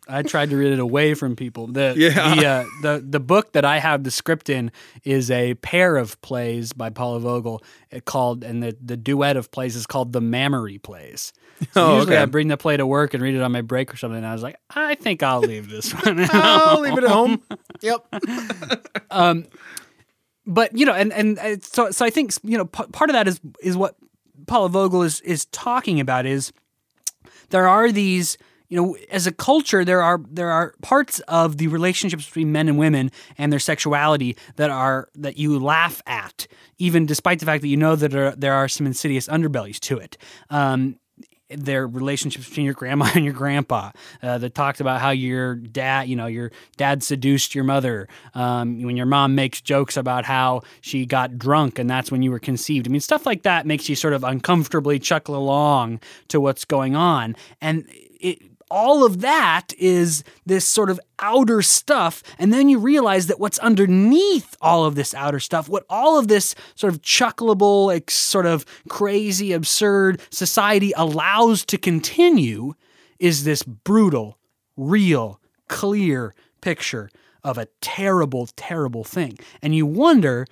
I 0.08 0.22
tried 0.22 0.50
to 0.52 0.58
read 0.58 0.74
it 0.74 0.80
away 0.80 1.14
from 1.16 1.36
people. 1.36 1.68
The 1.68 1.94
Yeah. 1.98 2.36
the, 2.36 2.46
uh, 2.48 2.66
the 2.82 3.06
the 3.08 3.20
book 3.20 3.54
that 3.54 3.66
I 3.66 3.80
have 3.80 4.04
the 4.04 4.12
script 4.12 4.50
in 4.50 4.72
is 5.04 5.32
a 5.32 5.56
pair 5.56 5.98
of 5.98 6.20
plays 6.22 6.74
by 6.74 6.90
Paula 6.90 7.20
Vogel 7.20 7.64
uh, 7.94 8.00
called, 8.02 8.44
and 8.44 8.62
the 8.62 8.76
the 8.84 8.98
duet 8.98 9.38
of 9.38 9.50
plays 9.52 9.76
is 9.76 9.86
called 9.88 10.14
the 10.14 10.22
Mammary 10.22 10.78
Plays. 10.78 11.34
So 11.74 11.86
Oh, 11.86 11.96
usually 12.00 12.16
okay. 12.16 12.22
I 12.24 12.26
bring 12.26 12.50
the 12.50 12.58
play 12.58 12.76
to 12.76 12.86
work 12.86 13.14
and 13.14 13.24
read 13.24 13.34
it 13.34 13.42
on 13.42 13.52
my 13.54 13.62
break 13.62 13.94
or 13.94 13.96
something. 13.96 14.18
And 14.18 14.26
I 14.28 14.34
was 14.34 14.44
like, 14.44 14.58
I 14.70 14.96
think 14.96 15.24
I'll 15.24 15.40
leave 15.40 15.70
this 15.70 15.92
one. 16.06 16.20
I'll 16.34 16.82
leave 16.82 16.98
it 16.98 17.04
at 17.06 17.10
home. 17.10 17.42
Yep. 17.82 18.06
um, 19.10 19.46
but 20.46 20.78
you 20.78 20.86
know, 20.86 20.94
and 20.94 21.12
and 21.14 21.40
uh, 21.40 21.56
so 21.62 21.92
so 21.92 22.06
I 22.06 22.10
think 22.10 22.34
you 22.44 22.58
know 22.58 22.66
p- 22.66 22.86
part 22.92 23.10
of 23.10 23.14
that 23.14 23.28
is 23.28 23.40
is 23.64 23.76
what 23.78 23.96
Paula 24.48 24.70
Vogel 24.70 25.02
is 25.02 25.22
is 25.22 25.46
talking 25.46 26.00
about 26.00 26.26
is 26.26 26.52
there 27.50 27.68
are 27.68 27.92
these 27.92 28.38
you 28.70 28.82
know 28.82 28.96
as 29.12 29.28
a 29.28 29.32
culture 29.32 29.86
there 29.86 30.02
are 30.02 30.20
there 30.30 30.52
are 30.52 30.74
parts 30.82 31.20
of 31.22 31.58
the 31.58 31.68
relationships 31.68 32.26
between 32.26 32.52
men 32.52 32.68
and 32.68 32.78
women 32.78 33.12
and 33.38 33.52
their 33.52 33.60
sexuality 33.60 34.36
that 34.56 34.70
are 34.70 35.10
that 35.16 35.38
you 35.38 35.60
laugh 35.60 36.02
at 36.06 36.48
even 36.78 37.06
despite 37.06 37.40
the 37.40 37.46
fact 37.46 37.62
that 37.62 37.68
you 37.68 37.78
know 37.78 37.96
that 37.96 38.12
there, 38.12 38.36
there 38.36 38.54
are 38.54 38.68
some 38.68 38.86
insidious 38.86 39.28
underbellies 39.28 39.80
to 39.80 39.98
it. 39.98 40.18
Um, 40.50 41.00
their 41.50 41.88
relationships 41.88 42.50
between 42.50 42.66
your 42.66 42.74
grandma 42.74 43.10
and 43.16 43.24
your 43.24 43.34
grandpa 43.34 43.92
uh, 44.24 44.38
that 44.40 44.56
talks 44.56 44.80
about 44.80 45.00
how 45.00 45.12
your 45.12 45.56
dad 45.56 46.08
you 46.10 46.16
know 46.16 46.26
your 46.26 46.52
dad 46.76 47.04
seduced 47.04 47.54
your 47.54 47.64
mother 47.64 48.08
um, 48.34 48.82
when 48.82 48.98
your 48.98 49.06
mom 49.06 49.36
makes 49.36 49.62
jokes 49.62 49.96
about 49.96 50.26
how 50.26 50.62
she 50.82 51.06
got 51.06 51.38
drunk 51.38 51.78
and 51.78 51.90
that's 51.90 52.12
when 52.12 52.22
you 52.22 52.32
were 52.32 52.40
conceived. 52.40 52.88
I 52.88 52.90
mean 52.90 53.02
stuff 53.02 53.26
like 53.26 53.44
that 53.44 53.68
makes 53.68 53.88
you 53.88 53.96
sort 53.96 54.14
of 54.14 54.24
uncomfortably 54.24 54.98
chuckle 54.98 55.36
along 55.36 56.00
to 56.30 56.42
what's 56.42 56.66
going 56.66 56.96
on. 56.96 57.36
And 57.62 57.88
it 58.20 58.40
all 58.72 59.06
of 59.06 59.22
that 59.22 59.74
is 59.78 60.24
this 60.46 60.68
sort 60.68 60.90
of 60.90 61.00
outer 61.20 61.62
stuff. 61.62 62.24
And 62.40 62.54
then 62.54 62.68
you 62.70 62.80
realize 62.80 63.28
that 63.28 63.40
what's 63.40 63.60
underneath 63.60 64.56
all 64.62 64.86
of 64.86 64.96
this 64.96 65.14
outer 65.14 65.40
stuff, 65.40 65.70
what 65.70 65.86
all 65.90 66.18
of 66.18 66.28
this 66.28 66.56
sort 66.76 66.94
of 66.94 67.02
chuckleable, 67.02 67.86
like, 67.86 68.10
sort 68.10 68.46
of 68.46 68.66
crazy, 68.90 69.54
absurd 69.54 70.22
society 70.30 70.94
allows 70.96 71.64
to 71.66 71.78
continue 71.78 72.74
is 73.20 73.44
this 73.44 73.64
brutal, 73.64 74.38
real, 74.76 75.40
clear 75.68 76.34
picture 76.62 77.10
of 77.44 77.58
a 77.58 77.68
terrible, 77.80 78.48
terrible 78.56 79.04
thing. 79.04 79.38
And 79.62 79.76
you 79.76 79.86
wonder 79.86 80.48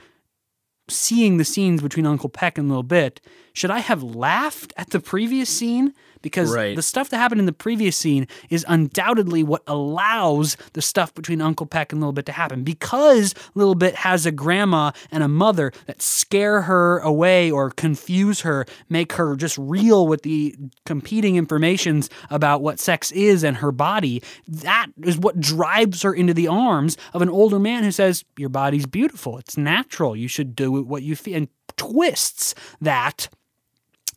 seeing 0.90 1.38
the 1.38 1.46
scenes 1.46 1.82
between 1.82 2.06
Uncle 2.06 2.30
Peck 2.30 2.58
and 2.58 2.68
Little 2.68 2.84
Bit, 2.84 3.22
should 3.54 3.72
I 3.72 3.80
have 3.80 4.04
laughed 4.04 4.74
at 4.78 4.90
the 4.92 5.00
previous 5.00 5.50
scene? 5.50 5.94
Because 6.24 6.52
Right. 6.52 6.76
the 6.76 6.82
stuff 6.82 7.10
that 7.10 7.18
happened 7.18 7.40
in 7.40 7.46
the 7.46 7.54
previous 7.54 7.96
scene 7.96 8.28
is 8.50 8.66
undoubtedly 8.68 9.44
what 9.44 9.62
allows 9.68 10.58
the 10.74 10.82
stuff 10.82 11.14
between 11.14 11.40
Uncle 11.42 11.68
Peck 11.68 11.92
and 11.92 12.02
Little 12.02 12.14
Bit 12.14 12.26
to 12.26 12.32
happen. 12.32 12.64
Because 12.64 13.36
Little 13.54 13.76
Bit 13.76 13.94
has 13.98 14.26
a 14.26 14.32
grandma 14.32 14.92
and 15.12 15.22
a 15.22 15.28
mother 15.28 15.72
that 15.86 16.02
scare 16.02 16.64
her 16.64 16.98
away 17.00 17.52
or 17.52 17.70
confuse 17.70 18.42
her, 18.42 18.66
make 18.90 19.14
her 19.14 19.36
just 19.36 19.58
reel 19.60 20.08
with 20.08 20.24
the 20.24 20.56
competing 20.86 21.36
informations 21.36 22.10
about 22.32 22.62
what 22.62 22.80
sex 22.80 23.12
is 23.12 23.44
and 23.44 23.58
her 23.58 23.72
body. 23.72 24.24
That 24.48 24.88
is 25.04 25.18
what 25.18 25.40
drives 25.40 26.02
her 26.02 26.14
into 26.14 26.34
the 26.34 26.48
arms 26.48 26.98
of 27.14 27.22
an 27.22 27.30
older 27.30 27.60
man 27.60 27.84
who 27.84 27.92
says, 27.92 28.24
Your 28.38 28.50
body's 28.50 28.86
beautiful. 28.86 29.38
It's 29.38 29.58
natural. 29.58 30.16
You 30.16 30.28
should 30.30 30.56
do 30.56 30.72
what 30.72 31.04
you 31.04 31.16
feel. 31.16 31.36
And 31.36 31.48
twists 31.76 32.56
that 32.80 33.28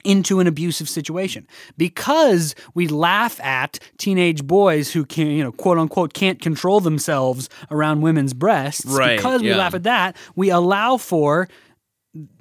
into 0.06 0.40
an 0.40 0.46
abusive 0.46 0.88
situation 0.88 1.46
because 1.76 2.54
we 2.74 2.86
laugh 2.88 3.40
at 3.40 3.78
teenage 3.98 4.44
boys 4.46 4.92
who 4.92 5.04
can 5.04 5.26
you 5.26 5.42
know 5.42 5.52
quote 5.52 5.78
unquote 5.78 6.14
can't 6.14 6.40
control 6.40 6.80
themselves 6.80 7.48
around 7.70 8.00
women's 8.00 8.32
breasts 8.32 8.86
Right, 8.86 9.16
because 9.16 9.42
we 9.42 9.48
yeah. 9.50 9.56
laugh 9.56 9.74
at 9.74 9.82
that 9.82 10.16
we 10.36 10.50
allow 10.50 10.96
for 10.96 11.48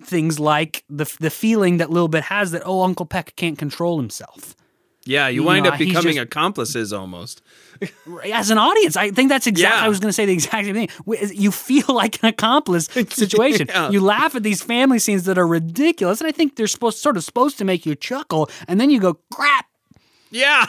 things 0.04 0.40
like 0.40 0.84
the 0.90 1.06
the 1.20 1.30
feeling 1.30 1.78
that 1.78 1.90
little 1.90 2.08
bit 2.08 2.24
has 2.24 2.52
that 2.52 2.62
oh 2.66 2.84
uncle 2.84 3.06
peck 3.06 3.36
can't 3.36 3.58
control 3.58 3.98
himself 4.00 4.56
Yeah, 5.08 5.28
you 5.28 5.42
You 5.42 5.48
wind 5.48 5.66
know, 5.66 5.72
up 5.72 5.78
becoming 5.80 6.16
just- 6.16 6.26
accomplices 6.26 6.92
almost. 6.94 7.42
as 8.24 8.50
an 8.52 8.58
audience 8.58 8.96
i 8.96 9.12
think 9.12 9.28
that's 9.28 9.48
exactly 9.48 9.78
Yeah. 9.80 9.86
i 9.86 9.90
was 9.90 10.00
going 10.00 10.08
to 10.08 10.14
say 10.14 10.26
the 10.26 10.32
exact 10.32 10.66
same 10.66 10.74
thing 10.76 10.90
you 11.34 11.52
feel 11.52 11.84
like 11.94 12.24
an 12.24 12.30
accomplice 12.30 12.86
situation 13.10 13.68
Yeah. 13.68 13.90
you 13.90 14.00
laugh 14.00 14.34
at 14.34 14.44
these 14.44 14.62
family 14.64 14.98
scenes 14.98 15.26
that 15.26 15.38
are 15.38 15.46
ridiculous 15.46 16.22
and 16.22 16.28
i 16.30 16.32
think 16.32 16.56
they're 16.56 16.68
supposed 16.68 17.00
sort 17.00 17.18
of 17.18 17.24
supposed 17.26 17.58
to 17.58 17.66
make 17.66 17.86
you 17.86 17.94
chuckle 17.94 18.50
and 18.70 18.80
then 18.80 18.90
you 18.90 19.02
go 19.02 19.16
crap 19.30 19.66
Yeah. 20.32 20.66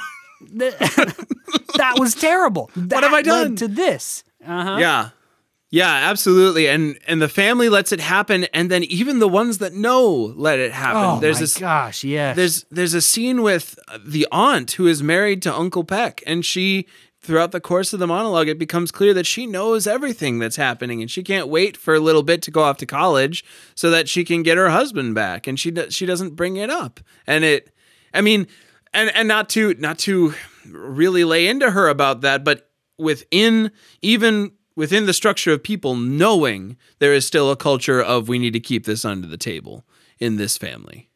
that 0.51 1.95
was 1.99 2.15
terrible. 2.15 2.71
That 2.77 3.03
have 3.05 3.13
I 3.13 3.23
done? 3.23 3.57
to 3.57 3.69
this? 3.69 4.25
Uh-huh. 4.47 4.77
Yeah. 4.79 5.11
Yeah, 5.71 5.91
absolutely. 5.91 6.69
And 6.69 6.99
and 7.09 7.21
the 7.21 7.29
family 7.29 7.69
lets 7.69 7.91
it 7.91 8.01
happen 8.01 8.45
and 8.55 8.71
then 8.71 8.85
even 8.85 9.19
the 9.19 9.29
ones 9.29 9.59
that 9.59 9.73
know 9.75 10.33
let 10.37 10.59
it 10.59 10.73
happen. 10.73 11.17
Oh 11.17 11.21
there's 11.21 11.37
my 11.37 11.41
this 11.41 11.59
gosh, 11.59 12.05
yes. 12.05 12.37
there's 12.37 12.65
there's 12.71 12.95
a 12.95 13.01
scene 13.01 13.43
with 13.43 13.79
the 13.99 14.29
aunt 14.31 14.73
who 14.73 14.87
is 14.87 15.03
married 15.03 15.43
to 15.43 15.55
Uncle 15.55 15.83
Peck 15.83 16.23
and 16.27 16.45
she 16.45 16.87
throughout 17.21 17.51
the 17.51 17.61
course 17.61 17.93
of 17.93 17.99
the 17.99 18.07
monologue 18.07 18.47
it 18.47 18.59
becomes 18.59 18.93
clear 18.93 19.13
that 19.13 19.27
she 19.27 19.47
knows 19.47 19.89
everything 19.89 20.39
that's 20.39 20.55
happening 20.55 21.01
and 21.01 21.11
she 21.11 21.25
can't 21.25 21.49
wait 21.49 21.77
for 21.77 21.97
a 21.97 22.01
little 22.01 22.23
bit 22.23 22.43
to 22.43 22.53
go 22.53 22.63
off 22.63 22.77
to 22.77 22.87
college 22.87 23.45
so 23.75 23.91
that 23.91 24.09
she 24.09 24.25
can 24.25 24.45
get 24.45 24.57
her 24.57 24.71
husband 24.71 25.17
back 25.17 25.49
and 25.49 25.59
she 25.59 25.75
she 25.91 26.07
doesn't 26.07 26.37
bring 26.37 26.57
it 26.57 26.71
up. 26.71 27.01
And 27.27 27.45
it 27.45 27.73
I 28.15 28.21
mean 28.21 28.47
and 28.95 29.11
and 29.17 29.27
not 29.27 29.49
to 29.51 29.75
not 29.75 29.99
to 30.01 30.33
really 30.71 31.25
lay 31.25 31.49
into 31.49 31.73
her 31.73 31.89
about 31.89 32.21
that 32.21 32.45
but 32.45 32.71
within 32.99 33.73
even 34.01 34.53
within 34.77 35.07
the 35.07 35.13
structure 35.13 35.53
of 35.53 35.63
people 35.63 35.97
knowing 35.97 36.77
there 37.01 37.13
is 37.13 37.27
still 37.27 37.51
a 37.51 37.57
culture 37.57 38.01
of 38.01 38.29
we 38.29 38.39
need 38.39 38.53
to 38.53 38.61
keep 38.61 38.85
this 38.85 39.05
under 39.05 39.27
the 39.27 39.37
table 39.37 39.85
in 40.19 40.37
this 40.37 40.57
family 40.57 41.11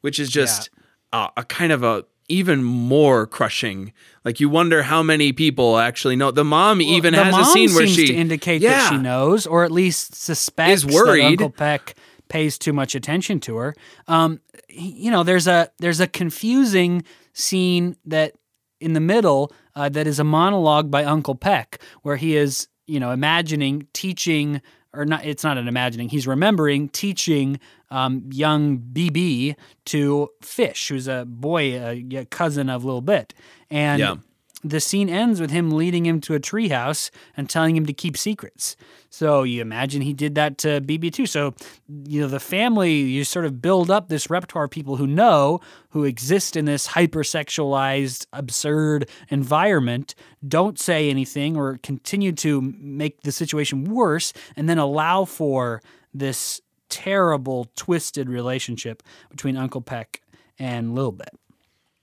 which 0.00 0.18
is 0.20 0.30
just 0.30 0.70
a, 1.12 1.28
a 1.38 1.44
kind 1.44 1.72
of 1.72 1.82
a 1.82 2.04
even 2.28 2.62
more 2.62 3.26
crushing 3.26 3.92
like 4.24 4.40
you 4.40 4.48
wonder 4.48 4.82
how 4.84 5.02
many 5.02 5.32
people 5.32 5.78
actually 5.78 6.16
know 6.16 6.30
the 6.30 6.44
mom 6.44 6.80
even 6.80 7.14
the 7.14 7.24
has 7.24 7.32
mom 7.32 7.42
a 7.42 7.44
scene 7.46 7.74
where 7.74 7.86
she 7.86 8.06
to 8.06 8.14
indicate 8.14 8.62
yeah 8.62 8.70
that 8.70 8.88
she 8.90 8.96
knows, 8.96 9.46
or 9.46 9.64
at 9.64 9.72
least 9.72 10.14
suspects 10.14 10.84
Is 10.84 10.86
worried. 10.86 11.22
that 11.22 11.26
Uncle 11.26 11.50
Peck 11.50 11.94
pays 12.28 12.58
too 12.58 12.72
much 12.72 12.94
attention 12.94 13.40
to 13.40 13.56
her. 13.56 13.74
Um, 14.08 14.40
you 14.68 15.10
know, 15.10 15.22
there's 15.22 15.46
a 15.46 15.70
there's 15.78 16.00
a 16.00 16.06
confusing 16.06 17.04
scene 17.34 17.96
that 18.06 18.34
in 18.80 18.94
the 18.94 19.00
middle 19.00 19.52
uh, 19.76 19.88
that 19.90 20.06
is 20.06 20.18
a 20.18 20.24
monologue 20.24 20.90
by 20.90 21.04
Uncle 21.04 21.34
Peck, 21.34 21.80
where 22.02 22.16
he 22.16 22.36
is 22.36 22.68
you 22.92 23.00
know 23.00 23.10
imagining 23.10 23.88
teaching 23.94 24.60
or 24.92 25.06
not. 25.06 25.24
It's 25.24 25.42
not 25.42 25.56
an 25.56 25.66
imagining. 25.66 26.10
He's 26.10 26.26
remembering 26.26 26.90
teaching 26.90 27.58
um, 27.90 28.28
young 28.30 28.78
BB 28.78 29.56
to 29.86 30.28
fish, 30.42 30.88
who's 30.88 31.08
a 31.08 31.24
boy, 31.26 31.74
a, 31.74 32.16
a 32.16 32.24
cousin 32.26 32.68
of 32.68 32.84
Little 32.84 33.00
Bit, 33.00 33.32
and 33.70 34.00
Yeah. 34.00 34.16
The 34.64 34.80
scene 34.80 35.08
ends 35.08 35.40
with 35.40 35.50
him 35.50 35.70
leading 35.70 36.06
him 36.06 36.20
to 36.22 36.34
a 36.34 36.40
treehouse 36.40 37.10
and 37.36 37.50
telling 37.50 37.76
him 37.76 37.86
to 37.86 37.92
keep 37.92 38.16
secrets. 38.16 38.76
So 39.10 39.42
you 39.42 39.60
imagine 39.60 40.02
he 40.02 40.12
did 40.12 40.34
that 40.36 40.58
to 40.58 40.80
BB 40.80 41.12
too. 41.12 41.26
So 41.26 41.54
you 41.88 42.20
know 42.20 42.28
the 42.28 42.40
family, 42.40 42.92
you 42.92 43.24
sort 43.24 43.44
of 43.44 43.60
build 43.60 43.90
up 43.90 44.08
this 44.08 44.30
repertoire 44.30 44.64
of 44.64 44.70
people 44.70 44.96
who 44.96 45.06
know, 45.06 45.60
who 45.90 46.04
exist 46.04 46.56
in 46.56 46.64
this 46.64 46.88
hypersexualized, 46.88 48.26
absurd 48.32 49.08
environment, 49.28 50.14
don't 50.46 50.78
say 50.78 51.10
anything 51.10 51.56
or 51.56 51.78
continue 51.82 52.32
to 52.32 52.60
make 52.78 53.22
the 53.22 53.32
situation 53.32 53.84
worse, 53.84 54.32
and 54.56 54.68
then 54.68 54.78
allow 54.78 55.24
for 55.24 55.82
this 56.14 56.60
terrible, 56.88 57.70
twisted 57.74 58.28
relationship 58.28 59.02
between 59.30 59.56
Uncle 59.56 59.80
Peck 59.80 60.20
and 60.58 60.94
Lil 60.94 61.12
Bit. 61.12 61.30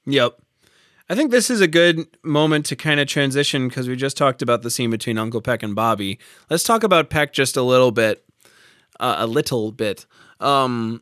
Yep. 0.05 0.41
I 1.09 1.15
think 1.15 1.31
this 1.31 1.49
is 1.49 1.59
a 1.59 1.67
good 1.67 2.05
moment 2.23 2.67
to 2.67 2.75
kind 2.75 2.99
of 2.99 3.07
transition 3.07 3.67
because 3.67 3.87
we 3.87 3.95
just 3.95 4.15
talked 4.15 4.43
about 4.43 4.61
the 4.61 4.69
scene 4.69 4.91
between 4.91 5.17
Uncle 5.17 5.41
Peck 5.41 5.63
and 5.63 5.73
Bobby. 5.73 6.19
Let's 6.51 6.63
talk 6.63 6.83
about 6.83 7.09
Peck 7.09 7.33
just 7.33 7.57
a 7.57 7.63
little 7.63 7.91
bit, 7.91 8.23
uh, 8.99 9.15
a 9.17 9.25
little 9.25 9.71
bit, 9.71 10.05
um, 10.39 11.01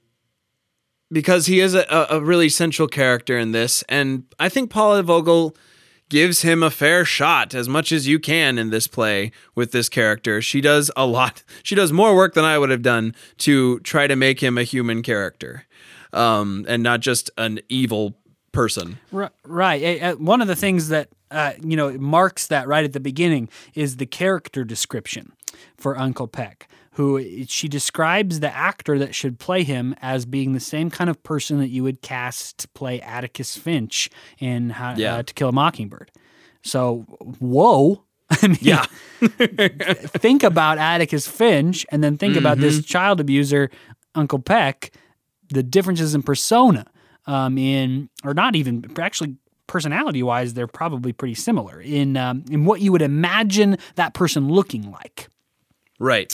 because 1.11 1.47
he 1.47 1.59
is 1.59 1.75
a, 1.75 2.07
a 2.09 2.21
really 2.21 2.47
central 2.47 2.87
character 2.87 3.37
in 3.37 3.51
this, 3.51 3.83
and 3.89 4.23
I 4.39 4.47
think 4.47 4.69
Paula 4.69 5.03
Vogel 5.03 5.57
gives 6.09 6.41
him 6.41 6.63
a 6.63 6.71
fair 6.71 7.03
shot 7.03 7.53
as 7.53 7.67
much 7.67 7.91
as 7.91 8.07
you 8.07 8.17
can 8.17 8.57
in 8.57 8.69
this 8.69 8.87
play 8.87 9.33
with 9.55 9.73
this 9.73 9.89
character. 9.89 10.41
She 10.41 10.61
does 10.61 10.89
a 10.95 11.05
lot. 11.05 11.43
She 11.63 11.75
does 11.75 11.91
more 11.91 12.15
work 12.15 12.33
than 12.33 12.45
I 12.45 12.57
would 12.57 12.69
have 12.69 12.81
done 12.81 13.13
to 13.39 13.79
try 13.81 14.07
to 14.07 14.15
make 14.15 14.41
him 14.41 14.57
a 14.57 14.63
human 14.63 15.03
character, 15.03 15.65
um, 16.13 16.65
and 16.69 16.81
not 16.81 17.01
just 17.01 17.29
an 17.37 17.59
evil 17.67 18.17
person. 18.57 18.97
Ri- 19.11 19.27
Right. 19.45 20.19
One 20.19 20.41
of 20.41 20.47
the 20.47 20.55
things 20.55 20.89
that 20.89 21.09
uh, 21.29 21.53
you 21.63 21.77
know 21.77 21.91
marks 21.97 22.47
that 22.47 22.67
right 22.67 22.83
at 22.85 22.93
the 22.93 22.99
beginning 22.99 23.49
is 23.75 23.97
the 23.97 24.05
character 24.05 24.63
description 24.63 25.31
for 25.77 25.97
Uncle 25.97 26.27
Peck, 26.27 26.67
who 26.93 27.23
she 27.47 27.67
describes 27.67 28.39
the 28.39 28.53
actor 28.55 28.97
that 28.97 29.13
should 29.13 29.37
play 29.37 29.63
him 29.63 29.93
as 30.01 30.25
being 30.25 30.53
the 30.53 30.59
same 30.59 30.89
kind 30.89 31.09
of 31.09 31.21
person 31.23 31.59
that 31.59 31.69
you 31.69 31.83
would 31.83 32.01
cast 32.01 32.57
to 32.59 32.67
play 32.69 32.99
Atticus 33.01 33.55
Finch 33.57 34.09
in 34.39 34.71
How, 34.71 34.95
Yeah. 34.95 35.17
uh, 35.17 35.23
To 35.23 35.33
Kill 35.33 35.49
a 35.49 35.51
Mockingbird. 35.51 36.09
So, 36.63 37.05
whoa. 37.39 38.03
I 38.29 38.47
mean, 38.47 38.57
Yeah. 38.61 38.85
think 39.21 40.43
about 40.43 40.77
Atticus 40.77 41.27
Finch 41.27 41.85
and 41.91 42.03
then 42.03 42.17
think 42.17 42.35
about 42.35 42.57
this 42.57 42.83
child 42.83 43.19
abuser, 43.19 43.69
Uncle 44.15 44.39
Peck, 44.39 44.91
the 45.49 45.63
differences 45.63 46.13
in 46.15 46.23
persona, 46.23 46.85
um, 47.27 47.57
in 47.57 48.09
or 48.23 48.33
not 48.33 48.55
even 48.55 48.85
actually 48.97 49.35
personality 49.67 50.23
wise, 50.23 50.53
they're 50.53 50.67
probably 50.67 51.13
pretty 51.13 51.35
similar 51.35 51.79
in 51.81 52.17
um, 52.17 52.43
in 52.49 52.65
what 52.65 52.81
you 52.81 52.91
would 52.91 53.01
imagine 53.01 53.77
that 53.95 54.13
person 54.13 54.49
looking 54.49 54.91
like. 54.91 55.27
Right. 55.99 56.33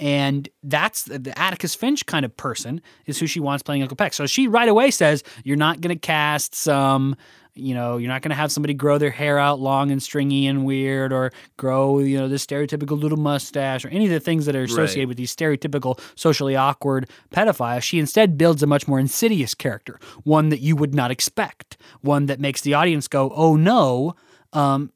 And 0.00 0.48
that's 0.64 1.04
the, 1.04 1.18
the 1.18 1.38
Atticus 1.38 1.76
Finch 1.76 2.04
kind 2.06 2.24
of 2.24 2.36
person 2.36 2.82
is 3.06 3.20
who 3.20 3.28
she 3.28 3.38
wants 3.38 3.62
playing 3.62 3.82
Uncle 3.82 3.96
Peck. 3.96 4.14
So 4.14 4.26
she 4.26 4.48
right 4.48 4.68
away 4.68 4.90
says, 4.90 5.22
You're 5.44 5.56
not 5.56 5.80
going 5.80 5.94
to 5.94 6.00
cast 6.00 6.56
some, 6.56 7.14
you 7.54 7.74
know, 7.74 7.98
you're 7.98 8.08
not 8.08 8.22
going 8.22 8.30
to 8.30 8.34
have 8.36 8.50
somebody 8.50 8.72
grow 8.74 8.96
their 8.96 9.10
hair 9.10 9.38
out 9.38 9.60
long 9.60 9.90
and 9.90 10.02
stringy 10.02 10.46
and 10.46 10.64
weird 10.64 11.12
or 11.12 11.30
grow, 11.58 11.98
you 11.98 12.18
know, 12.18 12.26
this 12.28 12.46
stereotypical 12.46 12.98
little 13.00 13.18
mustache 13.18 13.84
or 13.84 13.88
any 13.88 14.06
of 14.06 14.10
the 14.10 14.20
things 14.20 14.46
that 14.46 14.56
are 14.56 14.62
associated 14.62 15.00
Right. 15.00 15.08
with 15.08 15.16
these 15.18 15.34
stereotypical 15.36 16.00
socially 16.14 16.56
awkward 16.56 17.10
pedophiles. 17.30 17.82
She 17.82 17.98
instead 17.98 18.38
builds 18.38 18.62
a 18.62 18.66
much 18.66 18.88
more 18.88 18.98
insidious 18.98 19.54
character, 19.54 20.00
one 20.24 20.48
that 20.48 20.60
you 20.60 20.76
would 20.76 20.94
not 20.94 21.10
expect, 21.10 21.76
one 22.00 22.26
that 22.26 22.40
makes 22.40 22.62
the 22.62 22.72
audience 22.74 23.06
go, 23.06 23.30
Oh 23.36 23.56
no, 23.56 24.14
um, 24.54 24.90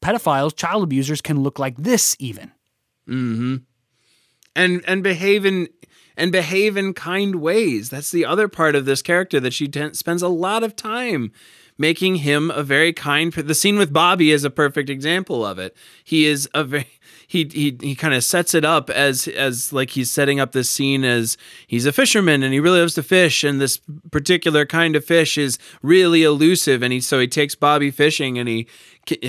pedophiles, 0.00 0.56
child 0.56 0.82
abusers 0.82 1.20
can 1.20 1.40
look 1.42 1.58
like 1.60 1.76
this 1.76 2.16
even. 2.18 2.50
mm-hmm 3.08 3.56
and 4.54 4.82
and 4.86 5.02
behave 5.02 5.46
in 5.46 5.66
and 6.14 6.30
behave 6.30 6.76
in 6.76 6.92
kind 6.92 7.36
ways. 7.36 7.88
That's 7.88 8.10
the 8.10 8.26
other 8.26 8.48
part 8.48 8.74
of 8.74 8.84
this 8.84 9.00
character 9.00 9.40
that 9.40 9.54
she 9.54 9.66
ten- 9.66 9.94
spends 9.94 10.20
a 10.20 10.28
lot 10.28 10.62
of 10.62 10.76
time 10.76 11.32
making 11.78 12.16
him 12.16 12.50
a 12.50 12.62
very 12.62 12.92
kind. 12.92 13.32
The 13.32 13.54
scene 13.54 13.76
with 13.76 13.92
Bobby 13.92 14.30
is 14.30 14.44
a 14.44 14.50
perfect 14.50 14.90
example 14.90 15.44
of 15.44 15.58
it. 15.58 15.76
He 16.04 16.26
is 16.26 16.48
a 16.54 16.64
very 16.64 16.86
he 17.32 17.48
he 17.50 17.76
he 17.80 17.94
kind 17.94 18.12
of 18.12 18.22
sets 18.22 18.54
it 18.54 18.62
up 18.64 18.90
as 18.90 19.26
as 19.26 19.72
like 19.72 19.90
he's 19.90 20.10
setting 20.10 20.38
up 20.38 20.52
this 20.52 20.68
scene 20.68 21.02
as 21.02 21.38
he's 21.66 21.86
a 21.86 21.92
fisherman 21.92 22.42
and 22.42 22.52
he 22.52 22.60
really 22.60 22.80
loves 22.80 22.94
to 22.94 23.02
fish 23.02 23.42
and 23.42 23.58
this 23.58 23.80
particular 24.10 24.66
kind 24.66 24.94
of 24.94 25.02
fish 25.02 25.38
is 25.38 25.58
really 25.82 26.24
elusive 26.24 26.82
and 26.82 26.92
he 26.92 27.00
so 27.00 27.18
he 27.18 27.26
takes 27.26 27.54
Bobby 27.54 27.90
fishing 27.90 28.38
and 28.38 28.50
he 28.50 28.66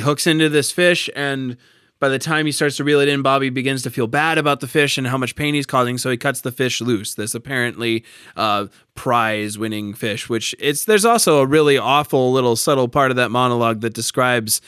hooks 0.01 0.27
into 0.27 0.49
this 0.49 0.69
fish 0.69 1.09
and 1.15 1.55
by 2.03 2.09
the 2.09 2.19
time 2.19 2.45
he 2.45 2.51
starts 2.51 2.75
to 2.75 2.83
reel 2.83 2.99
it 2.99 3.07
in, 3.07 3.21
Bobby 3.21 3.49
begins 3.49 3.81
to 3.83 3.89
feel 3.89 4.07
bad 4.07 4.37
about 4.37 4.59
the 4.59 4.67
fish 4.67 4.97
and 4.97 5.07
how 5.07 5.17
much 5.17 5.37
pain 5.37 5.53
he's 5.53 5.65
causing. 5.65 5.97
So 5.97 6.11
he 6.11 6.17
cuts 6.17 6.41
the 6.41 6.51
fish 6.51 6.81
loose. 6.81 7.13
This 7.13 7.33
apparently 7.33 8.03
uh, 8.35 8.65
prize-winning 8.93 9.93
fish, 9.93 10.27
which 10.27 10.53
it's 10.59 10.83
there's 10.83 11.05
also 11.05 11.39
a 11.39 11.45
really 11.45 11.77
awful 11.77 12.33
little 12.33 12.57
subtle 12.57 12.89
part 12.89 13.09
of 13.09 13.15
that 13.15 13.31
monologue 13.31 13.79
that 13.79 13.93
describes 13.93 14.59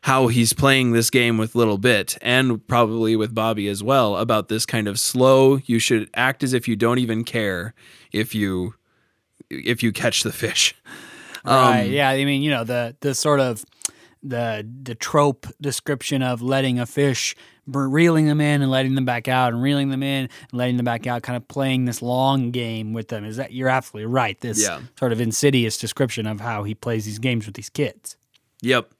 how 0.00 0.28
he's 0.28 0.54
playing 0.54 0.92
this 0.92 1.10
game 1.10 1.36
with 1.36 1.54
Little 1.54 1.76
Bit 1.76 2.16
and 2.22 2.66
probably 2.66 3.16
with 3.16 3.34
Bobby 3.34 3.68
as 3.68 3.82
well 3.82 4.16
about 4.16 4.48
this 4.48 4.64
kind 4.64 4.88
of 4.88 4.98
slow. 4.98 5.58
You 5.66 5.78
should 5.78 6.08
act 6.14 6.42
as 6.42 6.54
if 6.54 6.66
you 6.66 6.74
don't 6.74 7.00
even 7.00 7.22
care 7.22 7.74
if 8.12 8.34
you 8.34 8.76
if 9.50 9.82
you 9.82 9.92
catch 9.92 10.22
the 10.22 10.32
fish. 10.32 10.74
Right. 11.44 11.90
yeah. 11.90 12.08
I 12.08 12.24
mean, 12.24 12.40
you 12.40 12.50
know, 12.50 12.64
the 12.64 12.96
the 13.00 13.14
sort 13.14 13.40
of 13.40 13.62
the 14.22 14.66
the 14.82 14.94
trope 14.94 15.46
description 15.60 16.22
of 16.22 16.40
letting 16.42 16.78
a 16.78 16.86
fish 16.86 17.34
reeling 17.66 18.26
them 18.26 18.40
in 18.40 18.60
and 18.62 18.70
letting 18.70 18.94
them 18.96 19.04
back 19.04 19.28
out 19.28 19.52
and 19.52 19.62
reeling 19.62 19.90
them 19.90 20.02
in 20.02 20.24
and 20.24 20.52
letting 20.52 20.76
them 20.76 20.84
back 20.84 21.06
out 21.06 21.22
kind 21.22 21.36
of 21.36 21.46
playing 21.46 21.84
this 21.84 22.02
long 22.02 22.50
game 22.50 22.92
with 22.92 23.06
them 23.08 23.24
is 23.24 23.36
that 23.36 23.52
you're 23.52 23.68
absolutely 23.68 24.06
right 24.06 24.40
this 24.40 24.60
Yeah. 24.60 24.80
sort 24.98 25.12
of 25.12 25.20
insidious 25.20 25.78
description 25.78 26.26
of 26.26 26.40
how 26.40 26.64
he 26.64 26.74
plays 26.74 27.04
these 27.04 27.18
games 27.20 27.46
with 27.46 27.54
these 27.54 27.68
kids 27.68 28.16
Yep. 28.62 28.90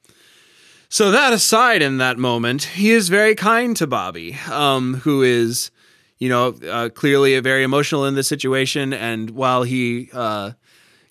So 0.88 1.10
that 1.12 1.32
aside, 1.32 1.80
in 1.82 1.96
that 1.98 2.18
moment, 2.18 2.64
he 2.64 2.90
is 2.90 3.08
very 3.08 3.34
kind 3.34 3.74
to 3.78 3.86
Bobby, 3.86 4.36
um, 4.50 4.94
who 4.96 5.22
is, 5.22 5.70
you 6.18 6.28
know, 6.28 6.48
uh, 6.68 6.88
clearly 6.90 7.38
very 7.40 7.62
emotional 7.62 8.04
in 8.04 8.14
this 8.14 8.28
situation. 8.28 8.92
And 8.92 9.30
while 9.30 9.62
he 9.62 10.10
uh, 10.12 10.52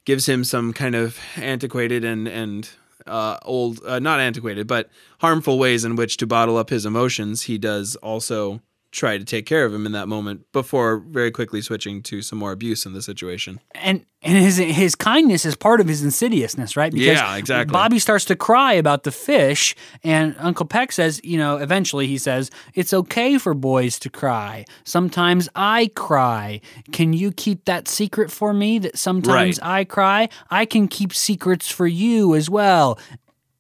gives 0.05 0.27
him 0.29 0.43
some 0.43 0.71
kind 0.73 0.93
of 0.95 1.17
antiquated 1.35 2.03
and 2.05 2.27
and 2.27 2.69
uh, 3.07 3.37
old, 3.43 3.79
uh, 3.85 3.99
not 3.99 4.19
antiquated, 4.19 4.67
but 4.67 4.89
harmful 5.19 5.59
ways 5.59 5.85
in 5.85 5.95
which 5.95 6.17
to 6.17 6.27
bottle 6.27 6.57
up 6.57 6.69
his 6.69 6.85
emotions, 6.85 7.43
he 7.43 7.57
does 7.57 7.95
also 7.97 8.61
try 8.91 9.17
to 9.17 9.23
take 9.23 9.45
care 9.45 9.63
of 9.65 9.73
him 9.73 9.85
in 9.85 9.93
that 9.93 10.07
moment 10.07 10.51
before 10.51 10.97
very 10.97 11.31
quickly 11.31 11.61
switching 11.61 12.01
to 12.03 12.21
some 12.21 12.37
more 12.37 12.51
abuse 12.51 12.85
in 12.85 12.93
the 12.93 13.01
situation. 13.01 13.59
and 13.73 14.05
and 14.23 14.37
his 14.37 14.57
his 14.57 14.93
kindness 14.95 15.45
is 15.45 15.55
part 15.55 15.81
of 15.81 15.87
his 15.87 16.03
insidiousness, 16.03 16.77
right? 16.77 16.93
Yeah, 16.93 17.37
exactly. 17.37 17.71
Bobby 17.73 17.97
starts 17.97 18.25
to 18.25 18.35
cry 18.35 18.73
about 18.73 19.03
the 19.03 19.11
fish, 19.11 19.75
and 20.03 20.35
Uncle 20.37 20.65
Peck 20.67 20.91
says, 20.91 21.19
you 21.23 21.37
know, 21.37 21.57
eventually 21.57 22.05
he 22.05 22.17
says, 22.19 22.51
"It's 22.75 22.93
okay 22.93 23.37
for 23.39 23.53
boys 23.55 23.97
to 23.99 24.09
cry. 24.09 24.65
Sometimes 24.83 25.49
I 25.55 25.89
cry. 25.95 26.61
Can 26.91 27.13
you 27.13 27.31
keep 27.31 27.65
that 27.65 27.87
secret 27.87 28.29
for 28.29 28.53
me? 28.53 28.77
That 28.77 28.97
sometimes 28.97 29.59
Right. 29.59 29.79
I 29.79 29.83
cry. 29.85 30.29
I 30.51 30.65
can 30.65 30.87
keep 30.87 31.13
secrets 31.13 31.71
for 31.71 31.87
you 31.87 32.35
as 32.35 32.49
well." 32.49 32.99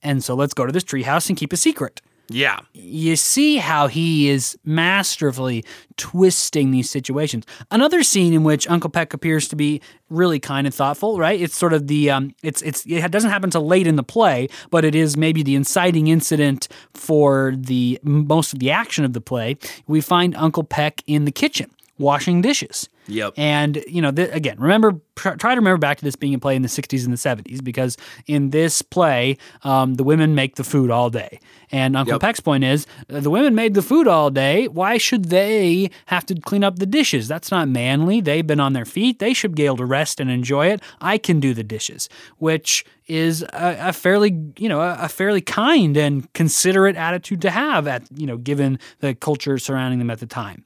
And 0.03 0.23
so 0.23 0.35
let's 0.35 0.53
go 0.53 0.65
to 0.65 0.71
this 0.71 0.83
treehouse 0.83 1.29
and 1.29 1.37
keep 1.37 1.53
a 1.53 1.57
secret 1.57 2.01
Yeah. 2.33 2.59
you 2.73 3.15
see 3.15 3.57
how 3.57 3.87
he 3.87 4.29
is 4.29 4.57
masterfully 4.65 5.63
twisting 5.97 6.71
these 6.71 6.89
situations. 6.89 7.45
Another 7.69 8.03
scene 8.03 8.33
in 8.33 8.43
which 8.43 8.67
Uncle 8.69 8.89
Peck 8.89 9.13
appears 9.13 9.47
to 9.49 9.55
be 9.55 9.81
really 10.09 10.39
kind 10.39 10.65
and 10.65 10.73
thoughtful, 10.73 11.17
right? 11.17 11.39
It's 11.39 11.55
sort 11.57 11.73
of 11.73 11.87
the 11.87 12.09
um, 12.09 12.33
it's 12.43 12.61
it's 12.61 12.85
it 12.85 13.11
doesn't 13.11 13.29
happen 13.29 13.49
till 13.49 13.65
late 13.65 13.87
in 13.87 13.95
the 13.95 14.03
play, 14.03 14.47
but 14.69 14.83
it 14.83 14.95
is 14.95 15.15
maybe 15.15 15.43
the 15.43 15.55
inciting 15.55 16.07
incident 16.07 16.67
for 16.93 17.53
the 17.55 17.99
most 18.03 18.53
of 18.53 18.59
the 18.59 18.71
action 18.71 19.05
of 19.05 19.13
the 19.13 19.21
play. 19.21 19.57
We 19.87 20.01
find 20.01 20.35
Uncle 20.35 20.63
Peck 20.63 21.03
in 21.07 21.25
the 21.25 21.31
kitchen 21.31 21.71
washing 22.01 22.41
dishes. 22.41 22.89
Yep. 23.07 23.33
And 23.35 23.83
you 23.87 24.01
know, 24.01 24.11
th- 24.11 24.29
again, 24.31 24.59
remember, 24.59 24.93
try, 25.15 25.35
try 25.35 25.55
to 25.55 25.59
remember 25.59 25.77
back 25.79 25.97
to 25.97 26.03
this 26.05 26.15
being 26.15 26.33
a 26.35 26.39
play 26.39 26.55
in 26.55 26.61
the 26.61 26.67
'60s 26.67 27.03
and 27.03 27.11
the 27.11 27.17
'70s 27.17 27.63
because 27.63 27.97
in 28.27 28.51
this 28.51 28.81
play, 28.81 29.37
um, 29.63 29.95
the 29.95 30.03
women 30.03 30.35
make 30.35 30.55
the 30.55 30.63
food 30.63 30.91
all 30.91 31.09
day. 31.09 31.39
And 31.71 31.97
Uncle 31.97 32.13
Yep. 32.15 32.21
Peck's 32.21 32.39
point 32.41 32.63
is, 32.63 32.85
uh, 33.09 33.19
the 33.21 33.29
women 33.29 33.55
made 33.55 33.73
the 33.73 33.81
food 33.81 34.07
all 34.07 34.29
day. 34.29 34.67
Why 34.67 34.97
should 34.97 35.25
they 35.25 35.89
have 36.07 36.25
to 36.27 36.35
clean 36.35 36.63
up 36.63 36.77
the 36.79 36.85
dishes? 36.85 37.27
That's 37.27 37.49
not 37.49 37.67
manly. 37.69 38.21
They've 38.21 38.45
been 38.45 38.59
on 38.59 38.73
their 38.73 38.85
feet. 38.85 39.19
They 39.19 39.33
should 39.33 39.55
be 39.55 39.65
able 39.65 39.77
to 39.77 39.85
rest 39.85 40.19
and 40.19 40.29
enjoy 40.29 40.67
it. 40.67 40.81
I 40.99 41.17
can 41.17 41.39
do 41.39 41.53
the 41.53 41.63
dishes, 41.63 42.07
which 42.37 42.85
is 43.07 43.41
a, 43.41 43.77
a 43.89 43.93
fairly, 43.93 44.37
you 44.57 44.69
know, 44.69 44.79
a, 44.81 44.95
a 45.01 45.09
fairly 45.09 45.41
kind 45.41 45.97
and 45.97 46.31
considerate 46.33 46.95
attitude 46.95 47.41
to 47.41 47.49
have 47.49 47.87
at, 47.87 48.03
you 48.15 48.27
know, 48.27 48.37
given 48.37 48.79
the 48.99 49.15
culture 49.15 49.57
surrounding 49.57 49.99
them 49.99 50.09
at 50.11 50.19
the 50.19 50.27
time. 50.27 50.65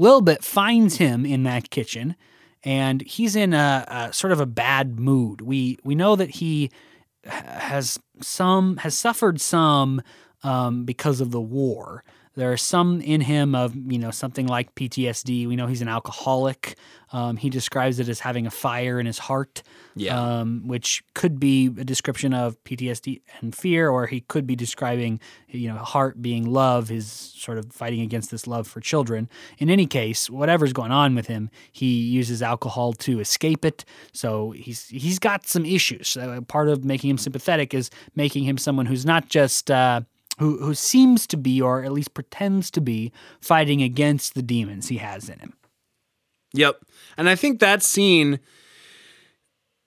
Lilbit 0.00 0.42
finds 0.42 0.96
him 0.96 1.26
in 1.26 1.42
that 1.42 1.68
kitchen, 1.68 2.16
and 2.64 3.02
he's 3.02 3.36
in 3.36 3.52
a, 3.52 3.84
a 3.86 4.12
sort 4.14 4.32
of 4.32 4.40
a 4.40 4.46
bad 4.46 4.98
mood. 4.98 5.42
We 5.42 5.78
we 5.84 5.94
know 5.94 6.16
that 6.16 6.30
he 6.30 6.70
has 7.26 7.98
some 8.22 8.78
has 8.78 8.96
suffered 8.96 9.42
some 9.42 10.00
um, 10.42 10.84
because 10.86 11.20
of 11.20 11.32
the 11.32 11.40
war. 11.40 12.02
There 12.40 12.50
are 12.50 12.56
some 12.56 13.02
in 13.02 13.20
him 13.20 13.54
of 13.54 13.76
you 13.76 13.98
know 13.98 14.10
something 14.10 14.46
like 14.46 14.74
PTSD. 14.74 15.46
We 15.46 15.56
know 15.56 15.66
he's 15.66 15.82
an 15.82 15.88
alcoholic. 15.88 16.76
Um, 17.12 17.36
he 17.36 17.50
describes 17.50 17.98
it 17.98 18.08
as 18.08 18.20
having 18.20 18.46
a 18.46 18.50
fire 18.50 18.98
in 18.98 19.04
his 19.04 19.18
heart, 19.18 19.62
Yeah. 19.94 20.16
um, 20.40 20.62
which 20.66 21.02
could 21.14 21.38
be 21.38 21.66
a 21.66 21.84
description 21.84 22.32
of 22.32 22.56
PTSD 22.64 23.20
and 23.40 23.54
fear, 23.54 23.90
or 23.90 24.06
he 24.06 24.20
could 24.22 24.46
be 24.46 24.56
describing 24.56 25.20
you 25.48 25.68
know 25.68 25.76
heart 25.76 26.22
being 26.22 26.46
love, 26.46 26.88
his 26.88 27.06
sort 27.10 27.58
of 27.58 27.72
fighting 27.72 28.00
against 28.00 28.30
this 28.30 28.46
love 28.46 28.66
for 28.66 28.80
children. 28.80 29.28
In 29.58 29.68
any 29.68 29.86
case, 29.86 30.30
whatever's 30.30 30.72
going 30.72 30.92
on 30.92 31.14
with 31.14 31.26
him, 31.26 31.50
he 31.70 31.92
uses 32.20 32.40
alcohol 32.42 32.94
to 32.94 33.20
escape 33.20 33.66
it. 33.66 33.84
So 34.12 34.52
he's 34.52 34.86
he's 34.88 35.18
got 35.18 35.46
some 35.46 35.66
issues. 35.66 36.08
So 36.08 36.40
part 36.42 36.68
of 36.70 36.84
making 36.84 37.10
him 37.10 37.18
sympathetic 37.18 37.74
is 37.74 37.90
making 38.14 38.44
him 38.44 38.56
someone 38.56 38.86
who's 38.86 39.04
not 39.04 39.28
just 39.28 39.70
uh, 39.70 40.00
who 40.40 40.56
who 40.58 40.74
seems 40.74 41.26
to 41.28 41.36
be, 41.36 41.60
or 41.60 41.84
at 41.84 41.92
least 41.92 42.14
pretends 42.14 42.70
to 42.72 42.80
be, 42.80 43.12
fighting 43.40 43.82
against 43.82 44.34
the 44.34 44.42
demons 44.42 44.88
he 44.88 44.96
has 44.96 45.28
in 45.28 45.38
him. 45.38 45.52
Yep. 46.54 46.82
And 47.16 47.28
I 47.28 47.36
think 47.36 47.60
that 47.60 47.82
scene 47.82 48.40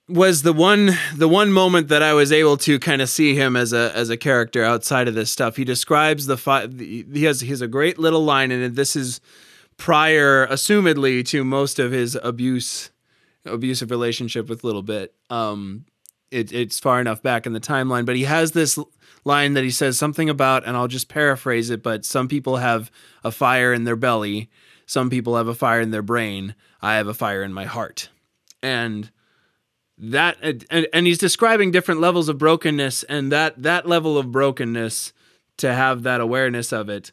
was 0.08 0.44
the 0.44 0.54
one 0.54 0.92
the 1.16 1.28
one 1.28 1.52
moment 1.52 1.88
that 1.88 2.04
I 2.04 2.13
was 2.13 2.32
able 2.32 2.58
to 2.58 2.78
kind 2.78 3.02
of 3.02 3.10
see 3.10 3.36
him 3.36 3.56
as 3.56 3.74
a 3.74 3.92
as 3.96 4.12
a 4.12 4.18
character 4.18 4.63
outside 4.63 5.08
of 5.08 5.16
this 5.16 5.32
stuff. 5.32 5.56
He 5.56 5.66
describes 5.66 6.28
the 6.28 6.38
fi- 6.38 6.68
he 6.68 7.24
has 7.24 7.42
he 7.42 7.48
has 7.48 7.62
a 7.62 7.68
great 7.68 7.98
little 7.98 8.24
line 8.24 8.52
in 8.52 8.62
it. 8.62 8.76
This 8.76 8.96
is 8.96 9.22
prior 9.78 10.46
assumedly 10.48 11.26
to 11.30 11.44
most 11.44 11.80
of 11.80 11.92
his 11.92 12.16
abuse 12.22 12.92
abusive 13.44 13.89
relationship 13.89 14.48
with 14.48 14.63
Little 14.63 14.84
Bit. 14.84 15.16
Um 15.32 15.86
it, 16.34 16.52
it's 16.52 16.80
far 16.80 17.00
enough 17.00 17.22
back 17.22 17.46
in 17.46 17.54
the 17.54 17.60
timeline, 17.60 18.06
but 18.06 18.15
he 18.15 18.24
has 18.24 18.52
this 18.52 18.78
line 19.24 19.54
that 19.54 19.63
he 19.63 19.72
says 19.72 19.98
something 19.98 20.30
about, 20.30 20.65
and 20.65 20.76
I'll 20.76 20.88
just 20.88 21.08
paraphrase 21.08 21.69
it. 21.69 21.84
But 21.84 22.06
some 22.06 22.28
people 22.28 22.58
have 22.58 22.91
a 23.24 23.32
fire 23.32 23.72
in 23.72 23.84
their 23.84 23.96
belly, 23.96 24.50
some 24.86 25.10
people 25.10 25.38
have 25.38 25.48
a 25.48 25.56
fire 25.56 25.82
in 25.82 25.91
their 25.91 26.02
brain. 26.02 26.56
I 26.82 26.96
have 26.96 27.08
a 27.08 27.13
fire 27.13 27.43
in 27.43 27.54
my 27.54 27.65
heart, 27.65 28.10
and 28.62 29.10
that 29.98 30.38
and, 30.41 30.88
and 30.91 31.08
he's 31.08 31.17
describing 31.17 31.72
different 31.72 32.02
levels 32.02 32.28
of 32.28 32.38
brokenness, 32.38 33.04
and 33.04 33.32
that 33.32 33.62
that 33.62 33.88
level 33.88 34.17
of 34.17 34.32
brokenness 34.32 35.13
to 35.58 35.74
have 35.74 36.04
that 36.04 36.19
awareness 36.19 36.74
of 36.74 36.89
it 36.89 37.12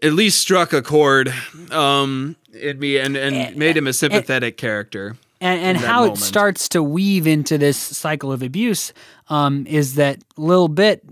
at 0.00 0.14
least 0.14 0.40
struck 0.40 0.72
a 0.72 0.80
chord 0.80 1.32
um 1.70 2.34
in 2.54 2.78
me 2.78 2.98
and 2.98 3.16
and 3.16 3.36
eh, 3.36 3.52
made 3.54 3.76
him 3.76 3.86
a 3.86 3.88
eh, 3.88 3.90
eh. 3.90 3.92
sympathetic 3.92 4.56
character 4.56 5.16
and, 5.42 5.60
and 5.60 5.78
how 5.78 6.00
moment. 6.00 6.18
it 6.18 6.20
starts 6.22 6.68
to 6.70 6.82
weave 6.82 7.26
into 7.26 7.58
this 7.58 7.76
cycle 7.76 8.32
of 8.32 8.42
abuse 8.42 8.92
um, 9.28 9.66
is 9.66 9.96
that 9.96 10.22
Lil 10.36 10.68
Bit 10.68 11.04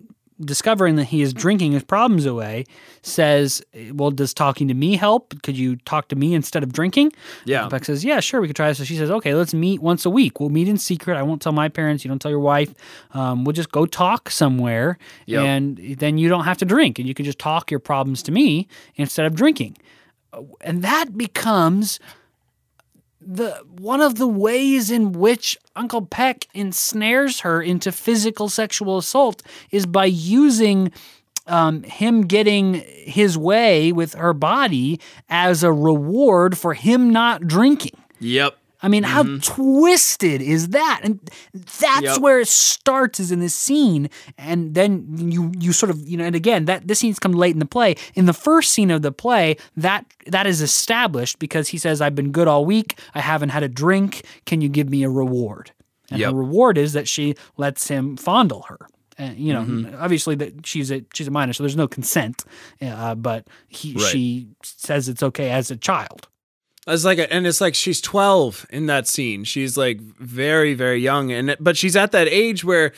discovering 0.42 0.96
that 0.96 1.04
he 1.04 1.20
is 1.20 1.34
drinking 1.34 1.72
his 1.72 1.84
problems 1.84 2.24
away 2.24 2.64
says, 3.02 3.60
"Well, 3.92 4.10
does 4.10 4.32
talking 4.32 4.68
to 4.68 4.74
me 4.74 4.96
help? 4.96 5.34
Could 5.42 5.58
you 5.58 5.76
talk 5.76 6.08
to 6.08 6.16
me 6.16 6.34
instead 6.34 6.62
of 6.62 6.72
drinking?" 6.72 7.12
Yeah. 7.44 7.68
Peck 7.68 7.84
says, 7.84 8.04
"Yeah, 8.04 8.20
sure, 8.20 8.40
we 8.40 8.46
could 8.46 8.56
try 8.56 8.68
this." 8.68 8.78
So 8.78 8.84
she 8.84 8.96
says, 8.96 9.10
"Okay, 9.10 9.34
let's 9.34 9.52
meet 9.52 9.82
once 9.82 10.06
a 10.06 10.10
week. 10.10 10.40
We'll 10.40 10.48
meet 10.48 10.68
in 10.68 10.78
secret. 10.78 11.16
I 11.16 11.22
won't 11.22 11.42
tell 11.42 11.52
my 11.52 11.68
parents. 11.68 12.04
You 12.04 12.08
don't 12.08 12.20
tell 12.20 12.30
your 12.30 12.40
wife. 12.40 12.72
Um, 13.12 13.44
we'll 13.44 13.52
just 13.52 13.70
go 13.70 13.84
talk 13.84 14.30
somewhere, 14.30 14.96
Yep. 15.26 15.44
and 15.44 15.76
then 15.98 16.16
you 16.16 16.28
don't 16.30 16.44
have 16.44 16.56
to 16.58 16.64
drink, 16.64 16.98
and 16.98 17.06
you 17.06 17.14
can 17.14 17.24
just 17.26 17.38
talk 17.38 17.70
your 17.70 17.80
problems 17.80 18.22
to 18.24 18.32
me 18.32 18.66
instead 18.96 19.26
of 19.26 19.34
drinking." 19.34 19.76
And 20.62 20.82
that 20.82 21.18
becomes 21.18 21.98
the 23.20 23.62
one 23.78 24.00
of 24.00 24.16
the 24.16 24.26
ways 24.26 24.90
in 24.90 25.12
which 25.12 25.58
Uncle 25.76 26.06
Peck 26.06 26.46
ensnares 26.54 27.40
her 27.40 27.60
into 27.62 27.92
physical 27.92 28.48
sexual 28.48 28.98
assault 28.98 29.42
is 29.70 29.86
by 29.86 30.06
using 30.06 30.92
um, 31.46 31.82
him 31.82 32.22
getting 32.22 32.74
his 32.86 33.36
way 33.36 33.92
with 33.92 34.14
her 34.14 34.32
body 34.32 35.00
as 35.28 35.62
a 35.62 35.72
reward 35.72 36.56
for 36.56 36.74
him 36.74 37.10
not 37.10 37.46
drinking. 37.46 37.98
Yep. 38.20 38.56
I 38.82 38.88
mean, 38.88 39.02
how 39.02 39.24
twisted 39.42 40.40
is 40.42 40.68
that? 40.68 41.00
And 41.04 41.20
that's 41.80 42.02
Yep. 42.02 42.18
where 42.20 42.40
it 42.40 42.48
starts 42.48 43.20
is 43.20 43.30
in 43.30 43.40
this 43.40 43.54
scene, 43.54 44.08
and 44.38 44.74
then 44.74 45.06
you 45.30 45.52
you 45.58 45.72
sort 45.72 45.90
of 45.90 46.06
you 46.08 46.16
know, 46.16 46.24
and 46.24 46.34
again 46.34 46.64
that 46.64 46.88
this 46.88 46.98
scene's 47.00 47.18
come 47.18 47.32
late 47.32 47.52
in 47.54 47.58
the 47.58 47.66
play. 47.66 47.94
In 48.14 48.26
the 48.26 48.32
first 48.32 48.72
scene 48.72 48.90
of 48.90 49.02
the 49.02 49.12
play, 49.12 49.56
that 49.76 50.06
that 50.26 50.46
is 50.46 50.60
established 50.62 51.38
because 51.38 51.68
he 51.68 51.78
says, 51.78 52.00
"I've 52.00 52.14
been 52.14 52.32
good 52.32 52.48
all 52.48 52.64
week. 52.64 52.98
I 53.14 53.20
haven't 53.20 53.50
had 53.50 53.62
a 53.62 53.68
drink. 53.68 54.22
Can 54.46 54.60
you 54.60 54.68
give 54.68 54.88
me 54.88 55.02
a 55.02 55.10
reward?" 55.10 55.72
And 56.10 56.18
Yep. 56.20 56.30
the 56.30 56.34
reward 56.36 56.78
is 56.78 56.92
that 56.94 57.06
she 57.06 57.34
lets 57.56 57.88
him 57.88 58.16
fondle 58.16 58.62
her 58.68 58.78
Uh, 59.18 59.32
you 59.36 59.52
know, 59.52 59.62
Mm-hmm. 59.62 60.02
obviously 60.02 60.34
that 60.36 60.66
she's 60.66 60.90
a 60.90 61.02
she's 61.12 61.28
a 61.28 61.30
minor, 61.30 61.52
so 61.52 61.62
there's 61.62 61.76
no 61.76 61.86
consent. 61.88 62.44
Uh, 62.80 63.14
but 63.14 63.46
he 63.68 63.92
Right. 63.92 64.02
she 64.12 64.46
says 64.62 65.08
it's 65.10 65.22
okay 65.22 65.50
as 65.50 65.70
a 65.70 65.76
child. 65.76 66.28
It's 66.86 67.04
like, 67.04 67.18
a, 67.18 67.32
and 67.32 67.46
it's 67.46 67.60
like 67.60 67.74
she's 67.74 68.00
12 68.00 68.66
in 68.70 68.86
that 68.86 69.06
scene. 69.06 69.44
She's 69.44 69.76
like 69.76 70.00
very, 70.00 70.74
very 70.74 70.98
young, 70.98 71.30
and 71.30 71.56
but 71.60 71.76
she's 71.76 71.94
at 71.94 72.12
that 72.12 72.26
age 72.28 72.64
where, 72.64 72.92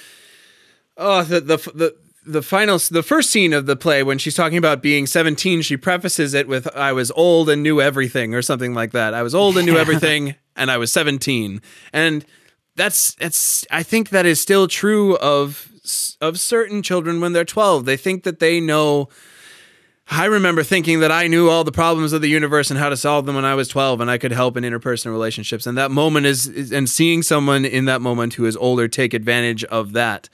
oh, 0.97 1.23
the 1.25 1.41
the 1.41 1.57
the 1.75 1.97
the 2.25 2.43
final, 2.43 2.79
the 2.79 3.03
first 3.03 3.31
scene 3.31 3.53
of 3.53 3.67
the 3.67 3.75
play 3.75 4.03
when 4.03 4.19
she's 4.19 4.37
talking 4.37 4.57
about 4.57 4.81
being 4.81 5.07
17, 5.07 5.63
she 5.63 5.77
prefaces 5.77 6.35
it 6.35 6.47
with, 6.47 6.69
"I 6.77 6.93
was 6.93 7.11
old 7.13 7.51
and 7.51 7.63
knew 7.63 7.81
everything," 7.81 8.35
or 8.35 8.43
something 8.43 8.75
like 8.75 8.93
that. 8.93 9.15
I 9.15 9.23
was 9.23 9.35
old 9.35 9.57
and 9.57 9.67
knew 9.67 9.77
everything, 9.77 10.37
and 10.57 10.71
I 10.71 10.77
was 10.79 10.93
17, 10.93 11.61
and 11.93 12.25
that's 12.77 13.15
that's. 13.15 13.67
I 13.71 13.83
think 13.83 14.11
that 14.11 14.27
is 14.27 14.41
still 14.41 14.69
true 14.69 15.17
of 15.19 15.69
of 16.21 16.39
certain 16.39 16.83
children 16.83 17.21
when 17.21 17.33
they're 17.33 17.45
12. 17.45 17.85
They 17.85 17.97
think 17.97 18.23
that 18.23 18.39
they 18.39 18.61
know. 18.61 19.09
I 20.13 20.27
remember 20.27 20.63
thinking 20.63 21.01
that 21.01 21.11
I 21.11 21.27
knew 21.27 21.49
all 21.49 21.65
the 21.65 21.73
problems 21.73 22.13
of 22.13 22.21
the 22.21 22.29
universe 22.29 22.71
and 22.71 22.79
how 22.79 22.91
to 22.91 22.97
solve 22.99 23.25
them 23.25 23.35
when 23.35 23.47
I 23.47 23.55
was 23.55 23.67
12 23.69 24.01
and 24.01 24.11
I 24.11 24.19
could 24.19 24.33
help 24.33 24.59
in 24.59 24.63
interpersonal 24.65 25.11
relationships. 25.13 25.67
And 25.67 25.79
that 25.79 25.91
moment 25.91 26.27
is, 26.27 26.47
is 26.49 26.71
and 26.71 26.89
seeing 26.89 27.23
someone 27.23 27.65
in 27.65 27.87
that 27.87 28.03
moment 28.03 28.35
who 28.35 28.45
is 28.45 28.55
older 28.57 28.89
take 28.89 29.15
advantage 29.15 29.65
of 29.65 29.93
that 29.95 30.29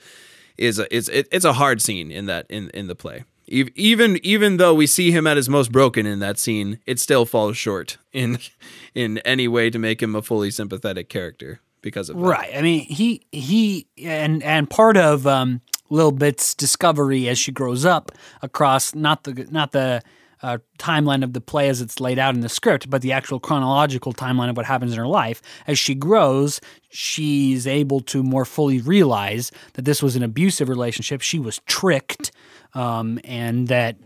is 0.57 0.79
a, 0.79 0.93
it's 0.95 1.07
it, 1.07 1.29
it's 1.31 1.45
a 1.45 1.53
hard 1.53 1.81
scene 1.81 2.11
in 2.11 2.25
that 2.25 2.45
in 2.49 2.69
in 2.71 2.87
the 2.87 2.95
play. 2.95 3.23
Ev- 3.49 3.69
Even 3.75 4.19
even 4.21 4.57
though 4.57 4.73
we 4.73 4.85
see 4.85 5.11
him 5.11 5.25
at 5.25 5.37
his 5.37 5.47
most 5.47 5.71
broken 5.71 6.05
in 6.05 6.19
that 6.19 6.37
scene, 6.37 6.79
it 6.85 6.99
still 6.99 7.25
falls 7.25 7.55
short 7.55 7.97
in 8.11 8.37
in 8.93 9.19
any 9.19 9.47
way 9.47 9.69
to 9.69 9.79
make 9.79 10.03
him 10.03 10.13
a 10.13 10.21
fully 10.21 10.51
sympathetic 10.51 11.07
character 11.07 11.61
because 11.81 12.09
of 12.09 12.17
that. 12.17 12.21
Right. 12.23 12.51
I 12.53 12.61
mean, 12.61 12.81
he 12.81 13.21
he 13.31 13.87
and 14.03 14.43
and 14.43 14.69
part 14.69 14.97
of 14.97 15.25
um, 15.25 15.61
Lil 15.89 16.11
Bit's 16.11 16.53
discovery 16.53 17.27
as 17.27 17.37
she 17.37 17.51
grows 17.51 17.85
up 17.85 18.11
across 18.41 18.93
not 18.95 19.23
the 19.23 19.47
not 19.51 19.71
the 19.71 20.01
uh, 20.41 20.57
timeline 20.77 21.23
of 21.23 21.33
the 21.33 21.41
play 21.41 21.67
as 21.69 21.81
it's 21.81 21.99
laid 21.99 22.17
out 22.17 22.33
in 22.33 22.41
the 22.41 22.49
script, 22.49 22.89
but 22.89 23.01
the 23.01 23.11
actual 23.11 23.39
chronological 23.39 24.13
timeline 24.13 24.49
of 24.49 24.55
what 24.55 24.65
happens 24.65 24.93
in 24.93 24.97
her 24.97 25.07
life. 25.07 25.41
As 25.67 25.77
she 25.77 25.95
grows, 25.95 26.61
she's 26.89 27.67
able 27.67 27.99
to 28.01 28.23
more 28.23 28.45
fully 28.45 28.79
realize 28.79 29.51
that 29.73 29.85
this 29.85 30.01
was 30.01 30.15
an 30.15 30.23
abusive 30.23 30.69
relationship. 30.69 31.21
She 31.21 31.39
was 31.39 31.59
tricked, 31.65 32.31
um, 32.73 33.19
and 33.23 33.67
that 33.67 33.97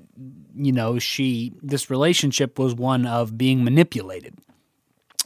you 0.55 0.71
know 0.71 0.99
she 0.99 1.53
this 1.61 1.89
relationship 1.89 2.57
was 2.57 2.73
one 2.73 3.05
of 3.05 3.37
being 3.37 3.63
manipulated. 3.63 4.35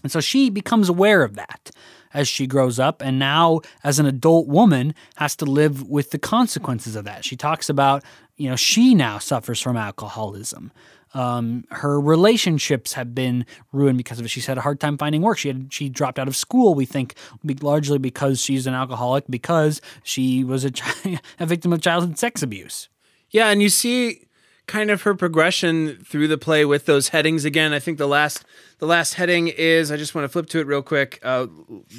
And 0.03 0.11
so 0.11 0.19
she 0.19 0.49
becomes 0.49 0.89
aware 0.89 1.23
of 1.23 1.35
that 1.35 1.71
as 2.13 2.27
she 2.27 2.47
grows 2.47 2.79
up, 2.79 3.01
and 3.01 3.19
now, 3.19 3.61
as 3.83 3.99
an 3.99 4.05
adult 4.05 4.47
woman, 4.47 4.93
has 5.17 5.35
to 5.37 5.45
live 5.45 5.87
with 5.87 6.11
the 6.11 6.19
consequences 6.19 6.95
of 6.95 7.05
that. 7.05 7.25
She 7.25 7.35
talks 7.35 7.69
about, 7.69 8.03
you 8.35 8.49
know, 8.49 8.55
she 8.55 8.95
now 8.95 9.17
suffers 9.17 9.61
from 9.61 9.77
alcoholism. 9.77 10.71
Um, 11.13 11.63
her 11.71 11.99
relationships 11.99 12.93
have 12.93 13.15
been 13.15 13.45
ruined 13.71 13.97
because 13.97 14.19
of 14.19 14.25
it. 14.25 14.29
She's 14.29 14.45
had 14.45 14.57
a 14.57 14.61
hard 14.61 14.79
time 14.79 14.97
finding 14.97 15.21
work. 15.21 15.37
She 15.37 15.47
had 15.47 15.73
she 15.73 15.89
dropped 15.89 16.19
out 16.19 16.27
of 16.27 16.35
school. 16.35 16.75
We 16.75 16.85
think 16.85 17.15
be- 17.45 17.55
largely 17.55 17.97
because 17.97 18.41
she's 18.41 18.67
an 18.67 18.73
alcoholic 18.73 19.23
because 19.29 19.81
she 20.03 20.43
was 20.43 20.65
a, 20.65 20.71
a 21.39 21.45
victim 21.45 21.71
of 21.73 21.81
childhood 21.81 22.19
sex 22.19 22.43
abuse. 22.43 22.89
Yeah, 23.31 23.49
and 23.49 23.61
you 23.61 23.69
see 23.69 24.26
kind 24.67 24.91
of 24.91 25.03
her 25.03 25.15
progression 25.15 25.97
through 26.03 26.27
the 26.27 26.37
play 26.37 26.65
with 26.65 26.85
those 26.85 27.09
headings 27.09 27.45
again. 27.45 27.73
I 27.73 27.79
think 27.79 27.97
the 27.97 28.07
last 28.07 28.45
the 28.79 28.85
last 28.85 29.15
heading 29.15 29.47
is 29.47 29.91
I 29.91 29.97
just 29.97 30.13
want 30.13 30.25
to 30.25 30.29
flip 30.29 30.47
to 30.47 30.59
it 30.59 30.67
real 30.67 30.81
quick. 30.83 31.19
Uh, 31.23 31.47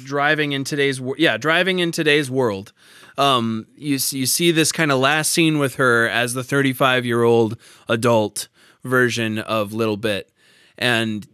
driving 0.03 0.53
in 0.53 0.63
today's 0.63 1.01
yeah, 1.17 1.37
driving 1.37 1.79
in 1.79 1.91
today's 1.91 2.29
world. 2.29 2.71
Um, 3.17 3.67
you 3.75 3.93
you 4.11 4.25
see 4.25 4.51
this 4.51 4.71
kind 4.71 4.91
of 4.91 4.99
last 4.99 5.31
scene 5.31 5.59
with 5.59 5.75
her 5.75 6.07
as 6.07 6.33
the 6.33 6.43
35 6.43 7.05
year 7.05 7.23
old 7.23 7.57
adult 7.89 8.47
version 8.83 9.39
of 9.39 9.73
Little 9.73 9.97
Bit, 9.97 10.31
and 10.77 11.27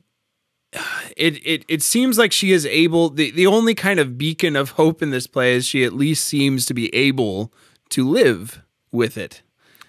it, 1.17 1.45
it 1.45 1.65
it 1.67 1.81
seems 1.81 2.17
like 2.17 2.31
she 2.31 2.51
is 2.51 2.65
able 2.65 3.09
the, 3.09 3.31
the 3.31 3.47
only 3.47 3.75
kind 3.75 3.99
of 3.99 4.17
beacon 4.17 4.55
of 4.55 4.71
hope 4.71 5.01
in 5.01 5.11
this 5.11 5.27
play 5.27 5.53
is 5.53 5.65
she 5.65 5.83
at 5.83 5.93
least 5.93 6.23
seems 6.23 6.65
to 6.65 6.73
be 6.73 6.93
able 6.95 7.53
to 7.89 8.07
live 8.07 8.63
with 8.91 9.17
it. 9.17 9.41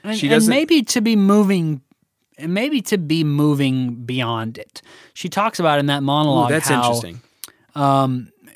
And, 0.07 0.19
She 0.19 0.27
and 0.27 0.35
doesn't- 0.35 0.51
maybe 0.51 0.83
to 0.83 1.01
be 1.01 1.17
moving, 1.17 1.81
and 2.39 2.53
maybe 2.55 2.81
to 2.83 2.99
be 2.99 3.25
moving 3.25 3.95
beyond 4.05 4.59
it. 4.59 4.83
She 5.15 5.29
talks 5.29 5.59
about 5.59 5.79
in 5.79 5.87
that 5.87 5.99
Ooh, 6.03 6.07
monologue 6.07 6.51
that's 6.51 6.69
how 6.69 6.83
interesting. 6.83 7.21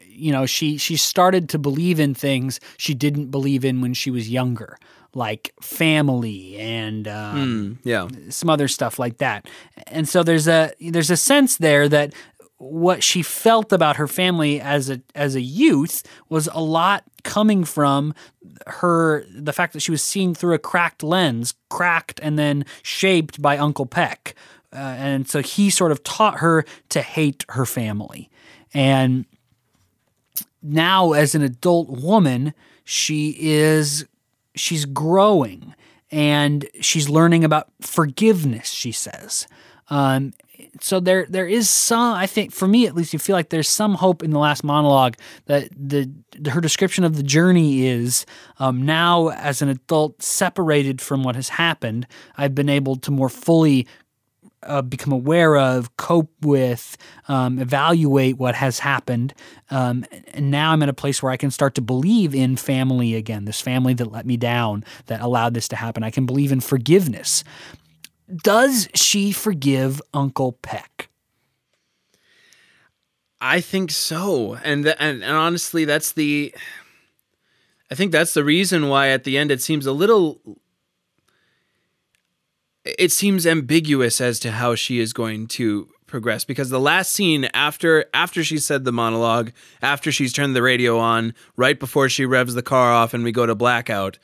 you 0.09 0.33
know 0.33 0.47
she 0.47 0.77
she 0.77 0.97
started 0.97 1.49
to 1.49 1.59
believe 1.59 1.99
in 1.99 2.15
things 2.15 2.61
she 2.77 2.95
didn't 2.95 3.31
believe 3.31 3.65
in 3.65 3.81
when 3.81 3.95
she 3.95 4.11
was 4.11 4.29
younger, 4.29 4.77
like 5.15 5.53
family 5.63 6.57
and 6.59 7.09
um, 7.09 7.37
Mm, 7.37 7.79
yeah. 7.85 8.09
some 8.31 8.51
other 8.51 8.69
stuff 8.69 8.99
like 8.99 9.19
that. 9.19 9.49
And 9.87 10.09
so 10.09 10.23
there's 10.23 10.47
a 10.49 10.73
there's 10.81 11.11
a 11.11 11.17
sense 11.17 11.57
there 11.57 11.89
that 11.89 12.13
what 12.59 13.03
she 13.03 13.23
felt 13.23 13.73
about 13.73 13.97
her 13.97 14.07
family 14.07 14.61
as 14.61 14.91
a 14.91 15.01
as 15.15 15.35
a 15.35 15.41
youth 15.41 16.03
was 16.29 16.49
a 16.53 16.61
lot 16.61 17.05
coming 17.25 17.65
from 17.65 18.15
her 18.67 19.25
the 19.35 19.53
fact 19.53 19.73
that 19.73 19.81
she 19.81 19.91
was 19.91 20.03
seeing 20.03 20.35
through 20.35 20.55
a 20.55 20.59
cracked 20.59 21.03
lens, 21.03 21.55
cracked 21.69 22.21
and 22.23 22.39
then 22.39 22.65
shaped 22.83 23.41
by 23.41 23.57
Uncle 23.59 23.87
Peck. 23.87 24.35
Uh, 24.73 24.77
and 24.77 25.29
so 25.29 25.43
he 25.43 25.71
sort 25.71 25.93
of 25.93 26.03
taught 26.05 26.39
her 26.39 26.65
to 26.91 27.03
hate 27.03 27.45
her 27.51 27.67
family. 27.67 28.31
And 28.73 29.25
now 30.63 31.13
as 31.13 31.35
an 31.35 31.43
adult 31.43 31.89
woman, 31.89 32.55
she 32.85 33.37
is 33.39 34.07
she's 34.55 34.85
growing 34.85 35.75
and 36.11 36.67
she's 36.81 37.09
learning 37.09 37.45
about 37.45 37.69
forgiveness, 37.81 38.69
she 38.71 38.93
says. 38.93 39.47
Um, 39.89 40.33
so 40.81 41.01
there 41.01 41.27
there 41.29 41.47
is 41.47 41.69
some 41.69 42.15
I 42.15 42.27
think 42.27 42.53
for 42.53 42.69
me 42.69 42.87
at 42.87 42.95
least 42.95 43.13
you 43.13 43.19
feel 43.19 43.35
like 43.35 43.51
there's 43.51 43.69
some 43.69 43.95
hope 43.95 44.23
in 44.23 44.31
the 44.31 44.39
last 44.39 44.65
monologue 44.65 45.17
that 45.47 45.69
the 45.77 46.11
her 46.51 46.61
description 46.61 47.05
of 47.05 47.17
the 47.17 47.23
journey 47.23 47.87
is 47.87 48.27
um, 48.59 48.85
now 48.85 49.29
as 49.29 49.63
an 49.63 49.69
adult 49.69 50.23
separated 50.23 51.01
from 51.01 51.23
what 51.23 51.37
has 51.37 51.51
happened 51.51 52.07
I've 52.37 52.55
been 52.55 52.69
able 52.69 52.97
to 52.97 53.11
more 53.11 53.29
fully 53.29 53.87
uh, 54.63 54.83
become 54.83 55.13
aware 55.13 55.57
of, 55.57 55.97
cope 55.97 56.31
with, 56.43 56.97
um, 57.29 57.59
evaluate 57.59 58.37
what 58.37 58.55
has 58.55 58.81
happened. 58.81 59.33
Um, 59.71 60.05
and 60.35 60.51
now 60.51 60.73
I'm 60.73 60.83
in 60.83 60.89
a 60.89 60.95
place 60.95 61.23
where 61.23 61.33
I 61.33 61.37
can 61.37 61.51
start 61.51 61.75
to 61.77 61.81
believe 61.81 62.35
in 62.35 62.57
family 62.57 63.15
again, 63.15 63.45
this 63.45 63.61
family 63.61 63.95
that 63.95 64.13
let 64.13 64.27
me 64.27 64.37
down, 64.37 64.85
that 65.07 65.21
allowed 65.21 65.55
this 65.55 65.69
to 65.69 65.77
happen. 65.77 66.03
I 66.03 66.11
can 66.11 66.27
believe 66.27 66.53
in 66.53 66.61
forgiveness. 66.61 67.43
Does 68.35 68.89
she 68.95 69.33
forgive 69.33 70.01
Uncle 70.15 70.53
Peck? 70.53 71.09
I 73.41 73.61
think 73.61 73.91
so. 73.91 74.59
And, 74.63 74.85
th- 74.85 74.97
and 74.99 75.23
and 75.23 75.37
honestly 75.37 75.85
that's 75.85 76.13
the 76.13 76.55
I 77.91 77.95
think 77.95 78.13
that's 78.13 78.35
the 78.35 78.45
reason 78.45 78.89
why 78.89 79.09
at 79.09 79.25
the 79.25 79.39
end 79.39 79.51
it 79.51 79.63
seems 79.63 79.87
a 79.87 79.93
little 79.93 80.41
it 82.85 83.13
seems 83.13 83.47
ambiguous 83.47 84.21
as 84.21 84.39
to 84.41 84.53
how 84.53 84.75
she 84.75 85.01
is 85.01 85.13
going 85.13 85.47
to 85.49 85.89
progress 86.07 86.45
because 86.45 86.71
the 86.71 86.81
last 86.81 87.13
scene 87.13 87.47
after 87.55 88.05
after 88.13 88.45
she 88.45 88.59
said 88.59 88.85
the 88.85 88.93
monologue, 88.93 89.53
after 89.81 90.13
she's 90.13 90.33
turned 90.33 90.55
the 90.55 90.63
radio 90.63 90.99
on, 90.99 91.35
right 91.57 91.79
before 91.79 92.09
she 92.09 92.27
revs 92.27 92.55
the 92.55 92.63
car 92.63 92.93
off 92.93 93.15
and 93.15 93.25
we 93.25 93.33
go 93.33 93.47
to 93.47 93.55
blackout, 93.55 94.19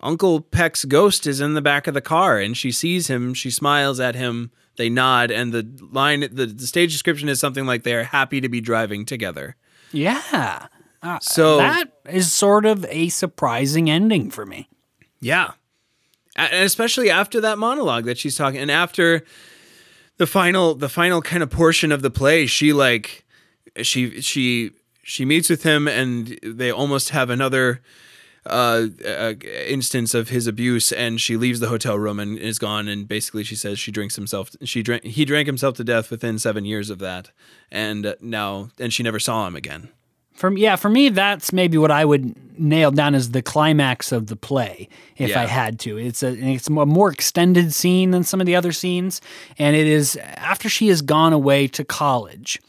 Uncle 0.00 0.40
Peck's 0.40 0.84
ghost 0.84 1.26
is 1.26 1.40
in 1.40 1.54
the 1.54 1.62
back 1.62 1.86
of 1.86 1.94
the 1.94 2.00
car 2.00 2.38
and 2.38 2.56
she 2.56 2.70
sees 2.70 3.08
him, 3.08 3.34
she 3.34 3.50
smiles 3.50 3.98
at 4.00 4.14
him, 4.14 4.50
they 4.76 4.88
nod 4.88 5.30
and 5.30 5.52
the 5.52 5.66
line 5.90 6.20
the, 6.20 6.46
the 6.46 6.66
stage 6.66 6.92
description 6.92 7.28
is 7.28 7.40
something 7.40 7.66
like 7.66 7.82
they 7.82 7.94
are 7.94 8.04
happy 8.04 8.40
to 8.40 8.48
be 8.48 8.60
driving 8.60 9.04
together. 9.04 9.56
Yeah. 9.92 10.68
Uh, 11.02 11.18
So- 11.20 11.56
that 11.58 11.86
is 12.08 12.32
sort 12.32 12.64
of 12.64 12.84
a 12.88 13.08
surprising 13.08 13.90
ending 13.90 14.30
for 14.30 14.46
me. 14.46 14.68
Yeah. 15.20 15.52
And 16.36 16.64
especially 16.64 17.10
after 17.10 17.40
that 17.40 17.58
monologue 17.58 18.04
that 18.04 18.18
she's 18.18 18.36
talking 18.36 18.60
and 18.60 18.70
after 18.70 19.24
the 20.18 20.26
final 20.26 20.74
the 20.76 20.88
final 20.88 21.20
kind 21.22 21.42
of 21.42 21.50
portion 21.50 21.90
of 21.90 22.02
the 22.02 22.10
play, 22.10 22.46
she 22.46 22.72
like 22.72 23.24
she 23.82 24.20
she 24.20 24.70
she 25.02 25.24
meets 25.24 25.50
with 25.50 25.64
him 25.64 25.88
and 25.88 26.38
they 26.44 26.70
almost 26.70 27.10
have 27.10 27.30
another 27.30 27.80
uh, 28.46 28.86
uh 29.04 29.34
instance 29.66 30.14
of 30.14 30.28
his 30.28 30.46
abuse 30.46 30.92
and 30.92 31.20
she 31.20 31.36
leaves 31.36 31.60
the 31.60 31.68
hotel 31.68 31.98
room 31.98 32.18
and 32.18 32.38
is 32.38 32.58
gone 32.58 32.88
and 32.88 33.06
basically 33.06 33.44
she 33.44 33.56
says 33.56 33.78
she 33.78 33.90
drinks 33.90 34.16
himself 34.16 34.50
she 34.64 34.82
drank 34.82 35.04
he 35.04 35.24
drank 35.24 35.46
himself 35.46 35.76
to 35.76 35.84
death 35.84 36.10
within 36.10 36.38
7 36.38 36.64
years 36.64 36.90
of 36.90 36.98
that 36.98 37.30
and 37.70 38.06
uh, 38.06 38.14
now 38.20 38.70
and 38.78 38.92
she 38.92 39.02
never 39.02 39.18
saw 39.18 39.46
him 39.46 39.56
again. 39.56 39.90
For 40.38 40.56
yeah, 40.56 40.76
for 40.76 40.88
me, 40.88 41.08
that's 41.08 41.52
maybe 41.52 41.78
what 41.78 41.90
I 41.90 42.04
would 42.04 42.60
nail 42.60 42.92
down 42.92 43.16
as 43.16 43.32
the 43.32 43.42
climax 43.42 44.12
of 44.12 44.28
the 44.28 44.36
play, 44.36 44.88
if 45.16 45.36
I 45.36 45.46
had 45.46 45.80
to. 45.80 45.98
It's 45.98 46.22
a 46.22 46.28
it's 46.32 46.68
a 46.68 46.70
more 46.70 47.10
extended 47.10 47.74
scene 47.74 48.12
than 48.12 48.22
some 48.22 48.40
of 48.40 48.46
the 48.46 48.54
other 48.54 48.70
scenes, 48.70 49.20
and 49.58 49.74
it 49.74 49.88
is 49.88 50.14
after 50.36 50.68
she 50.68 50.86
has 50.88 51.02
gone 51.02 51.32
away 51.32 51.66
to 51.66 51.84
college. 51.84 52.60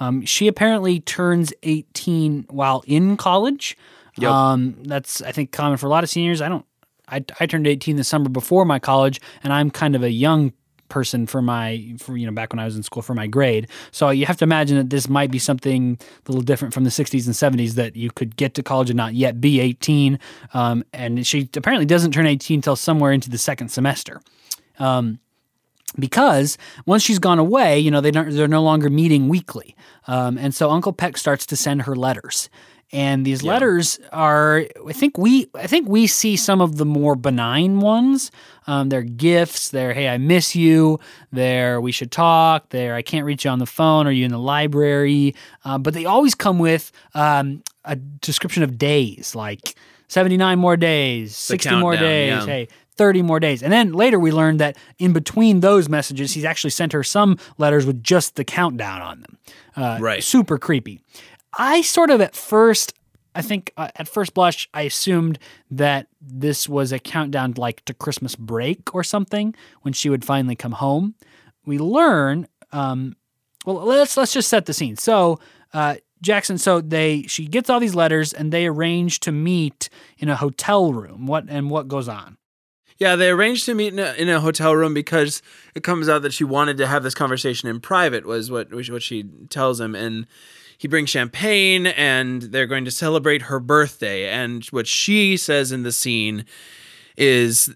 Um, 0.00 0.24
she 0.24 0.48
apparently 0.48 1.00
turns 1.00 1.52
eighteen 1.64 2.46
while 2.48 2.82
in 2.86 3.18
college. 3.18 3.76
Yep. 4.18 4.30
Um, 4.30 4.76
that's 4.82 5.22
I 5.22 5.32
think 5.32 5.52
common 5.52 5.78
for 5.78 5.86
a 5.86 5.90
lot 5.90 6.04
of 6.04 6.10
seniors. 6.10 6.40
I 6.40 6.48
don't 6.48 6.64
I, 7.10 7.24
I 7.40 7.46
turned 7.46 7.66
18 7.66 7.96
the 7.96 8.04
summer 8.04 8.28
before 8.28 8.64
my 8.64 8.78
college, 8.78 9.20
and 9.42 9.52
I'm 9.52 9.70
kind 9.70 9.94
of 9.94 10.02
a 10.02 10.10
young 10.10 10.52
person 10.88 11.26
for 11.26 11.42
my 11.42 11.94
for 11.98 12.16
you 12.16 12.24
know 12.24 12.32
back 12.32 12.50
when 12.50 12.58
I 12.58 12.64
was 12.64 12.74
in 12.76 12.82
school 12.82 13.02
for 13.02 13.14
my 13.14 13.26
grade. 13.26 13.68
So 13.90 14.10
you 14.10 14.26
have 14.26 14.38
to 14.38 14.44
imagine 14.44 14.76
that 14.78 14.90
this 14.90 15.08
might 15.08 15.30
be 15.30 15.38
something 15.38 15.98
a 16.00 16.30
little 16.30 16.42
different 16.42 16.72
from 16.72 16.84
the 16.84 16.90
60s 16.90 17.26
and 17.26 17.34
70s 17.34 17.74
that 17.74 17.94
you 17.96 18.10
could 18.10 18.36
get 18.36 18.54
to 18.54 18.62
college 18.62 18.90
and 18.90 18.96
not 18.96 19.14
yet 19.14 19.40
be 19.40 19.60
18. 19.60 20.18
Um, 20.54 20.84
and 20.92 21.26
she 21.26 21.48
apparently 21.54 21.86
doesn't 21.86 22.12
turn 22.12 22.26
18 22.26 22.58
until 22.58 22.76
somewhere 22.76 23.12
into 23.12 23.28
the 23.28 23.38
second 23.38 23.68
semester. 23.68 24.20
Um, 24.78 25.18
because 25.98 26.56
once 26.86 27.02
she's 27.02 27.18
gone 27.18 27.38
away, 27.38 27.78
you 27.78 27.90
know 27.90 28.00
they 28.00 28.10
don't, 28.10 28.30
they're 28.30 28.48
no 28.48 28.62
longer 28.62 28.90
meeting 28.90 29.28
weekly, 29.28 29.74
um, 30.06 30.38
and 30.38 30.54
so 30.54 30.70
Uncle 30.70 30.92
Peck 30.92 31.16
starts 31.16 31.46
to 31.46 31.56
send 31.56 31.82
her 31.82 31.96
letters, 31.96 32.48
and 32.92 33.24
these 33.26 33.42
yeah. 33.42 33.52
letters 33.52 34.00
are 34.12 34.64
I 34.86 34.92
think 34.92 35.18
we 35.18 35.48
I 35.54 35.66
think 35.66 35.88
we 35.88 36.06
see 36.06 36.36
some 36.36 36.60
of 36.60 36.76
the 36.76 36.84
more 36.84 37.16
benign 37.16 37.80
ones. 37.80 38.30
Um, 38.66 38.88
they're 38.88 39.02
gifts. 39.02 39.70
They're 39.70 39.92
hey 39.92 40.08
I 40.08 40.18
miss 40.18 40.56
you. 40.56 40.98
They're 41.32 41.80
we 41.80 41.92
should 41.92 42.10
talk. 42.10 42.70
They're 42.70 42.94
I 42.94 43.02
can't 43.02 43.24
reach 43.24 43.44
you 43.44 43.50
on 43.50 43.58
the 43.58 43.66
phone. 43.66 44.06
Are 44.06 44.12
you 44.12 44.24
in 44.24 44.30
the 44.30 44.38
library? 44.38 45.34
Uh, 45.64 45.78
but 45.78 45.94
they 45.94 46.06
always 46.06 46.34
come 46.34 46.58
with 46.58 46.92
um, 47.14 47.62
a 47.84 47.96
description 47.96 48.62
of 48.62 48.78
days 48.78 49.34
like. 49.34 49.74
79 50.10 50.58
more 50.58 50.78
days, 50.78 51.36
60 51.36 51.76
more 51.76 51.94
days. 51.94 52.30
Yeah. 52.30 52.46
Hey, 52.46 52.68
30 52.98 53.22
more 53.22 53.40
days. 53.40 53.62
And 53.62 53.72
then 53.72 53.92
later 53.92 54.18
we 54.18 54.32
learned 54.32 54.60
that 54.60 54.76
in 54.98 55.12
between 55.12 55.60
those 55.60 55.88
messages, 55.88 56.32
he's 56.32 56.44
actually 56.44 56.70
sent 56.70 56.92
her 56.92 57.04
some 57.04 57.38
letters 57.56 57.86
with 57.86 58.02
just 58.02 58.34
the 58.34 58.44
countdown 58.44 59.00
on 59.00 59.20
them. 59.20 59.38
Uh, 59.76 59.98
right. 60.00 60.22
Super 60.22 60.58
creepy. 60.58 61.00
I 61.58 61.82
sort 61.82 62.10
of 62.10 62.20
at 62.20 62.36
first, 62.36 62.94
I 63.34 63.42
think 63.42 63.72
uh, 63.76 63.88
at 63.96 64.08
first 64.08 64.32
blush, 64.32 64.68
I 64.72 64.82
assumed 64.82 65.38
that 65.70 66.06
this 66.20 66.68
was 66.68 66.92
a 66.92 67.00
countdown 67.00 67.54
like 67.56 67.84
to 67.86 67.94
Christmas 67.94 68.36
break 68.36 68.94
or 68.94 69.02
something 69.02 69.54
when 69.82 69.92
she 69.92 70.08
would 70.08 70.24
finally 70.24 70.56
come 70.56 70.72
home. 70.72 71.16
We 71.66 71.78
learn, 71.78 72.46
um, 72.72 73.16
well, 73.66 73.76
let's 73.84 74.16
let's 74.16 74.32
just 74.32 74.48
set 74.48 74.66
the 74.66 74.72
scene. 74.72 74.96
So, 74.96 75.40
uh, 75.74 75.96
Jackson, 76.22 76.58
so 76.58 76.80
they 76.80 77.22
she 77.22 77.46
gets 77.46 77.68
all 77.68 77.80
these 77.80 77.94
letters 77.94 78.32
and 78.32 78.52
they 78.52 78.66
arrange 78.66 79.20
to 79.20 79.32
meet 79.32 79.88
in 80.16 80.28
a 80.28 80.36
hotel 80.36 80.92
room. 80.92 81.26
What 81.26 81.46
and 81.48 81.70
what 81.70 81.88
goes 81.88 82.08
on? 82.08 82.38
Yeah, 82.98 83.14
they 83.14 83.30
arranged 83.30 83.64
to 83.66 83.74
meet 83.74 83.92
in 83.92 84.00
a, 84.00 84.12
in 84.14 84.28
a 84.28 84.40
hotel 84.40 84.74
room 84.74 84.92
because 84.92 85.40
it 85.74 85.84
comes 85.84 86.08
out 86.08 86.22
that 86.22 86.32
she 86.32 86.42
wanted 86.42 86.76
to 86.78 86.86
have 86.88 87.04
this 87.04 87.14
conversation 87.14 87.68
in 87.68 87.80
private. 87.80 88.26
Was 88.26 88.50
what 88.50 88.72
what 88.72 89.02
she 89.02 89.24
tells 89.50 89.80
him, 89.80 89.94
and 89.94 90.26
he 90.78 90.88
brings 90.88 91.10
champagne, 91.10 91.88
and 91.88 92.42
they're 92.42 92.66
going 92.66 92.84
to 92.84 92.90
celebrate 92.90 93.42
her 93.42 93.60
birthday. 93.60 94.28
And 94.28 94.64
what 94.66 94.86
she 94.86 95.36
says 95.36 95.72
in 95.72 95.82
the 95.82 95.92
scene 95.92 96.44
is 97.16 97.74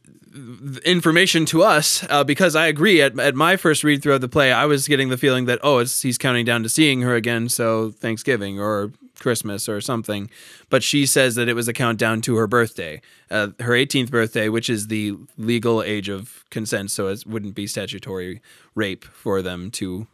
information 0.84 1.44
to 1.44 1.62
us 1.62 2.06
uh, 2.08 2.24
because 2.24 2.56
I 2.56 2.66
agree. 2.66 3.02
At, 3.02 3.18
at 3.18 3.34
my 3.34 3.56
first 3.56 3.84
read 3.84 4.02
through 4.02 4.14
of 4.14 4.20
the 4.20 4.28
play, 4.28 4.52
I 4.52 4.66
was 4.66 4.88
getting 4.88 5.08
the 5.08 5.18
feeling 5.18 5.46
that 5.46 5.58
oh, 5.62 5.80
he's 5.80 6.16
counting 6.16 6.44
down 6.44 6.62
to 6.62 6.68
seeing 6.68 7.02
her 7.02 7.14
again, 7.14 7.48
so 7.48 7.90
Thanksgiving 7.90 8.60
or 8.60 8.92
Christmas 9.18 9.68
or 9.68 9.80
something. 9.80 10.30
But 10.70 10.82
she 10.82 11.06
says 11.06 11.34
that 11.34 11.48
it 11.48 11.54
was 11.54 11.68
a 11.68 11.72
countdown 11.72 12.20
to 12.22 12.36
her 12.36 12.46
birthday, 12.46 13.02
uh, 13.30 13.48
her 13.60 13.72
18th 13.72 14.10
birthday, 14.10 14.48
which 14.48 14.70
is 14.70 14.88
the 14.88 15.16
legal 15.36 15.82
age 15.82 16.08
of 16.08 16.44
consent. 16.50 16.90
So 16.90 17.08
it 17.08 17.26
wouldn't 17.26 17.54
be 17.54 17.66
statutory 17.66 18.40
rape 18.74 19.04
for 19.04 19.42
them 19.42 19.70
to. 19.72 20.06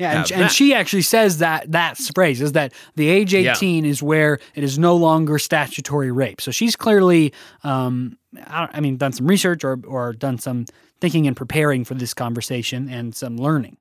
Yeah, 0.00 0.22
and, 0.22 0.32
and, 0.32 0.50
she 0.50 0.72
actually 0.72 1.02
says 1.02 1.38
that 1.38 1.70
that 1.72 1.98
phrase 1.98 2.40
is 2.40 2.52
that 2.52 2.72
the 2.96 3.10
age 3.10 3.34
18 3.34 3.84
yeah. 3.84 3.90
is 3.90 4.02
where 4.02 4.38
it 4.54 4.64
is 4.64 4.78
no 4.78 4.96
longer 4.96 5.38
statutory 5.38 6.10
rape. 6.10 6.40
So 6.40 6.50
she's 6.50 6.74
clearly, 6.74 7.34
um, 7.64 8.16
I, 8.46 8.68
I 8.72 8.80
mean, 8.80 8.96
done 8.96 9.12
some 9.12 9.26
research 9.26 9.62
or, 9.62 9.78
or 9.86 10.14
done 10.14 10.38
some 10.38 10.64
thinking 11.02 11.26
and 11.26 11.36
preparing 11.36 11.84
for 11.84 11.92
this 11.92 12.14
conversation 12.14 12.88
and 12.88 13.14
some 13.14 13.36
learning. 13.36 13.76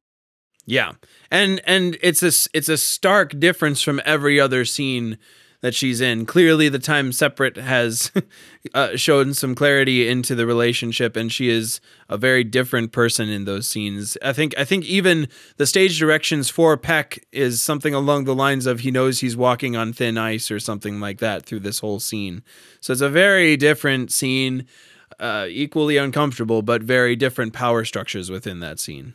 Yeah. 0.65 0.91
And 1.31 1.61
and 1.65 1.97
it's 2.01 2.21
a 2.21 2.49
it's 2.53 2.67
a 2.67 2.77
stark 2.77 3.39
difference 3.39 3.81
from 3.81 4.01
every 4.03 4.41
other 4.41 4.65
scene 4.65 5.17
that 5.61 5.75
she's 5.75 5.99
in. 5.99 6.25
Clearly 6.25 6.69
the 6.69 6.79
time 6.79 7.11
separate 7.11 7.57
has 7.57 8.11
uh, 8.73 8.95
shown 8.95 9.33
some 9.33 9.55
clarity 9.55 10.07
into 10.07 10.35
the 10.35 10.45
relationship 10.45 11.15
and 11.15 11.31
she 11.31 11.49
is 11.49 11.81
a 12.07 12.17
very 12.17 12.43
different 12.43 12.91
person 12.91 13.29
in 13.29 13.45
those 13.45 13.67
scenes. 13.67 14.17
I 14.23 14.33
think 14.33 14.57
I 14.57 14.63
think 14.63 14.85
even 14.85 15.27
the 15.57 15.65
stage 15.65 15.99
directions 15.99 16.49
for 16.49 16.77
Peck 16.77 17.25
is 17.31 17.61
something 17.61 17.93
along 17.93 18.23
the 18.23 18.35
lines 18.35 18.65
of 18.65 18.81
he 18.81 18.91
knows 18.91 19.19
he's 19.19 19.37
walking 19.37 19.75
on 19.75 19.93
thin 19.93 20.17
ice 20.17 20.49
or 20.49 20.59
something 20.59 20.99
like 20.99 21.19
that 21.19 21.45
through 21.45 21.59
this 21.61 21.79
whole 21.79 21.99
scene. 21.99 22.43
So 22.79 22.93
it's 22.93 23.01
a 23.01 23.09
very 23.09 23.57
different 23.57 24.11
scene, 24.11 24.65
uh, 25.19 25.47
equally 25.49 25.97
uncomfortable 25.97 26.61
but 26.61 26.81
very 26.81 27.15
different 27.15 27.53
power 27.53 27.83
structures 27.83 28.31
within 28.31 28.59
that 28.61 28.79
scene. 28.79 29.13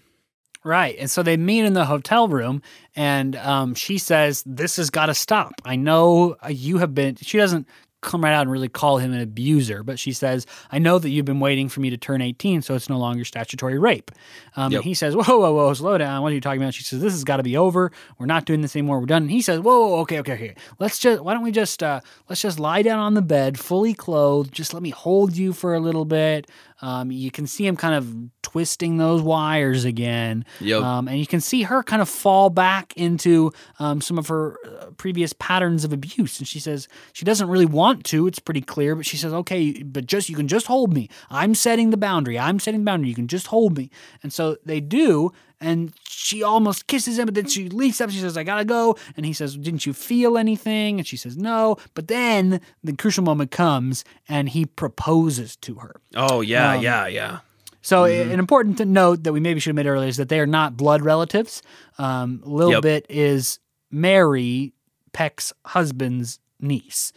Right. 0.65 0.97
And 0.99 1.11
so 1.11 1.23
they 1.23 1.37
meet 1.37 1.65
in 1.65 1.75
the 1.75 1.85
hotel 1.85 2.27
room, 2.27 2.63
and 2.97 3.37
um, 3.37 3.75
she 3.75 3.99
says, 3.99 4.43
This 4.47 4.77
has 4.77 4.89
got 4.89 5.07
to 5.07 5.15
stop. 5.15 5.53
I 5.65 5.77
know 5.77 6.37
uh, 6.43 6.49
you 6.49 6.79
have 6.79 6.95
been, 6.95 7.17
she 7.17 7.37
doesn't 7.37 7.69
come 8.01 8.23
right 8.23 8.33
out 8.33 8.43
and 8.43 8.51
really 8.51 8.69
call 8.69 8.99
him 8.99 9.13
an 9.13 9.21
abuser, 9.21 9.83
but 9.83 9.99
she 9.99 10.13
says, 10.13 10.47
I 10.71 10.79
know 10.79 10.99
that 10.99 11.09
you've 11.09 11.25
been 11.25 11.41
waiting 11.41 11.69
for 11.69 11.81
me 11.81 11.91
to 11.91 11.97
turn 11.97 12.21
18, 12.21 12.63
so 12.63 12.75
it's 12.75 12.89
no 12.89 12.99
longer 12.99 13.25
statutory 13.25 13.79
rape. 13.79 14.11
Um, 14.57 14.73
yep. 14.73 14.81
And 14.81 14.85
he 14.85 14.95
says, 14.95 15.15
Whoa, 15.15 15.39
whoa, 15.39 15.53
whoa, 15.53 15.75
slow 15.75 15.99
down. 15.99 16.23
What 16.23 16.33
are 16.33 16.35
you 16.35 16.41
talking 16.41 16.63
about? 16.63 16.75
She 16.75 16.85
says, 16.85 17.01
This 17.01 17.13
has 17.13 17.25
got 17.25 17.39
to 17.39 17.43
be 17.43 17.57
over. 17.57 17.91
We're 18.19 18.27
not 18.27 18.47
doing 18.47 18.61
this 18.63 18.77
anymore. 18.77 19.01
We're 19.01 19.07
done. 19.07 19.23
And 19.23 19.31
he 19.31 19.43
says, 19.43 19.61
Whoa, 19.61 19.89
whoa, 19.89 20.01
okay, 20.01 20.21
okay, 20.21 20.33
okay. 20.35 20.55
Let's 20.79 20.99
just, 20.99 21.23
why 21.23 21.35
don't 21.35 21.43
we 21.43 21.53
just, 21.53 21.83
uh, 21.83 22.01
let's 22.29 22.41
just 22.41 22.59
lie 22.59 22.83
down 22.83 23.01
on 23.01 23.13
the 23.13 23.23
bed, 23.23 23.59
fully 23.59 23.93
clothed. 23.93 24.53
Just 24.53 24.73
let 24.73 24.83
me 24.83 24.91
hold 24.91 25.37
you 25.37 25.53
for 25.53 25.75
a 25.75 25.81
little 25.81 26.05
bit. 26.05 26.51
Um, 26.81 27.11
you 27.11 27.31
can 27.31 27.47
see 27.47 27.67
him 27.67 27.77
kind 27.77 27.95
of 27.95 28.34
twisting 28.45 28.99
those 28.99 29.23
wires 29.23 29.85
again. 29.85 30.45
Yep. 30.61 30.83
Um, 30.83 31.09
and 31.09 31.19
you 31.19 31.27
can 31.27 31.41
see 31.41 31.63
her 31.63 31.83
kind 31.83 32.01
of 32.01 32.09
fall 32.09 32.51
back 32.51 32.93
into 32.97 33.51
um, 33.81 34.01
some 34.01 34.19
of 34.19 34.29
her 34.29 34.57
uh, 34.65 34.91
previous 34.97 35.33
patterns 35.33 35.83
of 35.83 35.93
abuse. 35.93 36.39
And 36.39 36.47
she 36.47 36.61
says 36.61 36.87
she 37.13 37.25
doesn't 37.25 37.49
really 37.49 37.67
want 37.67 38.05
to. 38.07 38.29
It's 38.29 38.39
pretty 38.39 38.61
clear, 38.61 38.95
but 38.95 39.07
she 39.07 39.17
says, 39.17 39.33
"Okay, 39.33 39.83
but 39.83 40.07
just 40.07 40.29
you 40.29 40.37
can 40.37 40.47
just 40.47 40.67
hold 40.67 40.93
me. 40.93 41.09
I'm 41.31 41.55
setting 41.55 41.91
the 41.91 41.97
boundary. 41.97 42.39
I'm 42.39 42.61
setting 42.61 42.81
the 42.81 42.85
boundary. 42.85 43.09
You 43.09 43.17
can 43.17 43.29
just 43.29 43.49
hold 43.49 43.77
me." 43.77 43.91
And 44.23 44.33
so 44.33 44.57
they 44.65 44.81
do. 44.81 45.33
And 45.61 45.95
she 46.07 46.43
almost 46.43 46.89
kisses 46.89 47.19
him, 47.19 47.25
but 47.25 47.35
then 47.35 47.47
she 47.47 47.71
leaps 47.71 48.01
up. 48.01 48.11
She 48.11 48.19
says, 48.19 48.37
I 48.37 48.45
gotta 48.45 48.67
go. 48.67 48.97
And 49.17 49.25
he 49.25 49.33
says, 49.33 49.57
Didn't 49.57 49.87
you 49.87 49.95
feel 49.95 50.37
anything? 50.37 50.99
And 50.99 51.07
she 51.07 51.17
says, 51.17 51.39
No. 51.39 51.77
But 51.95 52.09
then 52.09 52.61
the 52.83 52.95
crucial 52.95 53.25
moment 53.25 53.51
comes 53.51 54.05
and 54.29 54.51
he 54.51 54.67
proposes 54.67 55.57
to 55.57 55.77
her. 55.77 55.97
Oh, 56.15 56.43
yeah, 56.43 56.75
um, 56.75 56.83
yeah, 56.83 57.07
yeah. 57.07 57.39
So, 57.85 58.05
mm-hmm. 58.05 58.33
an 58.33 58.39
important 58.39 58.81
note 58.89 59.25
that 59.25 59.33
we 59.35 59.41
maybe 59.41 59.61
should 59.61 59.71
have 59.71 59.77
made 59.77 59.87
earlier 59.87 60.09
is 60.09 60.17
that 60.17 60.31
they 60.31 60.41
are 60.41 60.47
not 60.47 60.75
blood 60.75 61.03
relatives. 61.03 61.63
Um, 61.99 62.41
Lil 62.45 62.71
yep. 62.71 62.83
Bit 62.83 63.07
is 63.11 63.59
Mary, 63.91 64.73
Peck's 65.13 65.53
husband's 65.67 66.41
niece 66.59 67.13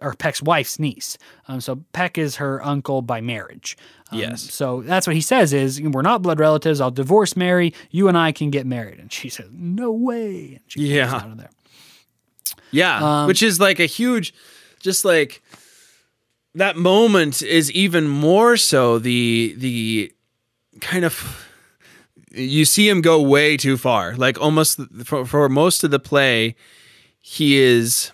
or 0.00 0.14
Peck's 0.14 0.42
wife's 0.42 0.78
niece. 0.78 1.16
Um, 1.48 1.60
so 1.60 1.84
Peck 1.92 2.18
is 2.18 2.36
her 2.36 2.64
uncle 2.64 3.02
by 3.02 3.20
marriage. 3.20 3.76
Um, 4.10 4.18
yes. 4.18 4.42
So 4.42 4.82
that's 4.82 5.06
what 5.06 5.16
he 5.16 5.22
says 5.22 5.52
is 5.52 5.80
we're 5.80 6.02
not 6.02 6.22
blood 6.22 6.40
relatives. 6.40 6.80
I'll 6.80 6.90
divorce 6.90 7.36
Mary. 7.36 7.74
You 7.90 8.08
and 8.08 8.16
I 8.16 8.32
can 8.32 8.50
get 8.50 8.66
married. 8.66 8.98
And 8.98 9.12
she 9.12 9.28
says 9.28 9.48
no 9.52 9.92
way. 9.92 10.54
And 10.54 10.60
she 10.66 10.80
yeah. 10.80 11.14
out 11.14 11.26
of 11.26 11.36
there. 11.36 11.50
Yeah, 12.72 13.22
um, 13.22 13.26
which 13.26 13.42
is 13.42 13.58
like 13.58 13.80
a 13.80 13.86
huge, 13.86 14.32
just 14.78 15.04
like 15.04 15.42
that 16.54 16.76
moment 16.76 17.42
is 17.42 17.70
even 17.72 18.08
more 18.08 18.56
so 18.56 18.98
the 18.98 19.54
the 19.56 20.12
kind 20.80 21.04
of 21.04 21.46
you 22.32 22.64
see 22.64 22.88
him 22.88 23.00
go 23.00 23.20
way 23.20 23.56
too 23.56 23.76
far. 23.76 24.14
Like 24.14 24.40
almost 24.40 24.80
for, 25.04 25.24
for 25.24 25.48
most 25.48 25.84
of 25.84 25.90
the 25.90 25.98
play, 25.98 26.54
he 27.20 27.58
is 27.58 28.12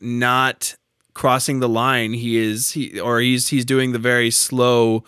not 0.00 0.76
crossing 1.14 1.60
the 1.60 1.68
line. 1.68 2.12
He 2.12 2.36
is 2.36 2.72
he 2.72 2.98
or 3.00 3.20
he's 3.20 3.48
he's 3.48 3.64
doing 3.64 3.92
the 3.92 3.98
very 3.98 4.30
slow 4.30 5.04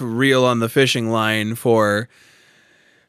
reel 0.00 0.44
on 0.44 0.58
the 0.58 0.68
fishing 0.68 1.10
line 1.10 1.54
for 1.54 2.08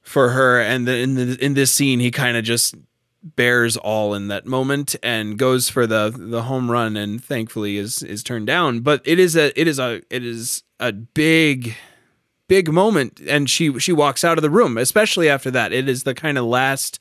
for 0.01 0.29
her 0.29 0.61
and 0.61 0.87
then 0.87 0.97
in 0.97 1.13
the 1.15 1.45
in 1.45 1.53
this 1.53 1.71
scene 1.71 1.99
he 1.99 2.09
kind 2.09 2.37
of 2.37 2.43
just 2.43 2.75
bears 3.23 3.77
all 3.77 4.13
in 4.13 4.27
that 4.29 4.45
moment 4.45 4.95
and 5.03 5.37
goes 5.37 5.69
for 5.69 5.85
the 5.85 6.13
the 6.15 6.43
home 6.43 6.71
run 6.71 6.97
and 6.97 7.23
thankfully 7.23 7.77
is 7.77 8.01
is 8.03 8.23
turned 8.23 8.47
down. 8.47 8.79
But 8.79 9.01
it 9.05 9.19
is 9.19 9.35
a 9.35 9.59
it 9.59 9.67
is 9.67 9.79
a 9.79 10.01
it 10.09 10.25
is 10.25 10.63
a 10.79 10.91
big 10.91 11.75
big 12.47 12.71
moment 12.71 13.21
and 13.27 13.49
she 13.49 13.79
she 13.79 13.93
walks 13.93 14.23
out 14.23 14.37
of 14.37 14.41
the 14.41 14.49
room 14.49 14.77
especially 14.77 15.29
after 15.29 15.51
that. 15.51 15.71
It 15.71 15.87
is 15.87 16.03
the 16.03 16.15
kind 16.15 16.37
of 16.37 16.45
last 16.45 16.99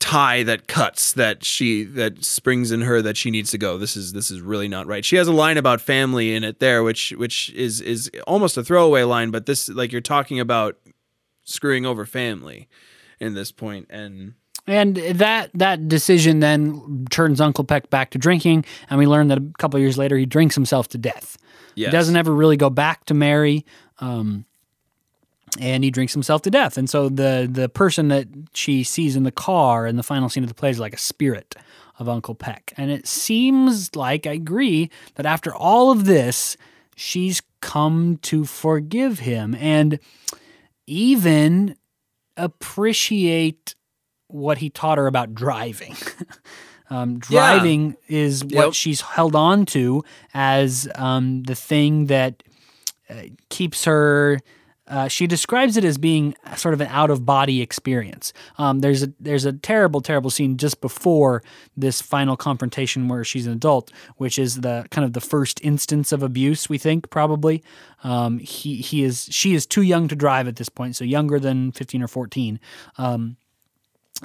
tie 0.00 0.42
that 0.42 0.66
cuts 0.66 1.12
that 1.12 1.44
she 1.44 1.84
that 1.84 2.24
springs 2.24 2.72
in 2.72 2.80
her 2.80 3.00
that 3.02 3.16
she 3.16 3.30
needs 3.30 3.50
to 3.52 3.58
go. 3.58 3.78
This 3.78 3.96
is 3.96 4.12
this 4.12 4.30
is 4.30 4.40
really 4.40 4.68
not 4.68 4.86
right. 4.86 5.04
She 5.04 5.16
has 5.16 5.28
a 5.28 5.32
line 5.32 5.56
about 5.56 5.80
family 5.80 6.34
in 6.34 6.42
it 6.42 6.58
there 6.58 6.82
which 6.82 7.12
which 7.12 7.50
is 7.50 7.80
is 7.80 8.10
almost 8.26 8.56
a 8.56 8.64
throwaway 8.64 9.02
line 9.04 9.30
but 9.30 9.46
this 9.46 9.68
like 9.68 9.92
you're 9.92 10.00
talking 10.00 10.40
about 10.40 10.78
screwing 11.44 11.86
over 11.86 12.04
family 12.04 12.68
in 13.20 13.34
this 13.34 13.52
point 13.52 13.86
and 13.90 14.34
and 14.66 14.96
that 14.96 15.50
that 15.54 15.88
decision 15.88 16.40
then 16.40 17.06
turns 17.10 17.40
Uncle 17.40 17.64
Peck 17.64 17.90
back 17.90 18.10
to 18.10 18.18
drinking, 18.18 18.64
and 18.88 18.98
we 18.98 19.06
learn 19.06 19.28
that 19.28 19.38
a 19.38 19.52
couple 19.58 19.80
years 19.80 19.98
later 19.98 20.16
he 20.16 20.26
drinks 20.26 20.54
himself 20.54 20.88
to 20.88 20.98
death. 20.98 21.38
Yes. 21.74 21.90
He 21.90 21.92
doesn't 21.92 22.16
ever 22.16 22.34
really 22.34 22.56
go 22.56 22.70
back 22.70 23.04
to 23.06 23.14
Mary, 23.14 23.64
um, 23.98 24.44
and 25.58 25.82
he 25.82 25.90
drinks 25.90 26.12
himself 26.12 26.42
to 26.42 26.50
death. 26.50 26.76
And 26.76 26.88
so 26.88 27.08
the 27.08 27.48
the 27.50 27.68
person 27.68 28.08
that 28.08 28.28
she 28.54 28.84
sees 28.84 29.16
in 29.16 29.24
the 29.24 29.32
car 29.32 29.86
in 29.86 29.96
the 29.96 30.02
final 30.02 30.28
scene 30.28 30.44
of 30.44 30.48
the 30.48 30.54
play 30.54 30.70
is 30.70 30.78
like 30.78 30.94
a 30.94 30.98
spirit 30.98 31.56
of 31.98 32.08
Uncle 32.08 32.34
Peck. 32.34 32.72
And 32.76 32.90
it 32.90 33.06
seems 33.06 33.94
like 33.94 34.26
I 34.26 34.32
agree 34.32 34.90
that 35.16 35.26
after 35.26 35.54
all 35.54 35.90
of 35.90 36.06
this, 36.06 36.56
she's 36.96 37.42
come 37.60 38.18
to 38.22 38.44
forgive 38.44 39.20
him 39.20 39.54
and 39.54 39.98
even 40.86 41.76
appreciate 42.36 43.74
what 44.32 44.58
he 44.58 44.70
taught 44.70 44.98
her 44.98 45.06
about 45.06 45.34
driving. 45.34 45.96
um, 46.90 47.18
driving 47.18 47.96
is 48.08 48.44
what 48.44 48.52
Yep. 48.52 48.72
she's 48.74 49.00
held 49.00 49.34
on 49.36 49.64
to 49.66 50.02
as 50.34 50.88
um, 50.94 51.42
the 51.44 51.54
thing 51.54 52.06
that 52.06 52.42
uh, 53.08 53.14
keeps 53.48 53.84
her. 53.84 54.38
Uh, 54.88 55.06
she 55.06 55.28
describes 55.28 55.76
it 55.76 55.84
as 55.84 55.98
being 55.98 56.34
sort 56.56 56.74
of 56.74 56.80
an 56.80 56.88
out 56.88 57.10
of 57.10 57.24
body 57.24 57.62
experience. 57.62 58.32
Um, 58.58 58.80
there's 58.80 59.04
a 59.04 59.12
there's 59.20 59.44
a 59.44 59.52
terrible 59.52 60.00
terrible 60.00 60.30
scene 60.30 60.56
just 60.56 60.80
before 60.80 61.44
this 61.76 62.02
final 62.02 62.36
confrontation 62.36 63.06
where 63.06 63.22
she's 63.22 63.46
an 63.46 63.52
adult, 63.52 63.92
which 64.16 64.36
is 64.36 64.62
the 64.62 64.84
kind 64.90 65.04
of 65.04 65.12
the 65.12 65.20
first 65.20 65.60
instance 65.62 66.10
of 66.10 66.24
abuse 66.24 66.68
we 66.68 66.76
think 66.76 67.08
probably. 67.08 67.62
Um, 68.02 68.40
he 68.40 68.76
he 68.78 69.04
is 69.04 69.28
she 69.30 69.54
is 69.54 69.64
too 69.64 69.82
young 69.82 70.08
to 70.08 70.16
drive 70.16 70.48
at 70.48 70.56
this 70.56 70.68
point, 70.68 70.96
so 70.96 71.04
younger 71.04 71.38
than 71.38 71.70
fifteen 71.70 72.02
or 72.02 72.08
fourteen. 72.08 72.58
Um, 72.98 73.36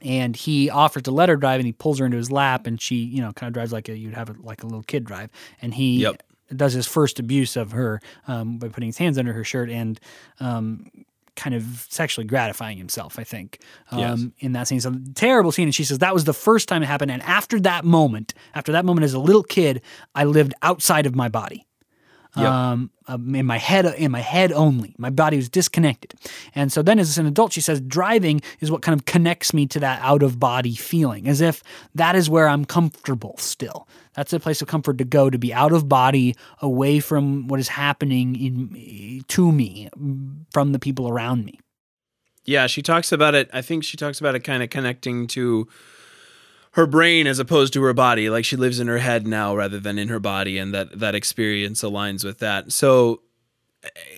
and 0.04 0.36
he 0.36 0.70
offers 0.70 1.04
to 1.04 1.12
let 1.12 1.30
her 1.30 1.36
drive 1.38 1.60
and 1.60 1.66
he 1.66 1.72
pulls 1.74 2.00
her 2.00 2.06
into 2.06 2.18
his 2.18 2.32
lap 2.32 2.68
and 2.68 2.82
she 2.82 2.96
you 2.96 3.22
know 3.22 3.32
kind 3.34 3.48
of 3.48 3.54
drives 3.54 3.72
like 3.72 3.88
a 3.90 3.98
you'd 3.98 4.14
have 4.14 4.30
it 4.30 4.44
like 4.44 4.64
a 4.64 4.66
little 4.66 4.84
kid 4.84 5.04
drive 5.06 5.30
and 5.62 5.74
he 5.74 6.02
Yep. 6.02 6.22
does 6.56 6.74
his 6.74 6.86
first 6.88 7.20
abuse 7.20 7.56
of 7.56 7.72
her 7.72 8.02
um, 8.28 8.58
by 8.58 8.68
putting 8.68 8.88
his 8.88 8.98
hands 8.98 9.18
under 9.18 9.34
her 9.34 9.44
shirt 9.44 9.70
and 9.70 10.00
um, 10.40 10.88
kind 11.36 11.54
of 11.56 11.86
sexually 11.90 12.26
gratifying 12.26 12.78
himself 12.78 13.18
i 13.20 13.24
think 13.24 13.60
um, 13.92 14.00
Yes. 14.00 14.26
in 14.40 14.52
that 14.54 14.68
scene 14.68 14.80
so 14.80 14.96
terrible 15.16 15.52
scene 15.52 15.68
and 15.68 15.76
she 15.76 15.84
says 15.84 15.98
that 16.00 16.14
was 16.14 16.24
the 16.26 16.34
first 16.34 16.68
time 16.70 16.82
it 16.84 16.86
happened 16.86 17.12
and 17.12 17.22
after 17.24 17.60
that 17.62 17.84
moment 17.86 18.34
after 18.54 18.72
that 18.72 18.86
moment 18.86 19.04
as 19.06 19.14
a 19.14 19.20
little 19.20 19.44
kid 19.44 19.82
i 20.14 20.24
lived 20.24 20.54
outside 20.62 21.06
of 21.06 21.16
my 21.16 21.28
body 21.30 21.65
Yep. 22.36 22.46
um, 22.46 22.92
um, 23.08 23.36
in 23.36 23.46
my 23.46 23.58
head, 23.58 23.86
in 23.86 24.12
my 24.12 24.20
head 24.20 24.52
only. 24.52 24.96
My 24.98 25.10
body 25.10 25.38
was 25.38 25.50
disconnected, 25.50 26.16
and 26.54 26.72
so 26.72 26.82
then, 26.82 27.00
as 27.00 27.18
an 27.18 27.26
adult, 27.26 27.54
she 27.54 27.62
says 27.62 27.80
driving 27.82 28.42
is 28.60 28.70
what 28.72 28.82
kind 28.82 28.98
of 29.00 29.06
connects 29.06 29.54
me 29.54 29.66
to 29.68 29.80
that 29.80 30.02
out 30.02 30.24
of 30.24 30.40
body 30.40 30.76
feeling, 30.76 31.28
as 31.28 31.42
if 31.42 31.64
that 31.94 32.16
is 32.16 32.30
where 32.30 32.48
I'm 32.48 32.66
comfortable 32.66 33.36
still. 33.38 33.88
That's 34.16 34.34
a 34.34 34.40
place 34.40 34.62
of 34.62 34.68
comfort 34.68 34.98
to 34.98 35.06
go 35.06 35.30
to 35.30 35.38
be 35.38 35.54
out 35.54 35.72
of 35.72 35.88
body, 35.88 36.36
away 36.62 37.00
from 37.00 37.48
what 37.48 37.60
is 37.60 37.68
happening 37.68 38.36
in 38.36 39.24
to 39.28 39.52
me, 39.52 39.90
from 40.52 40.72
the 40.72 40.80
people 40.80 41.08
around 41.08 41.46
me. 41.46 41.60
Yeah, 42.46 42.68
she 42.68 42.82
talks 42.82 43.12
about 43.12 43.34
it. 43.34 43.50
I 43.54 43.62
think 43.62 43.84
she 43.84 43.98
talks 43.98 44.20
about 44.20 44.36
it 44.36 44.42
kind 44.42 44.62
of 44.62 44.70
connecting 44.70 45.28
to 45.28 45.68
her 46.76 46.86
brain 46.86 47.26
as 47.26 47.40
opposed 47.40 47.72
to 47.74 47.82
her 47.84 47.94
body. 47.94 48.30
Like 48.30 48.44
she 48.44 48.58
lives 48.58 48.82
in 48.82 48.88
her 48.88 48.98
head 48.98 49.26
now 49.26 49.56
rather 49.56 49.80
than 49.80 49.98
in 49.98 50.10
her 50.10 50.20
body, 50.20 50.58
and 50.58 50.74
that 50.74 51.00
that 51.00 51.16
experience 51.16 51.82
aligns 51.82 52.24
with 52.24 52.40
that. 52.40 52.72
So 52.72 53.22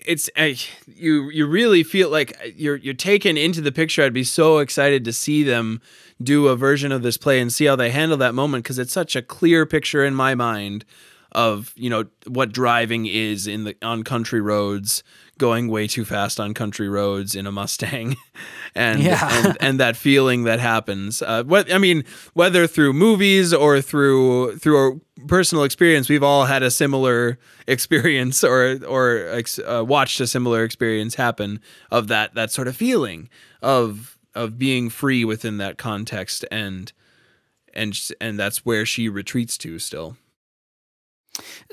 it's 0.04 0.28
uh, 0.36 0.54
you 0.86 1.30
you 1.30 1.46
really 1.46 1.84
feel 1.84 2.10
like 2.10 2.36
you're 2.56 2.76
you're 2.76 2.94
taken 2.94 3.36
into 3.36 3.60
the 3.60 3.70
picture. 3.70 4.02
I'd 4.02 4.12
be 4.12 4.24
so 4.24 4.58
excited 4.58 5.04
to 5.04 5.12
see 5.12 5.44
them 5.44 5.80
do 6.20 6.48
a 6.48 6.56
version 6.56 6.90
of 6.90 7.02
this 7.02 7.16
play 7.16 7.40
and 7.40 7.52
see 7.52 7.66
how 7.66 7.76
they 7.76 7.90
handle 7.90 8.18
that 8.18 8.34
moment 8.34 8.64
because 8.64 8.80
it's 8.80 8.92
such 8.92 9.14
a 9.14 9.22
clear 9.22 9.64
picture 9.64 10.04
in 10.04 10.14
my 10.14 10.34
mind 10.34 10.84
of 11.32 11.72
you 11.76 11.90
know 11.90 12.04
what 12.26 12.52
driving 12.52 13.06
is 13.06 13.46
in 13.46 13.64
the 13.64 13.76
on 13.82 14.02
country 14.02 14.40
roads 14.40 15.02
going 15.38 15.68
way 15.68 15.86
too 15.86 16.04
fast 16.04 16.40
on 16.40 16.52
country 16.54 16.88
roads 16.88 17.34
in 17.34 17.46
a 17.46 17.52
Mustang. 17.52 18.16
And 18.74 19.00
Yeah. 19.02 19.46
and, 19.46 19.56
and 19.60 19.80
that 19.80 19.96
feeling 19.96 20.44
that 20.44 20.60
happens. 20.60 21.22
Uh, 21.22 21.42
what 21.44 21.72
I 21.72 21.78
mean 21.78 22.04
whether 22.34 22.66
through 22.66 22.92
movies 22.92 23.52
or 23.52 23.80
through 23.80 24.56
through 24.58 24.76
our 24.76 24.92
personal 25.26 25.64
experience 25.64 26.08
we've 26.08 26.22
all 26.22 26.44
had 26.44 26.62
a 26.62 26.70
similar 26.70 27.38
experience 27.66 28.44
or 28.44 28.78
or 28.86 29.26
ex- 29.30 29.58
uh, 29.58 29.82
watched 29.86 30.20
a 30.20 30.26
similar 30.26 30.62
experience 30.64 31.14
happen 31.16 31.60
of 31.90 32.08
that 32.08 32.34
that 32.34 32.50
sort 32.52 32.68
of 32.68 32.76
feeling 32.76 33.28
of 33.62 34.16
of 34.34 34.58
being 34.58 34.90
free 34.90 35.24
within 35.24 35.56
that 35.58 35.78
context 35.78 36.44
and 36.52 36.92
and 37.74 37.98
and 38.20 38.38
that's 38.38 38.64
where 38.64 38.86
she 38.86 39.08
retreats 39.08 39.58
to 39.58 39.78
still 39.78 40.16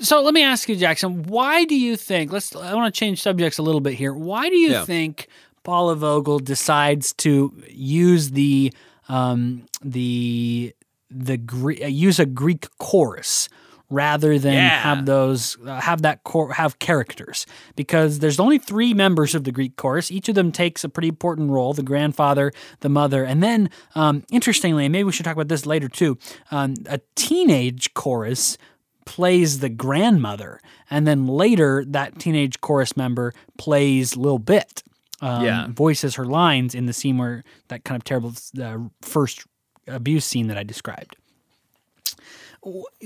So 0.00 0.22
let 0.22 0.34
me 0.34 0.42
ask 0.42 0.68
you, 0.68 0.76
Jackson, 0.76 1.22
why 1.24 1.64
do 1.64 1.74
you 1.78 1.96
think? 1.96 2.32
Let's. 2.32 2.54
I 2.54 2.74
want 2.74 2.92
to 2.94 2.98
change 2.98 3.20
subjects 3.22 3.58
a 3.58 3.62
little 3.62 3.80
bit 3.80 3.94
here. 3.94 4.12
Why 4.14 4.48
do 4.48 4.56
you 4.56 4.70
Yeah. 4.72 4.84
think 4.84 5.28
Paula 5.64 5.96
Vogel 5.96 6.38
decides 6.38 7.12
to 7.14 7.52
use 7.68 8.30
the 8.30 8.72
um, 9.08 9.66
the 9.82 10.74
the 11.10 11.36
Gre- 11.36 11.82
uh, 11.82 11.86
use 11.86 12.18
a 12.18 12.26
Greek 12.26 12.66
chorus 12.78 13.48
rather 13.88 14.36
than 14.36 14.54
Yeah. 14.54 14.80
have 14.82 15.06
those 15.06 15.56
uh, 15.64 15.80
have 15.80 16.02
that 16.02 16.24
cor- 16.24 16.52
have 16.52 16.78
characters? 16.80 17.46
Because 17.76 18.18
there's 18.18 18.40
only 18.40 18.58
three 18.58 18.92
members 18.94 19.34
of 19.34 19.44
the 19.44 19.52
Greek 19.52 19.76
chorus. 19.76 20.10
Each 20.10 20.28
of 20.28 20.34
them 20.34 20.50
takes 20.52 20.84
a 20.84 20.88
pretty 20.88 21.08
important 21.08 21.50
role: 21.50 21.72
the 21.72 21.82
grandfather, 21.84 22.52
the 22.80 22.88
mother, 22.88 23.24
and 23.24 23.42
then 23.42 23.70
um, 23.94 24.24
interestingly, 24.30 24.84
and 24.86 24.92
maybe 24.92 25.04
we 25.04 25.12
should 25.12 25.24
talk 25.24 25.36
about 25.36 25.48
this 25.48 25.64
later 25.66 25.88
too. 25.88 26.18
Um, 26.50 26.74
a 26.86 27.00
teenage 27.14 27.94
chorus 27.94 28.58
plays 29.06 29.60
the 29.60 29.70
grandmother, 29.70 30.60
and 30.90 31.06
then 31.06 31.26
later 31.26 31.82
that 31.86 32.18
teenage 32.18 32.60
chorus 32.60 32.96
member 32.96 33.32
plays 33.56 34.16
Lil 34.16 34.38
Bit. 34.38 34.82
Um, 35.22 35.44
Yeah. 35.44 35.66
voices 35.70 36.16
her 36.16 36.26
lines 36.26 36.74
in 36.74 36.84
the 36.84 36.92
scene 36.92 37.16
where 37.16 37.42
that 37.68 37.84
kind 37.84 37.98
of 37.98 38.04
terrible 38.04 38.34
uh, 38.62 38.76
first 39.00 39.46
abuse 39.88 40.26
scene 40.26 40.48
that 40.48 40.58
I 40.58 40.62
described. 40.62 41.16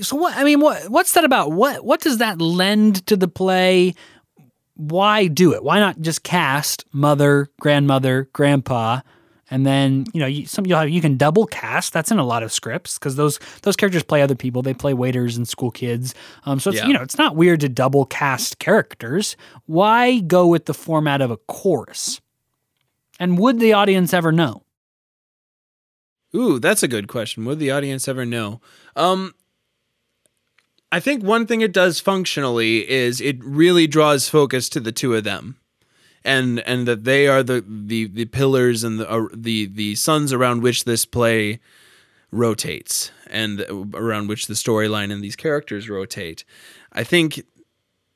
So 0.01 0.15
what? 0.17 0.35
I 0.35 0.43
mean, 0.43 0.59
what? 0.59 0.89
What's 0.89 1.13
that 1.13 1.23
about? 1.23 1.51
What? 1.51 1.85
What 1.85 2.01
does 2.01 2.17
that 2.17 2.41
lend 2.41 3.05
to 3.07 3.15
the 3.15 3.27
play? 3.27 3.93
Why 4.75 5.27
do 5.27 5.53
it? 5.53 5.63
Why 5.63 5.79
not 5.79 6.01
just 6.01 6.23
cast 6.23 6.83
mother, 6.91 7.49
grandmother, 7.59 8.27
grandpa, 8.33 9.01
and 9.51 9.65
then 9.65 10.05
you 10.13 10.19
know 10.19 10.25
you, 10.25 10.47
some 10.47 10.65
you'll 10.65 10.79
have, 10.79 10.89
you 10.89 11.01
can 11.01 11.17
double 11.17 11.45
cast. 11.45 11.93
That's 11.93 12.09
in 12.09 12.17
a 12.17 12.25
lot 12.25 12.41
of 12.41 12.51
scripts 12.51 12.97
because 12.97 13.15
those 13.17 13.39
those 13.61 13.75
characters 13.75 14.01
play 14.01 14.23
other 14.23 14.33
people. 14.35 14.63
They 14.63 14.73
play 14.73 14.93
waiters 14.95 15.37
and 15.37 15.47
school 15.47 15.69
kids. 15.69 16.15
Um, 16.45 16.59
so 16.59 16.71
it's 16.71 16.79
Yeah. 16.79 16.87
you 16.87 16.93
know 16.93 17.01
it's 17.01 17.17
not 17.19 17.35
weird 17.35 17.59
to 17.59 17.69
double 17.69 18.05
cast 18.05 18.57
characters. 18.57 19.35
Why 19.67 20.19
go 20.21 20.47
with 20.47 20.65
the 20.65 20.73
format 20.73 21.21
of 21.21 21.29
a 21.29 21.37
chorus? 21.37 22.19
And 23.19 23.37
would 23.37 23.59
the 23.59 23.73
audience 23.73 24.13
ever 24.15 24.31
know? 24.31 24.63
Ooh, 26.33 26.59
that's 26.59 26.81
a 26.81 26.87
good 26.87 27.07
question. 27.07 27.45
Would 27.45 27.59
the 27.59 27.71
audience 27.71 28.07
ever 28.07 28.25
know? 28.25 28.61
Um, 28.95 29.33
I 30.91 30.99
think 30.99 31.23
one 31.23 31.45
thing 31.45 31.61
it 31.61 31.73
does 31.73 31.99
functionally 31.99 32.89
is 32.89 33.21
it 33.21 33.37
really 33.43 33.85
draws 33.87 34.27
focus 34.29 34.69
to 34.69 34.79
the 34.79 34.91
two 34.91 35.13
of 35.13 35.23
them, 35.23 35.57
and 36.23 36.59
and 36.61 36.87
that 36.87 37.03
they 37.03 37.27
are 37.27 37.43
the 37.43 37.63
the 37.67 38.05
the 38.05 38.25
pillars 38.25 38.83
and 38.83 38.99
the 38.99 39.09
uh, 39.09 39.27
the 39.33 39.65
the 39.67 39.95
suns 39.95 40.33
around 40.33 40.61
which 40.61 40.83
this 40.83 41.05
play 41.05 41.59
rotates, 42.31 43.11
and 43.27 43.65
around 43.93 44.27
which 44.27 44.47
the 44.47 44.53
storyline 44.53 45.11
and 45.11 45.23
these 45.23 45.35
characters 45.35 45.89
rotate. 45.89 46.45
I 46.91 47.03
think 47.03 47.43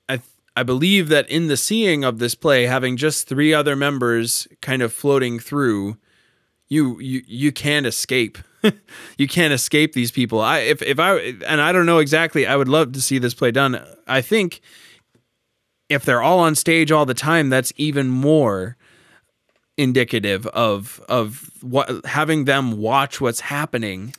I 0.07 0.21
I 0.55 0.63
believe 0.63 1.09
that 1.09 1.29
in 1.29 1.47
the 1.47 1.57
seeing 1.57 2.03
of 2.03 2.19
this 2.19 2.35
play, 2.35 2.65
having 2.65 2.97
just 2.97 3.27
three 3.27 3.53
other 3.53 3.75
members 3.75 4.47
kind 4.61 4.81
of 4.81 4.93
floating 4.93 5.39
through, 5.39 5.97
you 6.67 6.99
you 6.99 7.23
you 7.27 7.51
can't 7.51 7.85
escape. 7.85 8.37
you 9.17 9.27
can't 9.27 9.53
escape 9.53 9.93
these 9.93 10.11
people. 10.11 10.41
I 10.41 10.59
if 10.59 10.81
if 10.81 10.99
I 10.99 11.17
and 11.45 11.61
I 11.61 11.71
don't 11.71 11.85
know 11.85 11.99
exactly. 11.99 12.45
I 12.47 12.55
would 12.55 12.69
love 12.69 12.93
to 12.93 13.01
see 13.01 13.17
this 13.17 13.33
play 13.33 13.51
done. 13.51 13.83
I 14.07 14.21
think 14.21 14.61
if 15.89 16.03
they're 16.05 16.21
all 16.21 16.39
on 16.39 16.55
stage 16.55 16.91
all 16.91 17.05
the 17.05 17.13
time, 17.13 17.49
that's 17.49 17.71
even 17.77 18.07
more 18.07 18.77
indicative 19.77 20.47
of 20.47 21.01
of 21.09 21.49
what 21.61 22.05
having 22.05 22.45
them 22.45 22.77
watch 22.77 23.19
what's 23.19 23.41
happening 23.41 24.13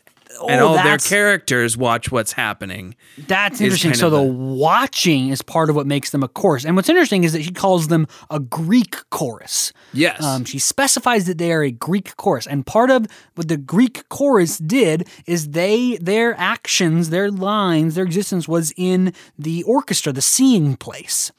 and 0.50 0.60
Oh, 0.60 0.68
all 0.68 0.74
their 0.74 0.98
characters 0.98 1.78
watch 1.78 2.12
what's 2.12 2.32
happening. 2.32 2.94
That's 3.26 3.58
interesting. 3.58 3.94
So 3.94 4.10
the 4.10 4.18
the- 4.18 4.22
watching 4.22 5.30
is 5.30 5.40
part 5.40 5.70
of 5.70 5.76
what 5.76 5.86
makes 5.86 6.10
them 6.10 6.22
a 6.22 6.28
chorus. 6.28 6.66
And 6.66 6.76
what's 6.76 6.90
interesting 6.90 7.24
is 7.24 7.32
that 7.32 7.42
she 7.42 7.52
calls 7.52 7.88
them 7.88 8.06
a 8.28 8.38
Greek 8.38 8.96
chorus. 9.08 9.72
Yes. 9.94 10.22
Um, 10.22 10.44
she 10.44 10.58
specifies 10.58 11.24
that 11.26 11.38
they 11.38 11.52
are 11.52 11.62
a 11.62 11.70
Greek 11.70 12.16
chorus, 12.16 12.46
and 12.46 12.66
part 12.66 12.90
of 12.90 13.06
what 13.34 13.48
the 13.48 13.56
Greek 13.56 14.06
chorus 14.10 14.58
did 14.58 15.08
is 15.26 15.50
they 15.50 15.96
their 16.02 16.38
actions, 16.38 17.08
their 17.08 17.30
lines, 17.30 17.94
their 17.94 18.04
existence 18.04 18.46
was 18.46 18.74
in 18.76 19.14
the 19.38 19.62
orchestra, 19.62 20.12
the 20.12 20.20
seeing 20.20 20.76
place. 20.76 21.32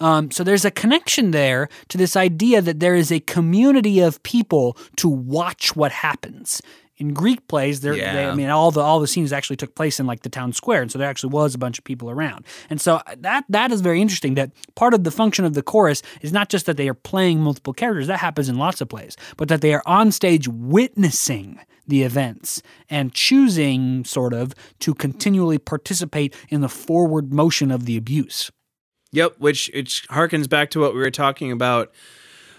Um, 0.00 0.30
so 0.30 0.44
there's 0.44 0.64
a 0.64 0.70
connection 0.70 1.30
there 1.32 1.68
to 1.88 1.98
this 1.98 2.16
idea 2.16 2.62
that 2.62 2.80
there 2.80 2.94
is 2.94 3.10
a 3.10 3.20
community 3.20 4.00
of 4.00 4.22
people 4.22 4.76
to 4.96 5.08
watch 5.08 5.74
what 5.74 5.92
happens 5.92 6.60
in 6.98 7.14
Greek 7.14 7.46
plays, 7.46 7.80
there, 7.80 7.94
Yeah. 7.94 8.12
they, 8.12 8.26
I 8.26 8.34
mean, 8.34 8.50
all 8.50 8.70
the 8.70 8.80
all 8.80 8.98
the 9.00 9.06
scenes 9.06 9.32
actually 9.32 9.56
took 9.56 9.74
place 9.74 10.00
in 10.00 10.06
like 10.06 10.22
the 10.22 10.28
town 10.28 10.52
square, 10.52 10.82
and 10.82 10.90
so 10.90 10.98
there 10.98 11.08
actually 11.08 11.30
was 11.30 11.54
a 11.54 11.58
bunch 11.58 11.78
of 11.78 11.84
people 11.84 12.10
around. 12.10 12.44
And 12.68 12.80
so 12.80 12.96
uh, 12.96 13.14
that 13.18 13.44
that 13.48 13.70
is 13.70 13.80
very 13.80 14.02
interesting. 14.02 14.34
That 14.34 14.50
part 14.74 14.94
of 14.94 15.04
the 15.04 15.10
function 15.12 15.44
of 15.44 15.54
the 15.54 15.62
chorus 15.62 16.02
is 16.22 16.32
not 16.32 16.48
just 16.48 16.66
that 16.66 16.76
they 16.76 16.88
are 16.88 16.94
playing 16.94 17.40
multiple 17.40 17.72
characters. 17.72 18.08
That 18.08 18.18
happens 18.18 18.48
in 18.48 18.56
lots 18.56 18.80
of 18.80 18.88
plays, 18.88 19.16
but 19.36 19.48
that 19.48 19.60
they 19.60 19.72
are 19.74 19.82
on 19.86 20.10
stage 20.10 20.48
witnessing 20.48 21.60
the 21.86 22.02
events 22.02 22.62
and 22.90 23.14
choosing 23.14 24.04
sort 24.04 24.34
of 24.34 24.52
to 24.80 24.92
continually 24.92 25.58
participate 25.58 26.34
in 26.48 26.60
the 26.60 26.68
forward 26.68 27.32
motion 27.32 27.70
of 27.70 27.86
the 27.86 27.96
abuse. 27.96 28.50
Yep, 29.12 29.36
which 29.38 29.70
which 29.74 30.06
harkens 30.08 30.48
back 30.48 30.70
to 30.70 30.80
what 30.80 30.94
we 30.94 31.00
were 31.00 31.10
talking 31.10 31.50
about 31.50 31.92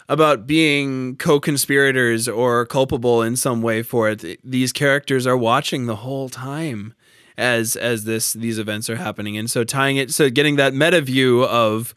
about 0.07 0.47
being 0.47 1.15
co-conspirators 1.17 2.27
or 2.27 2.65
culpable 2.65 3.21
in 3.21 3.35
some 3.35 3.61
way 3.61 3.83
for 3.83 4.09
it. 4.09 4.39
These 4.43 4.73
characters 4.73 5.27
are 5.27 5.37
watching 5.37 5.85
the 5.85 5.97
whole 5.97 6.29
time 6.29 6.95
as 7.37 7.75
as 7.75 8.03
this 8.05 8.33
these 8.33 8.57
events 8.57 8.89
are 8.89 8.95
happening, 8.95 9.37
and 9.37 9.49
so 9.49 9.63
tying 9.63 9.97
it, 9.97 10.11
so 10.11 10.29
getting 10.29 10.55
that 10.55 10.73
meta 10.73 11.01
view 11.01 11.43
of 11.43 11.93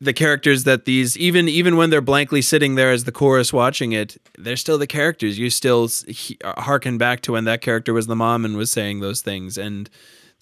the 0.00 0.12
characters 0.12 0.64
that 0.64 0.84
these 0.84 1.16
even 1.16 1.48
even 1.48 1.76
when 1.76 1.90
they're 1.90 2.00
blankly 2.00 2.42
sitting 2.42 2.74
there 2.76 2.92
as 2.92 3.04
the 3.04 3.10
chorus 3.10 3.52
watching 3.52 3.90
it 3.92 4.16
they're 4.38 4.56
still 4.56 4.78
the 4.78 4.86
characters. 4.86 5.38
You 5.38 5.50
still 5.50 5.88
he- 6.06 6.38
uh, 6.44 6.60
harken 6.60 6.98
back 6.98 7.20
to 7.22 7.32
when 7.32 7.44
that 7.44 7.62
character 7.62 7.92
was 7.92 8.06
the 8.06 8.14
mom 8.14 8.44
and 8.44 8.56
was 8.56 8.70
saying 8.70 9.00
those 9.00 9.22
things 9.22 9.58
and 9.58 9.90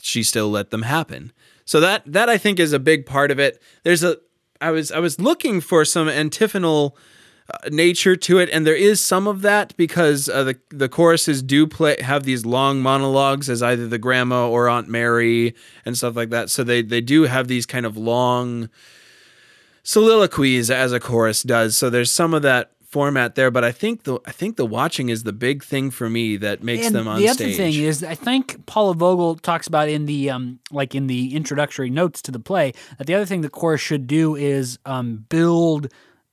she 0.03 0.23
still 0.23 0.51
let 0.51 0.71
them 0.71 0.83
happen 0.83 1.33
so 1.67 1.79
that 1.81 2.03
that 2.07 2.31
i 2.31 2.39
think 2.39 2.59
is 2.59 2.73
a 2.73 2.79
big 2.79 3.05
part 3.05 3.31
of 3.31 3.39
it 3.39 3.61
there's 3.83 4.03
a 4.03 4.17
i 4.63 4.71
was 4.71 4.91
i 4.91 4.99
was 4.99 5.21
looking 5.21 5.61
for 5.61 5.85
some 5.85 6.09
antiphonal 6.09 6.97
uh, 7.51 7.69
nature 7.71 8.17
to 8.17 8.39
it 8.39 8.49
and 8.51 8.67
there 8.67 8.75
is 8.75 9.01
some 9.01 9.27
of 9.27 9.43
that 9.43 9.77
because 9.77 10.31
uh, 10.31 10.43
the 10.43 10.59
the 10.71 10.89
choruses 10.89 11.43
do 11.43 11.67
play 11.67 12.01
have 12.01 12.23
these 12.23 12.47
long 12.47 12.81
monologues 12.81 13.51
as 13.51 13.63
either 13.63 13.87
the 13.87 13.99
grandma 13.99 14.49
or 14.49 14.69
aunt 14.69 14.89
mary 14.89 15.55
and 15.85 15.99
stuff 15.99 16.17
like 16.17 16.31
that 16.31 16.49
so 16.49 16.65
they 16.65 16.81
they 16.81 17.03
do 17.03 17.25
have 17.25 17.47
these 17.47 17.67
kind 17.67 17.85
of 17.85 17.99
long 17.99 18.71
soliloquies 19.87 20.69
as 20.69 20.93
a 20.93 20.99
chorus 20.99 21.45
does. 21.45 21.79
So 21.79 21.89
there's 21.89 22.11
some 22.11 22.35
of 22.35 22.43
that 22.43 22.73
format 22.97 23.35
there, 23.35 23.51
but 23.51 23.63
I 23.65 23.73
think 23.73 24.05
the 24.05 24.19
I 24.25 24.33
think 24.41 24.57
the 24.57 24.65
watching 24.79 25.09
is 25.11 25.23
the 25.25 25.33
big 25.49 25.63
thing 25.73 25.91
for 25.91 26.09
me 26.09 26.37
that 26.39 26.63
makes 26.63 26.87
and 26.87 26.95
them 26.95 27.07
on 27.09 27.21
the 27.21 27.29
stage. 27.29 27.47
other 27.49 27.57
thing 27.63 27.75
is, 27.75 28.03
I 28.03 28.15
think 28.15 28.65
Paula 28.67 28.95
Vogel 28.95 29.37
talks 29.37 29.67
about 29.67 29.89
in 29.89 30.07
the 30.07 30.31
um, 30.31 30.59
like 30.71 30.95
in 30.95 31.07
the 31.07 31.35
introductory 31.37 31.91
notes 31.91 32.23
to 32.23 32.31
the 32.33 32.41
play 32.51 32.73
that 32.99 33.07
the 33.07 33.15
other 33.15 33.27
thing 33.27 33.43
the 33.43 33.51
chorus 33.61 33.81
should 33.81 34.07
do 34.07 34.35
is 34.35 34.79
um, 34.87 35.27
build 35.29 35.89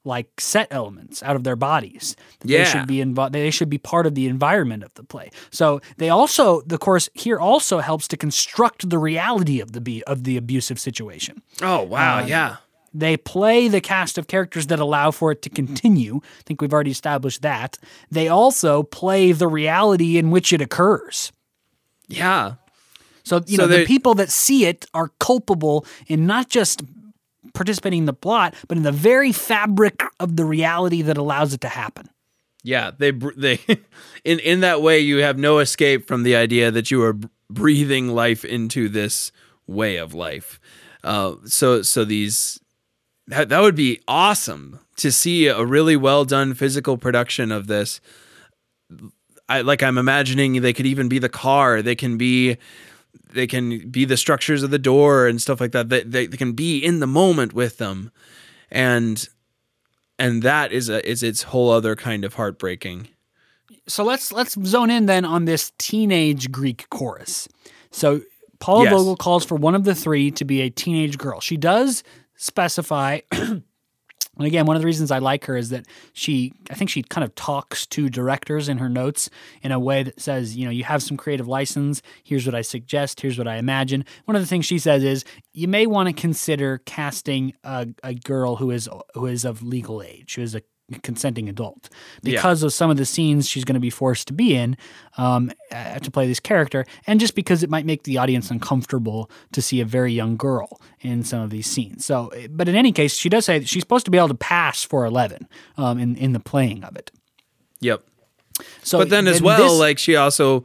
like 0.05 0.27
set 0.39 0.67
elements 0.71 1.23
out 1.23 1.35
of 1.37 1.43
their 1.43 1.55
bodies. 1.55 2.15
That 2.39 2.47
They 2.49 2.57
Yeah. 2.59 2.65
should 2.65 2.87
be 2.87 2.99
involved. 2.99 3.33
They 3.33 3.51
should 3.51 3.69
be 3.69 3.77
part 3.77 4.05
of 4.05 4.15
the 4.15 4.27
environment 4.27 4.83
of 4.83 4.93
the 4.95 5.03
play. 5.03 5.29
So 5.49 5.79
they 5.97 6.09
also 6.09 6.61
the 6.73 6.77
chorus 6.77 7.09
here 7.13 7.39
also 7.39 7.79
helps 7.79 8.07
to 8.09 8.17
construct 8.17 8.89
the 8.89 8.99
reality 9.11 9.61
of 9.61 9.71
the 9.71 9.81
be- 9.81 10.03
of 10.05 10.23
the 10.27 10.35
abusive 10.37 10.77
situation. 10.79 11.41
oh 11.61 11.81
wow, 11.83 12.19
Uh, 12.19 12.25
yeah. 12.25 12.55
They 12.93 13.17
play 13.17 13.67
the 13.67 13.81
cast 13.81 14.17
of 14.17 14.27
characters 14.27 14.67
that 14.67 14.79
allow 14.79 15.11
for 15.11 15.31
it 15.31 15.41
to 15.43 15.49
continue. 15.49 16.17
I 16.23 16.43
think 16.45 16.61
we've 16.61 16.73
already 16.73 16.91
established 16.91 17.41
that. 17.41 17.77
They 18.11 18.27
also 18.27 18.83
play 18.83 19.31
the 19.31 19.47
reality 19.47 20.17
in 20.17 20.29
which 20.29 20.53
it 20.53 20.61
occurs. 20.61 21.31
Yeah. 22.07 22.55
So, 23.23 23.41
you 23.47 23.57
So 23.57 23.63
know, 23.63 23.77
the 23.77 23.85
people 23.85 24.13
that 24.15 24.29
see 24.29 24.65
it 24.65 24.85
are 24.93 25.09
culpable 25.19 25.85
in 26.07 26.27
not 26.27 26.49
just 26.49 26.83
participating 27.53 27.99
in 27.99 28.05
the 28.05 28.13
plot, 28.13 28.53
but 28.67 28.77
in 28.77 28.83
the 28.83 28.91
very 28.91 29.31
fabric 29.31 30.01
of 30.19 30.35
the 30.35 30.45
reality 30.45 31.01
that 31.01 31.17
allows 31.17 31.53
it 31.53 31.61
to 31.61 31.69
happen. 31.69 32.09
Yeah, 32.63 32.91
they 32.97 33.11
they 33.11 33.59
in 34.23 34.39
in 34.39 34.61
that 34.61 34.81
way 34.81 34.99
you 34.99 35.17
have 35.17 35.37
no 35.37 35.59
escape 35.59 36.07
from 36.07 36.23
the 36.23 36.35
idea 36.35 36.71
that 36.71 36.91
you 36.91 37.03
are 37.03 37.17
breathing 37.49 38.09
life 38.09 38.45
into 38.45 38.87
this 38.87 39.31
way 39.67 39.97
of 39.97 40.13
life. 40.13 40.59
Uh, 41.03 41.35
so 41.45 41.81
so 41.81 42.05
these 42.05 42.59
that 43.27 43.49
that 43.49 43.61
would 43.61 43.75
be 43.75 44.01
awesome 44.07 44.79
to 44.97 45.11
see 45.11 45.47
a 45.47 45.63
really 45.63 45.95
well 45.95 46.25
done 46.25 46.53
physical 46.53 46.97
production 46.97 47.51
of 47.51 47.67
this. 47.67 48.01
I 49.49 49.61
like 49.61 49.83
I'm 49.83 49.97
imagining 49.97 50.61
they 50.61 50.73
could 50.73 50.85
even 50.85 51.09
be 51.09 51.19
the 51.19 51.29
car. 51.29 51.81
They 51.81 51.95
can 51.95 52.17
be 52.17 52.57
they 53.33 53.47
can 53.47 53.89
be 53.89 54.05
the 54.05 54.17
structures 54.17 54.63
of 54.63 54.71
the 54.71 54.79
door 54.79 55.27
and 55.27 55.41
stuff 55.41 55.59
like 55.59 55.71
that. 55.71 55.89
They, 55.89 56.03
they, 56.03 56.27
they 56.27 56.37
can 56.37 56.53
be 56.53 56.79
in 56.79 56.99
the 56.99 57.07
moment 57.07 57.53
with 57.53 57.77
them. 57.77 58.11
And 58.71 59.27
and 60.19 60.43
that 60.43 60.71
is 60.71 60.89
a 60.89 61.07
is 61.07 61.23
its 61.23 61.43
whole 61.43 61.71
other 61.71 61.95
kind 61.95 62.23
of 62.25 62.35
heartbreaking. 62.35 63.09
So 63.87 64.03
let's 64.03 64.31
let's 64.31 64.53
zone 64.65 64.89
in 64.89 65.05
then 65.07 65.25
on 65.25 65.45
this 65.45 65.71
teenage 65.77 66.51
Greek 66.51 66.89
chorus. 66.89 67.47
So 67.91 68.21
Paula 68.59 68.85
Yes. 68.85 68.93
Vogel 68.93 69.17
calls 69.17 69.43
for 69.43 69.55
one 69.55 69.75
of 69.75 69.83
the 69.83 69.95
three 69.95 70.31
to 70.31 70.45
be 70.45 70.61
a 70.61 70.69
teenage 70.69 71.17
girl. 71.17 71.41
She 71.41 71.57
does 71.57 72.03
specify 72.35 73.19
And 74.37 74.47
again, 74.47 74.65
one 74.65 74.75
of 74.75 74.81
the 74.81 74.87
reasons 74.87 75.11
I 75.11 75.19
like 75.19 75.45
her 75.45 75.55
is 75.55 75.69
that 75.69 75.85
she, 76.13 76.53
I 76.71 76.73
think 76.73 76.89
she 76.89 77.03
kind 77.03 77.23
of 77.23 77.35
talks 77.35 77.85
to 77.87 78.09
directors 78.09 78.67
in 78.67 78.79
her 78.79 78.89
notes 78.89 79.29
in 79.61 79.71
a 79.71 79.79
way 79.79 80.01
that 80.01 80.19
says, 80.19 80.55
you 80.55 80.65
know, 80.65 80.71
you 80.71 80.83
have 80.85 81.03
some 81.03 81.17
creative 81.17 81.47
license. 81.47 82.01
Here's 82.23 82.45
what 82.45 82.55
I 82.55 82.63
suggest. 82.63 83.21
Here's 83.21 83.37
what 83.37 83.47
I 83.47 83.57
imagine. 83.57 84.05
One 84.25 84.35
of 84.35 84.41
the 84.41 84.47
things 84.47 84.65
she 84.65 84.79
says 84.79 85.03
is 85.03 85.23
you 85.51 85.67
may 85.67 85.85
want 85.85 86.09
to 86.09 86.13
consider 86.13 86.79
casting 86.79 87.53
a, 87.63 87.87
a 88.03 88.15
girl 88.15 88.55
who 88.55 88.71
is 88.71 88.89
who 89.13 89.27
is 89.27 89.45
of 89.45 89.61
legal 89.61 90.01
age, 90.01 90.33
who 90.35 90.41
is 90.41 90.55
a 90.55 90.63
consenting 91.01 91.47
adult, 91.49 91.89
Yeah. 92.21 92.33
because 92.35 92.61
of 92.61 92.73
some 92.73 92.89
of 92.91 92.97
the 92.97 93.05
scenes 93.05 93.47
she's 93.47 93.63
going 93.63 93.73
to 93.75 93.79
be 93.79 93.89
forced 93.89 94.27
to 94.27 94.33
be 94.33 94.53
in 94.55 94.75
um, 95.17 95.51
uh, 95.71 95.99
to 95.99 96.11
play 96.11 96.27
this 96.27 96.39
character, 96.39 96.85
and 97.07 97.19
just 97.19 97.35
because 97.35 97.63
it 97.63 97.69
might 97.69 97.85
make 97.85 98.03
the 98.03 98.17
audience 98.17 98.51
uncomfortable 98.51 99.29
to 99.53 99.61
see 99.61 99.79
a 99.79 99.85
very 99.85 100.11
young 100.13 100.35
girl 100.35 100.79
in 101.01 101.23
some 101.23 101.41
of 101.41 101.49
these 101.49 101.67
scenes. 101.67 102.05
So, 102.05 102.31
but 102.49 102.67
in 102.67 102.75
any 102.75 102.91
case, 102.91 103.15
she 103.15 103.29
does 103.29 103.45
say 103.45 103.63
she's 103.63 103.81
supposed 103.83 104.05
to 104.05 104.11
be 104.11 104.17
able 104.17 104.27
to 104.29 104.33
pass 104.35 104.83
for 104.83 105.05
eleven 105.05 105.47
um, 105.77 105.97
in 105.99 106.15
in 106.17 106.33
the 106.33 106.39
playing 106.39 106.83
of 106.83 106.95
it. 106.95 107.11
Yep. 107.79 108.03
So, 108.83 108.99
But 108.99 109.09
then 109.09 109.27
as 109.27 109.41
well, 109.41 109.69
this- 109.71 109.79
like 109.79 109.97
she 109.97 110.15
also 110.15 110.63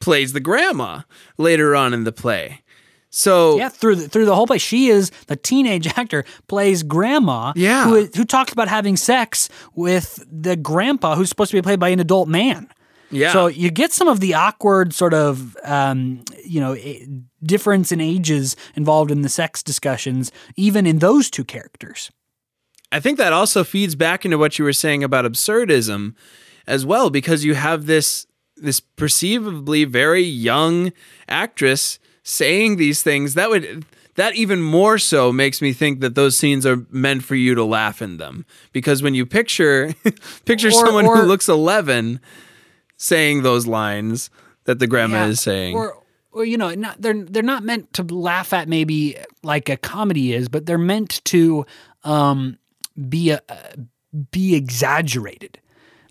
plays 0.00 0.32
the 0.32 0.40
grandma 0.40 1.00
later 1.38 1.74
on 1.74 1.94
in 1.94 2.04
the 2.04 2.12
play. 2.12 2.62
So 3.18 3.58
Yeah, 3.58 3.68
through 3.68 3.96
the, 3.96 4.08
through 4.08 4.26
the 4.26 4.34
whole 4.36 4.46
play, 4.46 4.58
she 4.58 4.90
is 4.90 5.10
the 5.26 5.34
teenage 5.34 5.88
actor 5.98 6.24
plays 6.46 6.84
grandma. 6.84 7.52
Yeah. 7.56 7.84
who 7.84 8.06
who 8.14 8.24
talks 8.24 8.52
about 8.52 8.68
having 8.68 8.96
sex 8.96 9.48
with 9.74 10.24
the 10.30 10.54
grandpa 10.54 11.16
who's 11.16 11.28
supposed 11.28 11.50
to 11.50 11.56
be 11.56 11.62
played 11.62 11.80
by 11.80 11.88
an 11.88 11.98
adult 11.98 12.28
man. 12.28 12.68
yeah. 13.10 13.32
So 13.32 13.48
you 13.48 13.72
get 13.72 13.92
some 13.92 14.06
of 14.06 14.20
the 14.20 14.34
awkward 14.34 14.94
sort 14.94 15.14
of 15.14 15.56
um, 15.64 16.22
you 16.44 16.60
know 16.60 16.76
difference 17.42 17.90
in 17.90 18.00
ages 18.00 18.54
involved 18.76 19.10
in 19.10 19.22
the 19.22 19.28
sex 19.28 19.64
discussions, 19.64 20.30
even 20.54 20.86
in 20.86 21.00
those 21.00 21.28
two 21.28 21.44
characters. 21.44 22.12
I 22.92 23.00
think 23.00 23.18
that 23.18 23.32
also 23.32 23.64
feeds 23.64 23.96
back 23.96 24.24
into 24.24 24.38
what 24.38 24.60
you 24.60 24.64
were 24.64 24.72
saying 24.72 25.02
about 25.02 25.24
absurdism 25.24 26.14
as 26.68 26.86
well, 26.86 27.10
because 27.10 27.44
you 27.44 27.54
have 27.54 27.86
this 27.86 28.28
this 28.56 28.78
perceivably 28.78 29.84
very 29.84 30.22
young 30.22 30.92
actress 31.28 31.98
saying 32.28 32.76
these 32.76 33.02
things 33.02 33.34
that 33.34 33.48
would 33.50 33.84
that 34.16 34.34
even 34.34 34.60
more 34.60 34.98
so 34.98 35.32
makes 35.32 35.62
me 35.62 35.72
think 35.72 36.00
that 36.00 36.14
those 36.14 36.36
scenes 36.36 36.66
are 36.66 36.84
meant 36.90 37.22
for 37.24 37.36
you 37.36 37.54
to 37.54 37.64
laugh 37.64 38.02
in 38.02 38.16
them 38.18 38.44
because 38.72 39.02
when 39.02 39.14
you 39.14 39.24
picture 39.24 39.94
picture 40.44 40.68
Or- 40.68 40.72
someone 40.72 41.06
or- 41.06 41.16
who 41.16 41.22
looks 41.22 41.48
11 41.48 42.20
saying 42.96 43.42
those 43.42 43.66
lines 43.66 44.28
that 44.64 44.78
the 44.78 44.86
grandma 44.86 45.24
Yeah, 45.24 45.26
is 45.28 45.40
saying 45.40 45.74
Or, 45.76 45.96
or 46.32 46.44
you 46.44 46.58
know, 46.58 46.74
not, 46.74 47.00
they're 47.00 47.24
they're 47.24 47.42
not 47.42 47.62
meant 47.64 47.92
to 47.94 48.02
laugh 48.02 48.52
at 48.52 48.68
maybe 48.68 49.16
like 49.42 49.68
a 49.70 49.76
comedy 49.78 50.34
is, 50.34 50.48
but 50.48 50.66
they're 50.66 50.76
meant 50.78 51.24
to 51.26 51.64
um, 52.04 52.58
be 53.08 53.30
a, 53.30 53.40
be 54.30 54.54
exaggerated. 54.54 55.58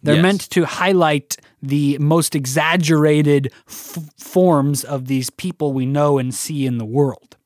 They're 0.03 0.15
Yes. 0.15 0.23
meant 0.23 0.49
to 0.51 0.65
highlight 0.65 1.37
the 1.61 1.97
most 1.99 2.35
exaggerated 2.35 3.51
f- 3.67 3.97
forms 4.17 4.83
of 4.83 5.07
these 5.07 5.29
people 5.29 5.73
we 5.73 5.85
know 5.85 6.17
and 6.17 6.33
see 6.33 6.65
in 6.65 6.77
the 6.77 6.85
world. 6.85 7.37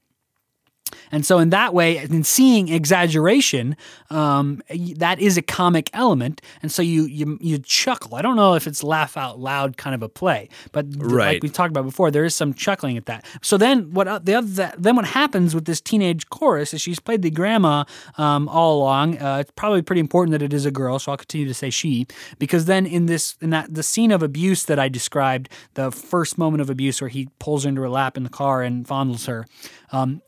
And 1.11 1.25
so, 1.25 1.39
in 1.39 1.49
that 1.49 1.73
way, 1.73 1.97
in 1.97 2.23
seeing 2.23 2.69
exaggeration, 2.69 3.75
um, 4.09 4.61
that 4.97 5.19
is 5.19 5.37
a 5.37 5.41
comic 5.41 5.89
element, 5.93 6.41
and 6.61 6.71
so 6.71 6.81
you 6.81 7.05
you 7.05 7.37
you 7.41 7.57
chuckle. 7.59 8.15
I 8.15 8.21
don't 8.21 8.35
know 8.35 8.53
if 8.55 8.67
it's 8.67 8.83
laugh 8.83 9.17
out 9.17 9.39
loud 9.39 9.77
kind 9.77 9.93
of 9.95 10.01
a 10.03 10.09
play, 10.09 10.49
but 10.71 10.85
Right. 10.97 11.33
like 11.35 11.43
we 11.43 11.49
talked 11.49 11.71
about 11.71 11.85
before, 11.85 12.11
there 12.11 12.25
is 12.25 12.35
some 12.35 12.53
chuckling 12.53 12.97
at 12.97 13.05
that. 13.07 13.25
So 13.41 13.57
then, 13.57 13.91
what 13.93 14.07
uh, 14.07 14.19
the 14.19 14.35
other 14.35 14.47
that, 14.47 14.81
then 14.81 14.95
what 14.95 15.05
happens 15.05 15.53
with 15.55 15.65
this 15.65 15.81
teenage 15.81 16.29
chorus 16.29 16.73
is 16.73 16.81
she's 16.81 16.99
played 16.99 17.21
the 17.21 17.31
grandma 17.31 17.83
um, 18.17 18.47
all 18.49 18.77
along. 18.79 19.17
Uh, 19.17 19.37
it's 19.41 19.51
probably 19.55 19.81
pretty 19.81 20.01
important 20.01 20.31
that 20.31 20.41
it 20.41 20.53
is 20.53 20.65
a 20.65 20.71
girl, 20.71 20.99
so 20.99 21.11
I'll 21.11 21.17
continue 21.17 21.47
to 21.47 21.53
say 21.53 21.69
she 21.69 22.07
because 22.39 22.65
then 22.65 22.85
in 22.85 23.05
this 23.07 23.35
in 23.41 23.49
that 23.51 23.73
the 23.73 23.83
scene 23.83 24.11
of 24.11 24.23
abuse 24.23 24.63
that 24.65 24.79
I 24.79 24.87
described, 24.89 25.49
the 25.73 25.91
first 25.91 26.37
moment 26.37 26.61
of 26.61 26.69
abuse 26.69 27.01
where 27.01 27.09
he 27.09 27.29
pulls 27.39 27.63
her 27.63 27.69
into 27.69 27.81
her 27.81 27.89
lap 27.89 28.17
in 28.17 28.23
the 28.23 28.29
car 28.29 28.61
and 28.61 28.85
fondles 28.87 29.27
her. 29.27 29.45
Um, 29.91 30.21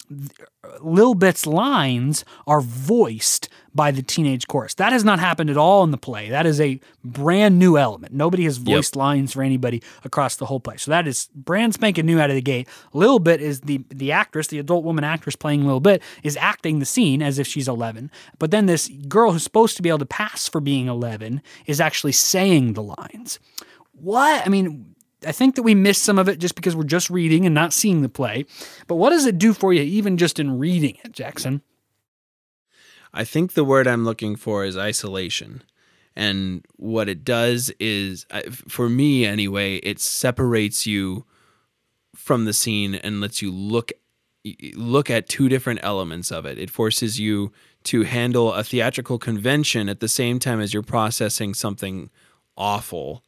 Lil 0.82 1.14
Bit's 1.14 1.46
lines 1.46 2.24
are 2.48 2.62
voiced 2.62 3.50
by 3.76 3.92
the 3.92 4.02
teenage 4.02 4.48
chorus. 4.48 4.76
That 4.76 4.94
has 4.94 5.04
not 5.04 5.20
happened 5.20 5.50
at 5.50 5.58
all 5.58 5.84
in 5.84 5.92
the 5.92 5.98
play. 5.98 6.30
That 6.30 6.46
is 6.46 6.62
a 6.62 6.80
brand 7.04 7.60
new 7.60 7.78
element. 7.78 8.14
Nobody 8.14 8.46
has 8.46 8.58
voiced 8.58 8.96
yep. 8.96 9.00
lines 9.00 9.34
for 9.34 9.44
anybody 9.44 9.82
across 10.04 10.36
the 10.36 10.46
whole 10.46 10.60
play. 10.60 10.78
So 10.78 10.92
that 10.92 11.08
is 11.08 11.30
brand 11.36 11.74
spanking 11.74 12.06
new 12.06 12.20
out 12.20 12.30
of 12.30 12.36
the 12.36 12.42
gate. 12.42 12.68
Lil 12.94 13.20
Bit 13.20 13.42
is 13.42 13.62
the 13.62 13.84
the 13.90 14.12
actress, 14.12 14.48
the 14.48 14.60
adult 14.60 14.84
woman 14.84 15.04
actress 15.04 15.36
playing 15.36 15.66
Lil 15.66 15.80
Bit, 15.80 16.02
is 16.22 16.38
acting 16.38 16.80
the 16.80 16.86
scene 16.86 17.22
as 17.22 17.40
if 17.40 17.48
she's 17.48 17.68
11. 17.68 18.12
But 18.40 18.52
then 18.52 18.66
this 18.66 18.90
girl 19.08 19.32
who's 19.32 19.44
supposed 19.44 19.76
to 19.78 19.82
be 19.82 19.90
able 19.90 20.00
to 20.00 20.06
pass 20.06 20.48
for 20.48 20.62
being 20.62 20.88
11 20.88 21.42
is 21.66 21.82
actually 21.82 22.14
saying 22.14 22.74
the 22.74 22.84
lines. 22.84 23.40
What? 23.92 24.46
I 24.46 24.50
mean, 24.50 24.93
I 25.26 25.32
think 25.32 25.56
that 25.56 25.64
we 25.64 25.76
miss 25.76 26.02
some 26.02 26.20
of 26.20 26.28
it 26.28 26.40
just 26.40 26.56
because 26.56 26.76
we're 26.76 26.84
just 26.84 27.10
reading 27.10 27.46
and 27.46 27.56
not 27.56 27.74
seeing 27.74 28.02
the 28.02 28.10
play. 28.10 28.46
But 28.88 28.96
what 28.96 29.10
does 29.12 29.26
it 29.26 29.38
do 29.38 29.54
for 29.54 29.74
you, 29.74 29.82
even 29.82 30.18
just 30.18 30.40
in 30.40 30.60
reading 30.60 30.98
it, 31.04 31.12
Jackson? 31.12 31.62
I 33.14 33.24
think 33.24 33.54
the 33.54 33.64
word 33.64 33.88
I'm 33.88 34.06
looking 34.06 34.36
for 34.36 34.66
is 34.66 34.78
isolation. 34.78 35.64
And 36.16 36.66
what 36.76 37.10
it 37.10 37.24
does 37.24 37.72
is, 37.80 38.26
for 38.68 38.90
me 38.90 39.26
anyway, 39.26 39.78
it 39.78 40.00
separates 40.00 40.86
you 40.86 41.26
from 42.16 42.46
the 42.46 42.54
scene 42.54 42.96
and 42.96 43.22
lets 43.22 43.42
you 43.42 43.52
look 43.52 43.92
look 44.76 45.10
at 45.10 45.30
two 45.30 45.48
different 45.48 45.80
elements 45.84 46.30
of 46.30 46.46
it. 46.46 46.58
It 46.58 46.70
forces 46.70 47.18
you 47.18 47.54
to 47.86 48.04
handle 48.04 48.52
a 48.52 48.64
theatrical 48.64 49.18
convention 49.18 49.88
at 49.88 50.02
the 50.02 50.10
same 50.10 50.38
time 50.38 50.60
as 50.60 50.74
you're 50.74 50.84
processing 50.84 51.54
something 51.54 52.10
awful 52.58 53.24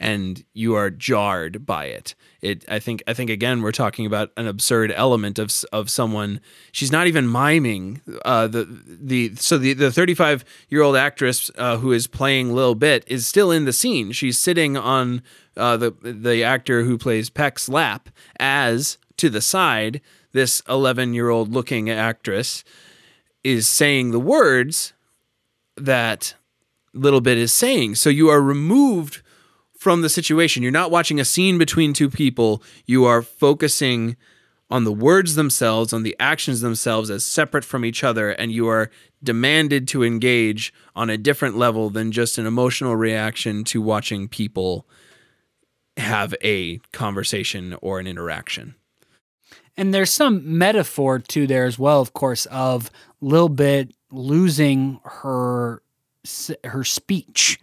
and 0.00 0.42
you 0.54 0.74
are 0.74 0.88
jarred 0.88 1.66
by 1.66 1.84
it. 1.84 2.14
It 2.40 2.64
I 2.68 2.78
think 2.78 3.02
I 3.06 3.12
think 3.12 3.28
again 3.28 3.60
we're 3.60 3.70
talking 3.70 4.06
about 4.06 4.30
an 4.36 4.46
absurd 4.46 4.92
element 4.96 5.38
of 5.38 5.52
of 5.72 5.90
someone 5.90 6.40
she's 6.72 6.90
not 6.90 7.06
even 7.06 7.30
miming 7.30 8.00
uh, 8.24 8.46
the 8.46 8.64
the 8.64 9.34
so 9.36 9.58
the 9.58 9.74
the 9.74 9.92
35 9.92 10.44
year 10.70 10.82
old 10.82 10.96
actress 10.96 11.50
uh, 11.58 11.76
who 11.76 11.92
is 11.92 12.06
playing 12.06 12.54
Lil 12.54 12.74
Bit 12.74 13.04
is 13.06 13.26
still 13.26 13.50
in 13.50 13.66
the 13.66 13.72
scene. 13.74 14.10
She's 14.12 14.38
sitting 14.38 14.76
on 14.76 15.22
uh, 15.56 15.76
the 15.76 15.90
the 16.02 16.42
actor 16.42 16.84
who 16.84 16.96
plays 16.96 17.28
Peck's 17.28 17.68
lap 17.68 18.08
as 18.38 18.96
to 19.18 19.28
the 19.28 19.42
side 19.42 20.00
this 20.32 20.62
11 20.68 21.12
year 21.12 21.28
old 21.28 21.52
looking 21.52 21.90
actress 21.90 22.64
is 23.44 23.68
saying 23.68 24.12
the 24.12 24.20
words 24.20 24.94
that 25.76 26.34
Little 26.94 27.20
Bit 27.20 27.36
is 27.36 27.52
saying. 27.52 27.96
So 27.96 28.08
you 28.10 28.28
are 28.28 28.40
removed 28.40 29.22
from 29.80 30.02
the 30.02 30.10
situation. 30.10 30.62
You're 30.62 30.72
not 30.72 30.90
watching 30.90 31.18
a 31.18 31.24
scene 31.24 31.56
between 31.56 31.94
two 31.94 32.10
people. 32.10 32.62
You 32.84 33.06
are 33.06 33.22
focusing 33.22 34.14
on 34.68 34.84
the 34.84 34.92
words 34.92 35.36
themselves, 35.36 35.94
on 35.94 36.02
the 36.02 36.14
actions 36.20 36.60
themselves 36.60 37.08
as 37.08 37.24
separate 37.24 37.64
from 37.64 37.82
each 37.82 38.04
other, 38.04 38.30
and 38.30 38.52
you 38.52 38.68
are 38.68 38.90
demanded 39.24 39.88
to 39.88 40.04
engage 40.04 40.72
on 40.94 41.08
a 41.08 41.16
different 41.16 41.56
level 41.56 41.88
than 41.88 42.12
just 42.12 42.36
an 42.36 42.46
emotional 42.46 42.94
reaction 42.94 43.64
to 43.64 43.80
watching 43.80 44.28
people 44.28 44.86
have 45.96 46.34
a 46.44 46.76
conversation 46.92 47.74
or 47.80 47.98
an 47.98 48.06
interaction. 48.06 48.74
And 49.78 49.94
there's 49.94 50.12
some 50.12 50.58
metaphor 50.58 51.20
to 51.20 51.46
there 51.46 51.64
as 51.64 51.78
well, 51.78 52.02
of 52.02 52.12
course, 52.12 52.44
of 52.46 52.90
Lil 53.22 53.48
Bit 53.48 53.94
losing 54.10 55.00
her 55.04 55.82
her 56.64 56.84
speech 56.84 57.58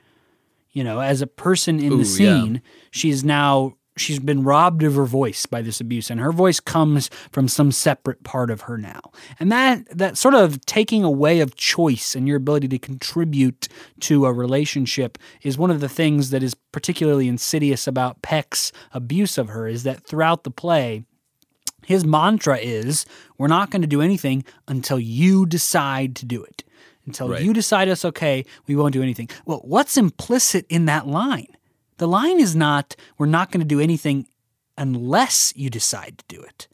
you 0.77 0.83
know, 0.83 0.99
as 0.99 1.23
a 1.23 1.27
person 1.27 1.79
in 1.79 1.93
Ooh, 1.93 1.97
the 1.97 2.05
scene, 2.05 2.53
yeah. 2.53 2.61
she's 2.91 3.23
now 3.23 3.73
she's 3.95 4.19
been 4.19 4.43
robbed 4.43 4.83
of 4.83 4.93
her 4.93 5.05
voice 5.05 5.47
by 5.47 5.59
this 5.59 5.81
abuse 5.81 6.11
and 6.11 6.19
her 6.19 6.31
voice 6.31 6.59
comes 6.59 7.09
from 7.31 7.47
some 7.47 7.71
separate 7.71 8.23
part 8.23 8.51
of 8.51 8.61
her 8.61 8.77
now 8.77 9.01
and 9.39 9.51
that 9.51 9.83
that 9.89 10.15
sort 10.15 10.35
of 10.35 10.63
taking 10.67 11.03
away 11.03 11.39
of 11.39 11.55
choice 11.55 12.13
and 12.13 12.27
your 12.27 12.37
ability 12.37 12.67
to 12.67 12.77
contribute 12.77 13.67
to 13.99 14.27
a 14.27 14.31
relationship 14.31 15.17
is 15.41 15.57
one 15.57 15.71
of 15.71 15.79
the 15.79 15.89
things 15.89 16.29
that 16.29 16.43
is 16.43 16.53
particularly 16.71 17.27
insidious 17.27 17.87
about 17.87 18.21
peck's 18.21 18.71
abuse 18.93 19.39
of 19.39 19.47
her 19.47 19.67
is 19.67 19.81
that 19.81 20.05
throughout 20.05 20.43
the 20.43 20.51
play 20.51 21.03
his 21.87 22.05
mantra 22.05 22.59
is 22.59 23.03
we're 23.39 23.47
not 23.47 23.71
going 23.71 23.81
to 23.81 23.87
do 23.87 24.03
anything 24.03 24.43
until 24.67 24.99
you 24.99 25.43
decide 25.47 26.15
to 26.15 26.23
do 26.23 26.43
it 26.43 26.63
until 27.07 27.29
right. 27.29 27.41
you 27.41 27.53
decide 27.53 27.87
it's 27.87 28.05
okay, 28.05 28.45
we 28.67 28.75
won't 28.75 28.93
do 28.93 29.01
anything. 29.01 29.29
Well, 29.45 29.61
what's 29.63 29.97
implicit 29.97 30.65
in 30.69 30.85
that 30.85 31.07
line? 31.07 31.47
The 31.97 32.07
line 32.07 32.39
is 32.39 32.55
not, 32.55 32.95
we're 33.17 33.25
not 33.25 33.51
going 33.51 33.61
to 33.61 33.65
do 33.65 33.79
anything 33.79 34.27
unless 34.77 35.53
you 35.55 35.69
decide 35.69 36.19
to 36.19 36.25
do 36.27 36.41
it. 36.41 36.67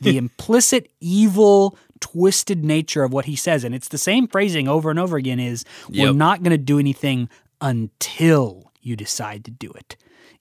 The 0.00 0.16
implicit 0.16 0.90
evil, 1.00 1.76
twisted 2.00 2.64
nature 2.64 3.02
of 3.04 3.12
what 3.12 3.26
he 3.26 3.36
says, 3.36 3.64
and 3.64 3.74
it's 3.74 3.88
the 3.88 3.98
same 3.98 4.26
phrasing 4.26 4.68
over 4.68 4.88
and 4.88 4.98
over 4.98 5.18
again, 5.18 5.38
is 5.38 5.64
yep. 5.90 6.08
we're 6.08 6.14
not 6.14 6.42
going 6.42 6.52
to 6.52 6.58
do 6.58 6.78
anything 6.78 7.28
until 7.60 8.72
you 8.80 8.96
decide 8.96 9.44
to 9.44 9.50
do 9.50 9.70
it. 9.72 9.96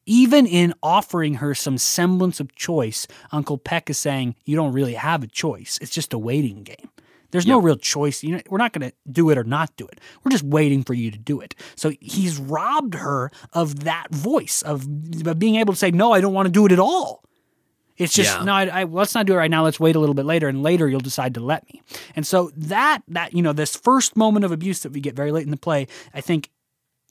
Even 0.06 0.48
in 0.48 0.74
offering 0.82 1.36
her 1.36 1.54
some 1.54 1.78
semblance 1.78 2.40
of 2.40 2.56
choice, 2.56 3.06
Uncle 3.32 3.58
Peck 3.58 3.90
is 3.90 4.00
saying, 4.00 4.36
You 4.46 4.56
don't 4.56 4.74
really 4.74 4.96
have 4.96 5.22
a 5.24 5.28
choice. 5.28 5.78
It's 5.82 5.92
just 5.92 6.14
a 6.14 6.18
waiting 6.18 6.64
game. 6.64 6.90
There's 7.32 7.46
yep. 7.46 7.54
no 7.54 7.62
real 7.62 7.76
choice. 7.76 8.24
You 8.24 8.36
know, 8.36 8.42
we're 8.50 8.58
not 8.58 8.74
going 8.74 8.90
to 8.90 8.96
do 9.12 9.30
it 9.30 9.38
or 9.38 9.44
not 9.44 9.76
do 9.76 9.86
it. 9.88 10.00
We're 10.24 10.32
just 10.32 10.44
waiting 10.44 10.84
for 10.84 10.94
you 10.94 11.12
to 11.12 11.18
do 11.18 11.40
it. 11.40 11.56
So 11.76 11.92
he's 12.00 12.40
robbed 12.40 12.96
her 12.96 13.32
of 13.54 13.84
that 13.84 14.08
voice 14.12 14.62
of, 14.62 14.88
of 15.26 15.40
being 15.40 15.56
able 15.56 15.74
to 15.74 15.80
say, 15.80 15.92
"No, 15.92 16.12
I 16.12 16.22
don't 16.22 16.34
want 16.34 16.48
to 16.48 16.52
do 16.52 16.66
it 16.66 16.72
at 16.72 16.80
all." 16.80 17.24
It's 17.98 18.14
just 18.14 18.38
yeah. 18.38 18.44
no. 18.46 18.54
I, 18.54 18.82
I, 18.82 18.84
let's 18.86 19.14
not 19.14 19.26
do 19.26 19.34
it 19.34 19.38
right 19.38 19.52
now. 19.52 19.64
Let's 19.64 19.80
wait 19.80 19.96
a 19.96 20.00
little 20.00 20.16
bit 20.16 20.26
later, 20.26 20.48
and 20.48 20.64
later 20.64 20.88
you'll 20.88 21.02
decide 21.02 21.34
to 21.34 21.42
let 21.42 21.66
me. 21.72 21.82
And 22.16 22.26
so 22.26 22.50
that 22.56 23.02
that 23.10 23.34
you 23.34 23.42
know 23.42 23.52
this 23.52 23.76
first 23.76 24.16
moment 24.16 24.46
of 24.46 24.54
abuse 24.54 24.82
that 24.82 24.94
we 24.94 25.02
get 25.02 25.16
very 25.16 25.32
late 25.34 25.44
in 25.44 25.52
the 25.52 25.58
play, 25.58 25.88
I 26.14 26.22
think 26.22 26.50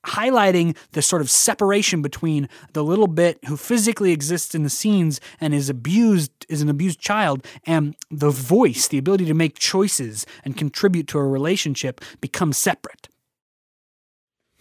highlighting 0.07 0.77
the 0.93 1.03
sort 1.03 1.23
of 1.23 1.31
separation 1.31 2.03
between 2.03 2.49
the 2.73 2.85
little 2.85 3.07
Bit 3.09 3.39
who 3.47 3.57
physically 3.57 4.13
exists 4.13 4.55
in 4.55 4.63
the 4.63 4.71
scenes 4.71 5.21
and 5.41 5.55
is 5.55 5.69
abused 5.69 6.31
is 6.49 6.63
an 6.63 6.69
abused 6.69 7.01
child 7.01 7.45
and 7.65 7.97
the 8.11 8.31
voice 8.31 8.89
the 8.89 8.99
ability 8.99 9.25
to 9.25 9.35
make 9.35 9.59
choices 9.59 10.27
and 10.45 10.57
contribute 10.57 11.09
to 11.09 11.19
a 11.19 11.27
relationship 11.27 12.01
becomes 12.21 12.57
separate. 12.57 13.09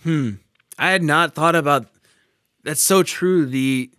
Hmm. 0.04 0.36
I 0.78 0.92
had 0.92 1.04
not 1.04 1.34
thought 1.34 1.56
about 1.56 1.88
that's 2.64 2.82
so 2.82 3.04
true 3.04 3.46
the 3.46 3.92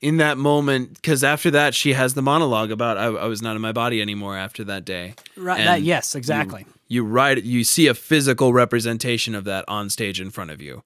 in 0.00 0.16
that 0.16 0.36
moment 0.36 0.94
because 0.94 1.22
after 1.22 1.50
that 1.52 1.74
she 1.74 1.92
has 1.92 2.14
the 2.14 2.22
monologue 2.22 2.70
about 2.70 2.98
I, 2.98 3.06
I, 3.06 3.26
was 3.26 3.40
not 3.40 3.54
in 3.56 3.62
my 3.62 3.72
body 3.72 4.02
anymore 4.02 4.36
after 4.36 4.64
that 4.64 4.84
day. 4.84 5.14
Right 5.36 5.64
that, 5.64 5.82
yes 5.82 6.14
exactly. 6.14 6.66
you, 6.66 6.74
you 6.92 7.04
write 7.04 7.42
you 7.44 7.64
see 7.64 7.86
a 7.86 7.94
physical 7.94 8.52
representation 8.52 9.34
of 9.34 9.44
that 9.44 9.64
on 9.68 9.88
stage 9.90 10.20
in 10.20 10.30
front 10.30 10.50
of 10.50 10.60
you 10.60 10.82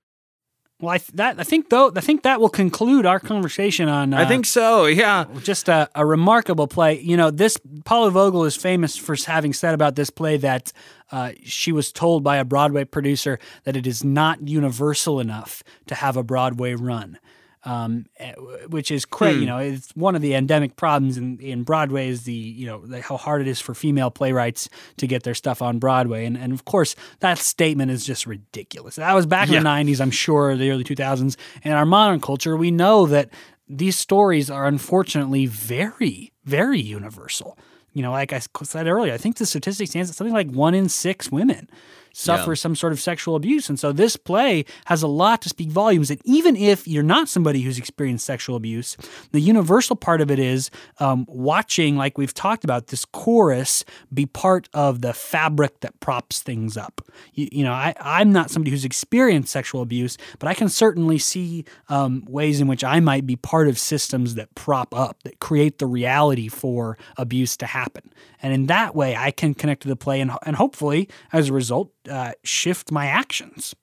well, 0.78 0.90
I 0.90 0.98
th- 0.98 1.12
that 1.14 1.40
I 1.40 1.42
think 1.42 1.70
though 1.70 1.90
I 1.96 2.02
think 2.02 2.22
that 2.24 2.38
will 2.38 2.50
conclude 2.50 3.06
our 3.06 3.18
conversation 3.18 3.88
on. 3.88 4.12
Uh, 4.12 4.18
I 4.18 4.26
think 4.26 4.44
so. 4.44 4.84
Yeah, 4.84 5.24
just 5.42 5.70
a, 5.70 5.88
a, 5.94 6.04
remarkable 6.04 6.68
play. 6.68 7.00
You 7.00 7.16
know, 7.16 7.30
this 7.30 7.56
Paula 7.86 8.10
Vogel 8.10 8.44
is 8.44 8.56
famous 8.56 8.94
for 8.94 9.16
having 9.26 9.54
said 9.54 9.72
about 9.72 9.96
this 9.96 10.10
play 10.10 10.36
that 10.36 10.72
uh, 11.10 11.32
she 11.44 11.72
was 11.72 11.92
told 11.92 12.22
by 12.22 12.36
a 12.36 12.44
Broadway 12.44 12.84
producer 12.84 13.38
that 13.64 13.74
it 13.74 13.86
is 13.86 14.04
not 14.04 14.46
universal 14.46 15.18
enough 15.18 15.62
to 15.86 15.94
have 15.94 16.14
a 16.14 16.22
Broadway 16.22 16.74
run 16.74 17.18
um, 17.66 18.06
eh, 18.18 18.32
which 18.68 18.90
is. 18.90 19.04
Hmm. 19.12 19.24
You 19.26 19.46
know, 19.46 19.58
it's 19.58 19.90
one 19.96 20.14
of 20.14 20.22
the 20.22 20.34
endemic 20.34 20.76
problems 20.76 21.18
in, 21.18 21.38
in 21.40 21.64
Broadway 21.64 22.08
is 22.08 22.22
the 22.22 22.32
you 22.32 22.66
know 22.66 22.86
the, 22.86 23.02
how 23.02 23.16
hard 23.16 23.42
it 23.42 23.48
is 23.48 23.60
for 23.60 23.74
female 23.74 24.10
playwrights 24.10 24.68
to 24.96 25.06
get 25.06 25.24
their 25.24 25.34
stuff 25.34 25.60
on 25.60 25.78
Broadway, 25.78 26.24
and 26.24 26.38
and 26.38 26.52
of 26.52 26.64
course 26.64 26.94
that 27.20 27.38
statement 27.38 27.90
is 27.90 28.06
just 28.06 28.26
ridiculous. 28.26 28.96
That 28.96 29.12
was 29.14 29.26
back 29.26 29.48
yeah. 29.48 29.58
in 29.58 29.64
the 29.64 29.68
'90s, 29.68 30.00
I'm 30.00 30.10
sure, 30.10 30.56
the 30.56 30.70
early 30.70 30.84
2000s. 30.84 31.36
In 31.62 31.72
our 31.72 31.84
modern 31.84 32.20
culture, 32.20 32.56
we 32.56 32.70
know 32.70 33.06
that 33.06 33.30
these 33.68 33.98
stories 33.98 34.48
are 34.48 34.66
unfortunately 34.66 35.46
very 35.46 36.32
very 36.44 36.80
universal. 36.80 37.58
You 37.92 38.02
know, 38.02 38.12
like 38.12 38.32
I 38.32 38.40
said 38.62 38.86
earlier, 38.86 39.14
I 39.14 39.16
think 39.16 39.36
the 39.36 39.46
statistic 39.46 39.88
stands 39.88 40.10
at 40.10 40.16
something 40.16 40.34
like 40.34 40.50
one 40.50 40.74
in 40.74 40.88
six 40.88 41.32
women 41.32 41.68
suffer 42.16 42.52
yeah. 42.52 42.54
some 42.54 42.74
sort 42.74 42.94
of 42.94 43.00
sexual 43.00 43.36
abuse. 43.36 43.68
And 43.68 43.78
so 43.78 43.92
this 43.92 44.16
play 44.16 44.64
has 44.86 45.02
a 45.02 45.06
lot 45.06 45.42
to 45.42 45.50
speak 45.50 45.68
volumes. 45.68 46.10
And 46.10 46.18
even 46.24 46.56
if 46.56 46.88
you're 46.88 47.02
not 47.02 47.28
somebody 47.28 47.60
who's 47.60 47.76
experienced 47.76 48.24
sexual 48.24 48.56
abuse, 48.56 48.96
the 49.32 49.40
universal 49.40 49.96
part 49.96 50.22
of 50.22 50.30
it 50.30 50.38
is 50.38 50.70
um, 50.98 51.26
watching, 51.28 51.96
like 51.96 52.16
we've 52.16 52.32
talked 52.32 52.64
about, 52.64 52.86
this 52.86 53.04
chorus 53.04 53.84
be 54.12 54.24
part 54.24 54.70
of 54.72 55.02
the 55.02 55.12
fabric 55.12 55.80
that 55.80 56.00
props 56.00 56.40
things 56.40 56.78
up. 56.78 57.02
You, 57.34 57.48
you 57.52 57.64
know, 57.64 57.72
I, 57.72 57.94
I'm 58.00 58.32
not 58.32 58.50
somebody 58.50 58.70
who's 58.70 58.86
experienced 58.86 59.52
sexual 59.52 59.82
abuse, 59.82 60.16
but 60.38 60.48
I 60.48 60.54
can 60.54 60.70
certainly 60.70 61.18
see 61.18 61.66
um, 61.90 62.24
ways 62.26 62.62
in 62.62 62.66
which 62.66 62.82
I 62.82 62.98
might 63.00 63.26
be 63.26 63.36
part 63.36 63.68
of 63.68 63.78
systems 63.78 64.36
that 64.36 64.54
prop 64.54 64.94
up, 64.94 65.22
that 65.24 65.38
create 65.40 65.78
the 65.78 65.86
reality 65.86 66.48
for 66.48 66.96
abuse 67.18 67.58
to 67.58 67.66
happen. 67.66 68.10
And 68.42 68.52
in 68.52 68.66
that 68.66 68.94
way, 68.94 69.16
I 69.16 69.30
can 69.30 69.54
connect 69.54 69.82
to 69.82 69.88
the 69.88 69.96
play 69.96 70.20
and, 70.20 70.32
and 70.44 70.56
hopefully, 70.56 71.08
as 71.32 71.48
a 71.48 71.52
result, 71.52 71.90
uh, 72.08 72.32
shift 72.44 72.92
my 72.92 73.06
actions. 73.06 73.74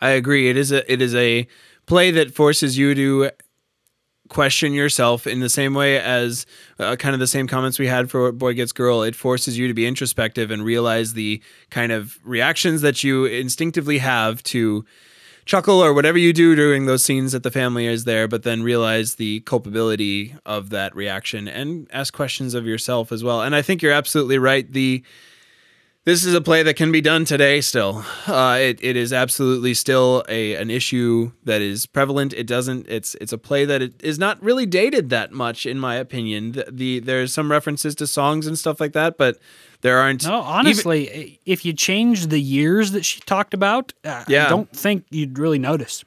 I 0.00 0.10
agree. 0.10 0.48
It 0.48 0.56
is 0.56 0.72
a 0.72 0.90
it 0.92 1.00
is 1.00 1.14
a 1.14 1.46
play 1.86 2.10
that 2.10 2.34
forces 2.34 2.76
you 2.76 2.94
to 2.94 3.30
question 4.28 4.72
yourself 4.72 5.26
in 5.26 5.40
the 5.40 5.48
same 5.48 5.74
way 5.74 5.98
as 5.98 6.46
uh, 6.78 6.96
kind 6.96 7.14
of 7.14 7.20
the 7.20 7.26
same 7.26 7.46
comments 7.46 7.78
we 7.78 7.86
had 7.86 8.10
for 8.10 8.32
Boy 8.32 8.54
Gets 8.54 8.72
Girl. 8.72 9.02
It 9.02 9.14
forces 9.14 9.58
you 9.58 9.68
to 9.68 9.74
be 9.74 9.86
introspective 9.86 10.50
and 10.50 10.64
realize 10.64 11.12
the 11.12 11.42
kind 11.70 11.92
of 11.92 12.18
reactions 12.24 12.80
that 12.80 13.04
you 13.04 13.26
instinctively 13.26 13.98
have 13.98 14.42
to 14.44 14.84
chuckle 15.44 15.82
or 15.82 15.92
whatever 15.92 16.18
you 16.18 16.32
do 16.32 16.54
during 16.54 16.86
those 16.86 17.04
scenes 17.04 17.32
that 17.32 17.42
the 17.42 17.50
family 17.50 17.86
is 17.86 18.04
there, 18.04 18.26
but 18.26 18.42
then 18.42 18.62
realize 18.62 19.16
the 19.16 19.40
culpability 19.40 20.34
of 20.46 20.70
that 20.70 20.94
reaction 20.94 21.48
and 21.48 21.86
ask 21.92 22.14
questions 22.14 22.54
of 22.54 22.66
yourself 22.66 23.12
as 23.12 23.22
well. 23.22 23.42
And 23.42 23.54
I 23.54 23.62
think 23.62 23.82
you're 23.82 23.92
absolutely 23.92 24.38
right. 24.38 24.70
The 24.70 25.02
this 26.04 26.24
is 26.24 26.34
a 26.34 26.40
play 26.40 26.62
that 26.62 26.76
can 26.76 26.92
be 26.92 27.00
done 27.00 27.24
today 27.24 27.60
still. 27.60 28.04
Uh, 28.26 28.58
it, 28.60 28.78
it 28.82 28.96
is 28.96 29.12
absolutely 29.12 29.72
still 29.72 30.24
a 30.28 30.54
an 30.54 30.70
issue 30.70 31.32
that 31.44 31.62
is 31.62 31.86
prevalent. 31.86 32.32
It 32.34 32.46
doesn't. 32.46 32.86
It's 32.88 33.14
it's 33.16 33.32
a 33.32 33.38
play 33.38 33.64
that 33.64 33.80
it 33.80 34.02
is 34.02 34.18
not 34.18 34.42
really 34.42 34.66
dated 34.66 35.10
that 35.10 35.32
much, 35.32 35.64
in 35.64 35.78
my 35.78 35.96
opinion. 35.96 36.52
The, 36.52 36.66
the 36.70 37.00
there's 37.00 37.32
some 37.32 37.50
references 37.50 37.94
to 37.96 38.06
songs 38.06 38.46
and 38.46 38.58
stuff 38.58 38.80
like 38.80 38.92
that, 38.92 39.16
but 39.16 39.38
there 39.80 39.98
aren't. 39.98 40.24
No, 40.26 40.40
honestly, 40.40 41.10
even, 41.10 41.38
if 41.46 41.64
you 41.64 41.72
change 41.72 42.26
the 42.26 42.40
years 42.40 42.92
that 42.92 43.04
she 43.04 43.20
talked 43.20 43.54
about, 43.54 43.94
uh, 44.04 44.24
yeah. 44.28 44.46
I 44.46 44.48
don't 44.50 44.70
think 44.70 45.04
you'd 45.10 45.38
really 45.38 45.58
notice. 45.58 46.04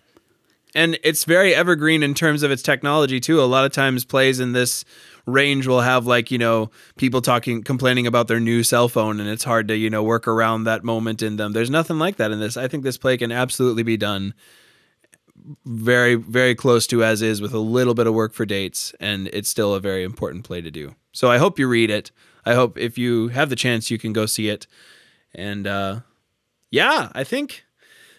And 0.76 1.00
it's 1.04 1.24
very 1.24 1.56
evergreen 1.56 2.04
in 2.04 2.14
terms 2.14 2.44
of 2.44 2.52
its 2.52 2.62
technology 2.62 3.20
too. 3.20 3.42
A 3.42 3.46
lot 3.46 3.66
of 3.66 3.72
times, 3.72 4.06
plays 4.06 4.40
in 4.40 4.54
this 4.54 4.86
range 5.28 5.68
will 5.68 5.82
have 5.82 6.08
like 6.08 6.32
you 6.32 6.38
know 6.40 6.72
people 6.96 7.22
talking 7.22 7.62
complaining 7.62 8.08
about 8.08 8.28
their 8.28 8.40
new 8.40 8.64
cell 8.64 8.88
phone 8.90 9.20
and 9.20 9.30
it's 9.30 9.44
hard 9.44 9.68
to 9.68 9.76
you 9.76 9.90
know 9.90 10.02
work 10.02 10.28
around 10.28 10.64
that 10.64 10.84
moment 10.84 11.22
in 11.22 11.36
them. 11.36 11.52
There's 11.52 11.70
nothing 11.70 12.00
like 12.00 12.16
that 12.16 12.32
in 12.32 12.40
this. 12.40 12.58
I 12.58 12.68
think 12.68 12.84
this 12.84 12.98
play 12.98 13.18
can 13.18 13.32
absolutely 13.32 13.84
be 13.84 13.98
done 13.98 14.34
very 15.66 16.16
very 16.16 16.56
close 16.56 16.88
to 16.88 17.04
as 17.04 17.22
is 17.22 17.42
with 17.42 17.54
a 17.54 17.60
little 17.60 17.94
bit 17.94 18.08
of 18.08 18.14
work 18.14 18.34
for 18.34 18.46
dates 18.46 18.94
and 19.00 19.28
it's 19.28 19.48
still 19.50 19.76
a 19.76 19.80
very 19.80 20.04
important 20.04 20.44
play 20.44 20.62
to 20.62 20.72
do. 20.72 20.96
So 21.12 21.30
i 21.30 21.38
hope 21.38 21.60
you 21.60 21.68
read 21.68 21.92
it. 21.92 22.12
I 22.46 22.54
hope 22.54 22.78
if 22.78 22.98
you 22.98 23.28
have 23.30 23.50
the 23.50 23.56
chance 23.56 23.92
you 23.92 24.00
can 24.00 24.14
go 24.14 24.26
see 24.26 24.50
it. 24.50 24.66
And 25.36 25.68
uh 25.68 26.00
yeah 26.72 27.12
i 27.14 27.24
think 27.24 27.64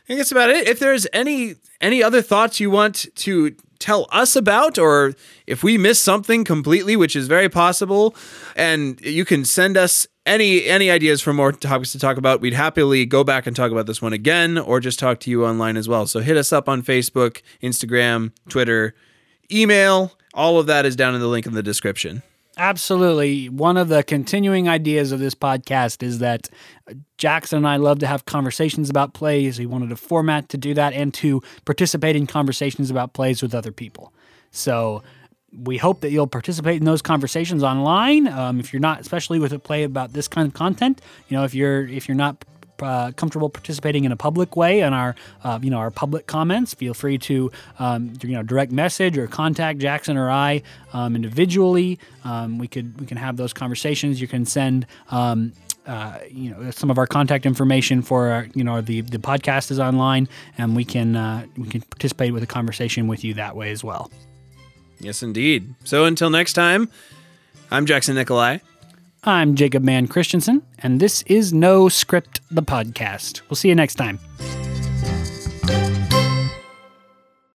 I 0.05 0.07
think 0.09 0.21
that's 0.21 0.33
about 0.33 0.49
it. 0.49 0.67
If 0.67 0.79
there's 0.79 1.07
any 1.13 1.57
any 1.83 2.03
other 2.03 2.23
thoughts 2.23 2.61
you 2.61 2.71
want 2.71 3.07
to 3.17 3.55
tell 3.79 4.07
us 4.11 4.37
about, 4.37 4.79
or 4.79 5.15
if 5.47 5.63
we 5.63 5.79
miss 5.79 6.01
something 6.01 6.45
completely, 6.45 6.97
which 6.97 7.17
is 7.17 7.29
very 7.29 7.49
possible, 7.49 8.15
and 8.57 9.01
you 9.01 9.25
can 9.25 9.45
send 9.45 9.77
us 9.77 10.07
any 10.27 10.67
any 10.67 10.91
ideas 10.91 11.23
for 11.23 11.33
more 11.33 11.53
topics 11.53 11.93
to 11.93 11.99
talk 11.99 12.17
about, 12.17 12.41
we'd 12.41 12.53
happily 12.53 13.07
go 13.07 13.25
back 13.25 13.47
and 13.47 13.57
talk 13.57 13.71
about 13.73 13.87
this 13.87 14.03
one 14.03 14.13
again, 14.13 14.59
or 14.59 14.81
just 14.81 14.99
talk 14.99 15.21
to 15.21 15.31
you 15.31 15.47
online 15.47 15.77
as 15.77 15.89
well. 15.89 16.07
So 16.07 16.21
hit 16.21 16.37
us 16.37 16.53
up 16.53 16.69
on 16.69 16.83
Facebook, 16.83 17.41
Instagram, 17.63 18.33
Twitter, 18.49 18.95
email. 19.51 20.13
All 20.35 20.59
of 20.59 20.67
that 20.67 20.85
is 20.85 20.95
down 20.95 21.15
in 21.15 21.21
the 21.21 21.27
link 21.27 21.47
in 21.47 21.55
the 21.55 21.63
description. 21.63 22.23
Absolutely. 22.59 23.49
One 23.49 23.77
of 23.77 23.87
the 23.89 24.03
continuing 24.03 24.69
ideas 24.69 25.13
of 25.13 25.21
this 25.21 25.35
podcast 25.35 26.03
is 26.03 26.19
that 26.19 26.49
Jackson 27.17 27.59
and 27.59 27.69
I 27.69 27.77
love 27.77 28.01
to 28.01 28.07
have 28.09 28.25
conversations 28.25 28.91
about 28.91 29.15
plays. 29.15 29.61
We 29.61 29.67
wanted 29.67 29.93
a 29.93 29.97
format 29.97 30.49
to 30.49 30.59
do 30.59 30.75
that 30.75 30.93
and 30.93 31.15
to 31.15 31.41
participate 31.65 32.17
in 32.17 32.27
conversations 32.27 32.91
about 32.91 33.13
plays 33.13 33.43
with 33.43 33.55
other 33.55 33.71
people. 33.71 34.13
So 34.51 35.05
we 35.57 35.77
hope 35.79 36.01
that 36.01 36.11
you'll 36.11 36.27
participate 36.27 36.79
in 36.79 36.85
those 36.85 37.01
conversations 37.01 37.63
online. 37.63 38.27
Um, 38.27 38.59
if 38.59 38.73
you're 38.73 38.81
not, 38.81 39.01
especially 39.01 39.39
with 39.39 39.53
a 39.53 39.61
play 39.61 39.85
about 39.85 40.13
this 40.13 40.27
kind 40.27 40.49
of 40.49 40.53
content, 40.53 41.01
you 41.29 41.37
know, 41.37 41.45
if 41.45 41.55
you're 41.55 41.87
if 41.87 42.09
you're 42.09 42.17
not 42.17 42.45
uh, 42.83 43.13
comfortable 43.13 43.49
participating 43.49 44.05
in 44.05 44.13
a 44.13 44.17
public 44.17 44.57
way 44.57 44.81
in 44.81 44.93
our 44.93 45.15
uh, 45.45 45.59
you 45.63 45.71
know 45.71 45.79
our 45.79 45.91
public 45.91 46.27
comments, 46.27 46.75
feel 46.75 46.95
free 46.95 47.19
to 47.19 47.51
um, 47.79 48.13
you 48.23 48.31
know 48.31 48.43
direct 48.43 48.73
message 48.73 49.17
or 49.19 49.27
contact 49.27 49.79
Jackson 49.79 50.17
or 50.17 50.31
I 50.31 50.63
um, 50.93 51.17
individually. 51.17 51.99
Um, 52.25 52.59
we 52.59 52.69
could 52.69 53.01
we 53.01 53.07
can 53.07 53.17
have 53.17 53.37
those 53.37 53.53
conversations. 53.53 54.21
You 54.21 54.29
can 54.29 54.45
send. 54.45 54.87
Um, 55.11 55.53
uh, 55.87 56.19
you 56.31 56.51
know 56.51 56.71
some 56.71 56.91
of 56.91 56.99
our 56.99 57.07
contact 57.07 57.47
information 57.47 58.03
for 58.03 58.29
our, 58.29 58.47
you 58.55 58.63
know 58.63 58.83
the 58.83 59.01
the 59.01 59.17
podcast 59.19 59.71
is 59.71 59.81
online 59.81 60.29
and 60.59 60.77
we 60.77 60.85
can 60.85 61.17
uh, 61.17 61.47
we 61.57 61.67
can 61.67 61.81
participate 61.81 62.35
with 62.35 62.43
a 62.43 62.47
conversation 62.47 63.09
with 63.09 63.25
you 63.25 63.33
that 63.33 63.57
way 63.57 63.71
as 63.71 63.83
well. 63.83 64.11
Yes, 65.01 65.23
indeed. 65.23 65.75
So 65.85 66.05
until 66.05 66.29
next 66.29 66.53
time, 66.53 66.91
I'm 67.71 67.87
Jackson 67.87 68.17
Nikolai. 68.17 68.59
I'm 69.29 69.57
Jacob 69.57 69.83
Mann 69.83 70.09
Christensen, 70.09 70.63
and 70.79 71.01
this 71.01 71.21
is 71.27 71.53
No 71.53 71.91
Script, 71.91 72.41
the 72.51 72.63
podcast. 72.63 73.43
We'll 73.51 73.57
see 73.57 73.69
you 73.69 73.75
next 73.75 73.97
time. 73.97 74.19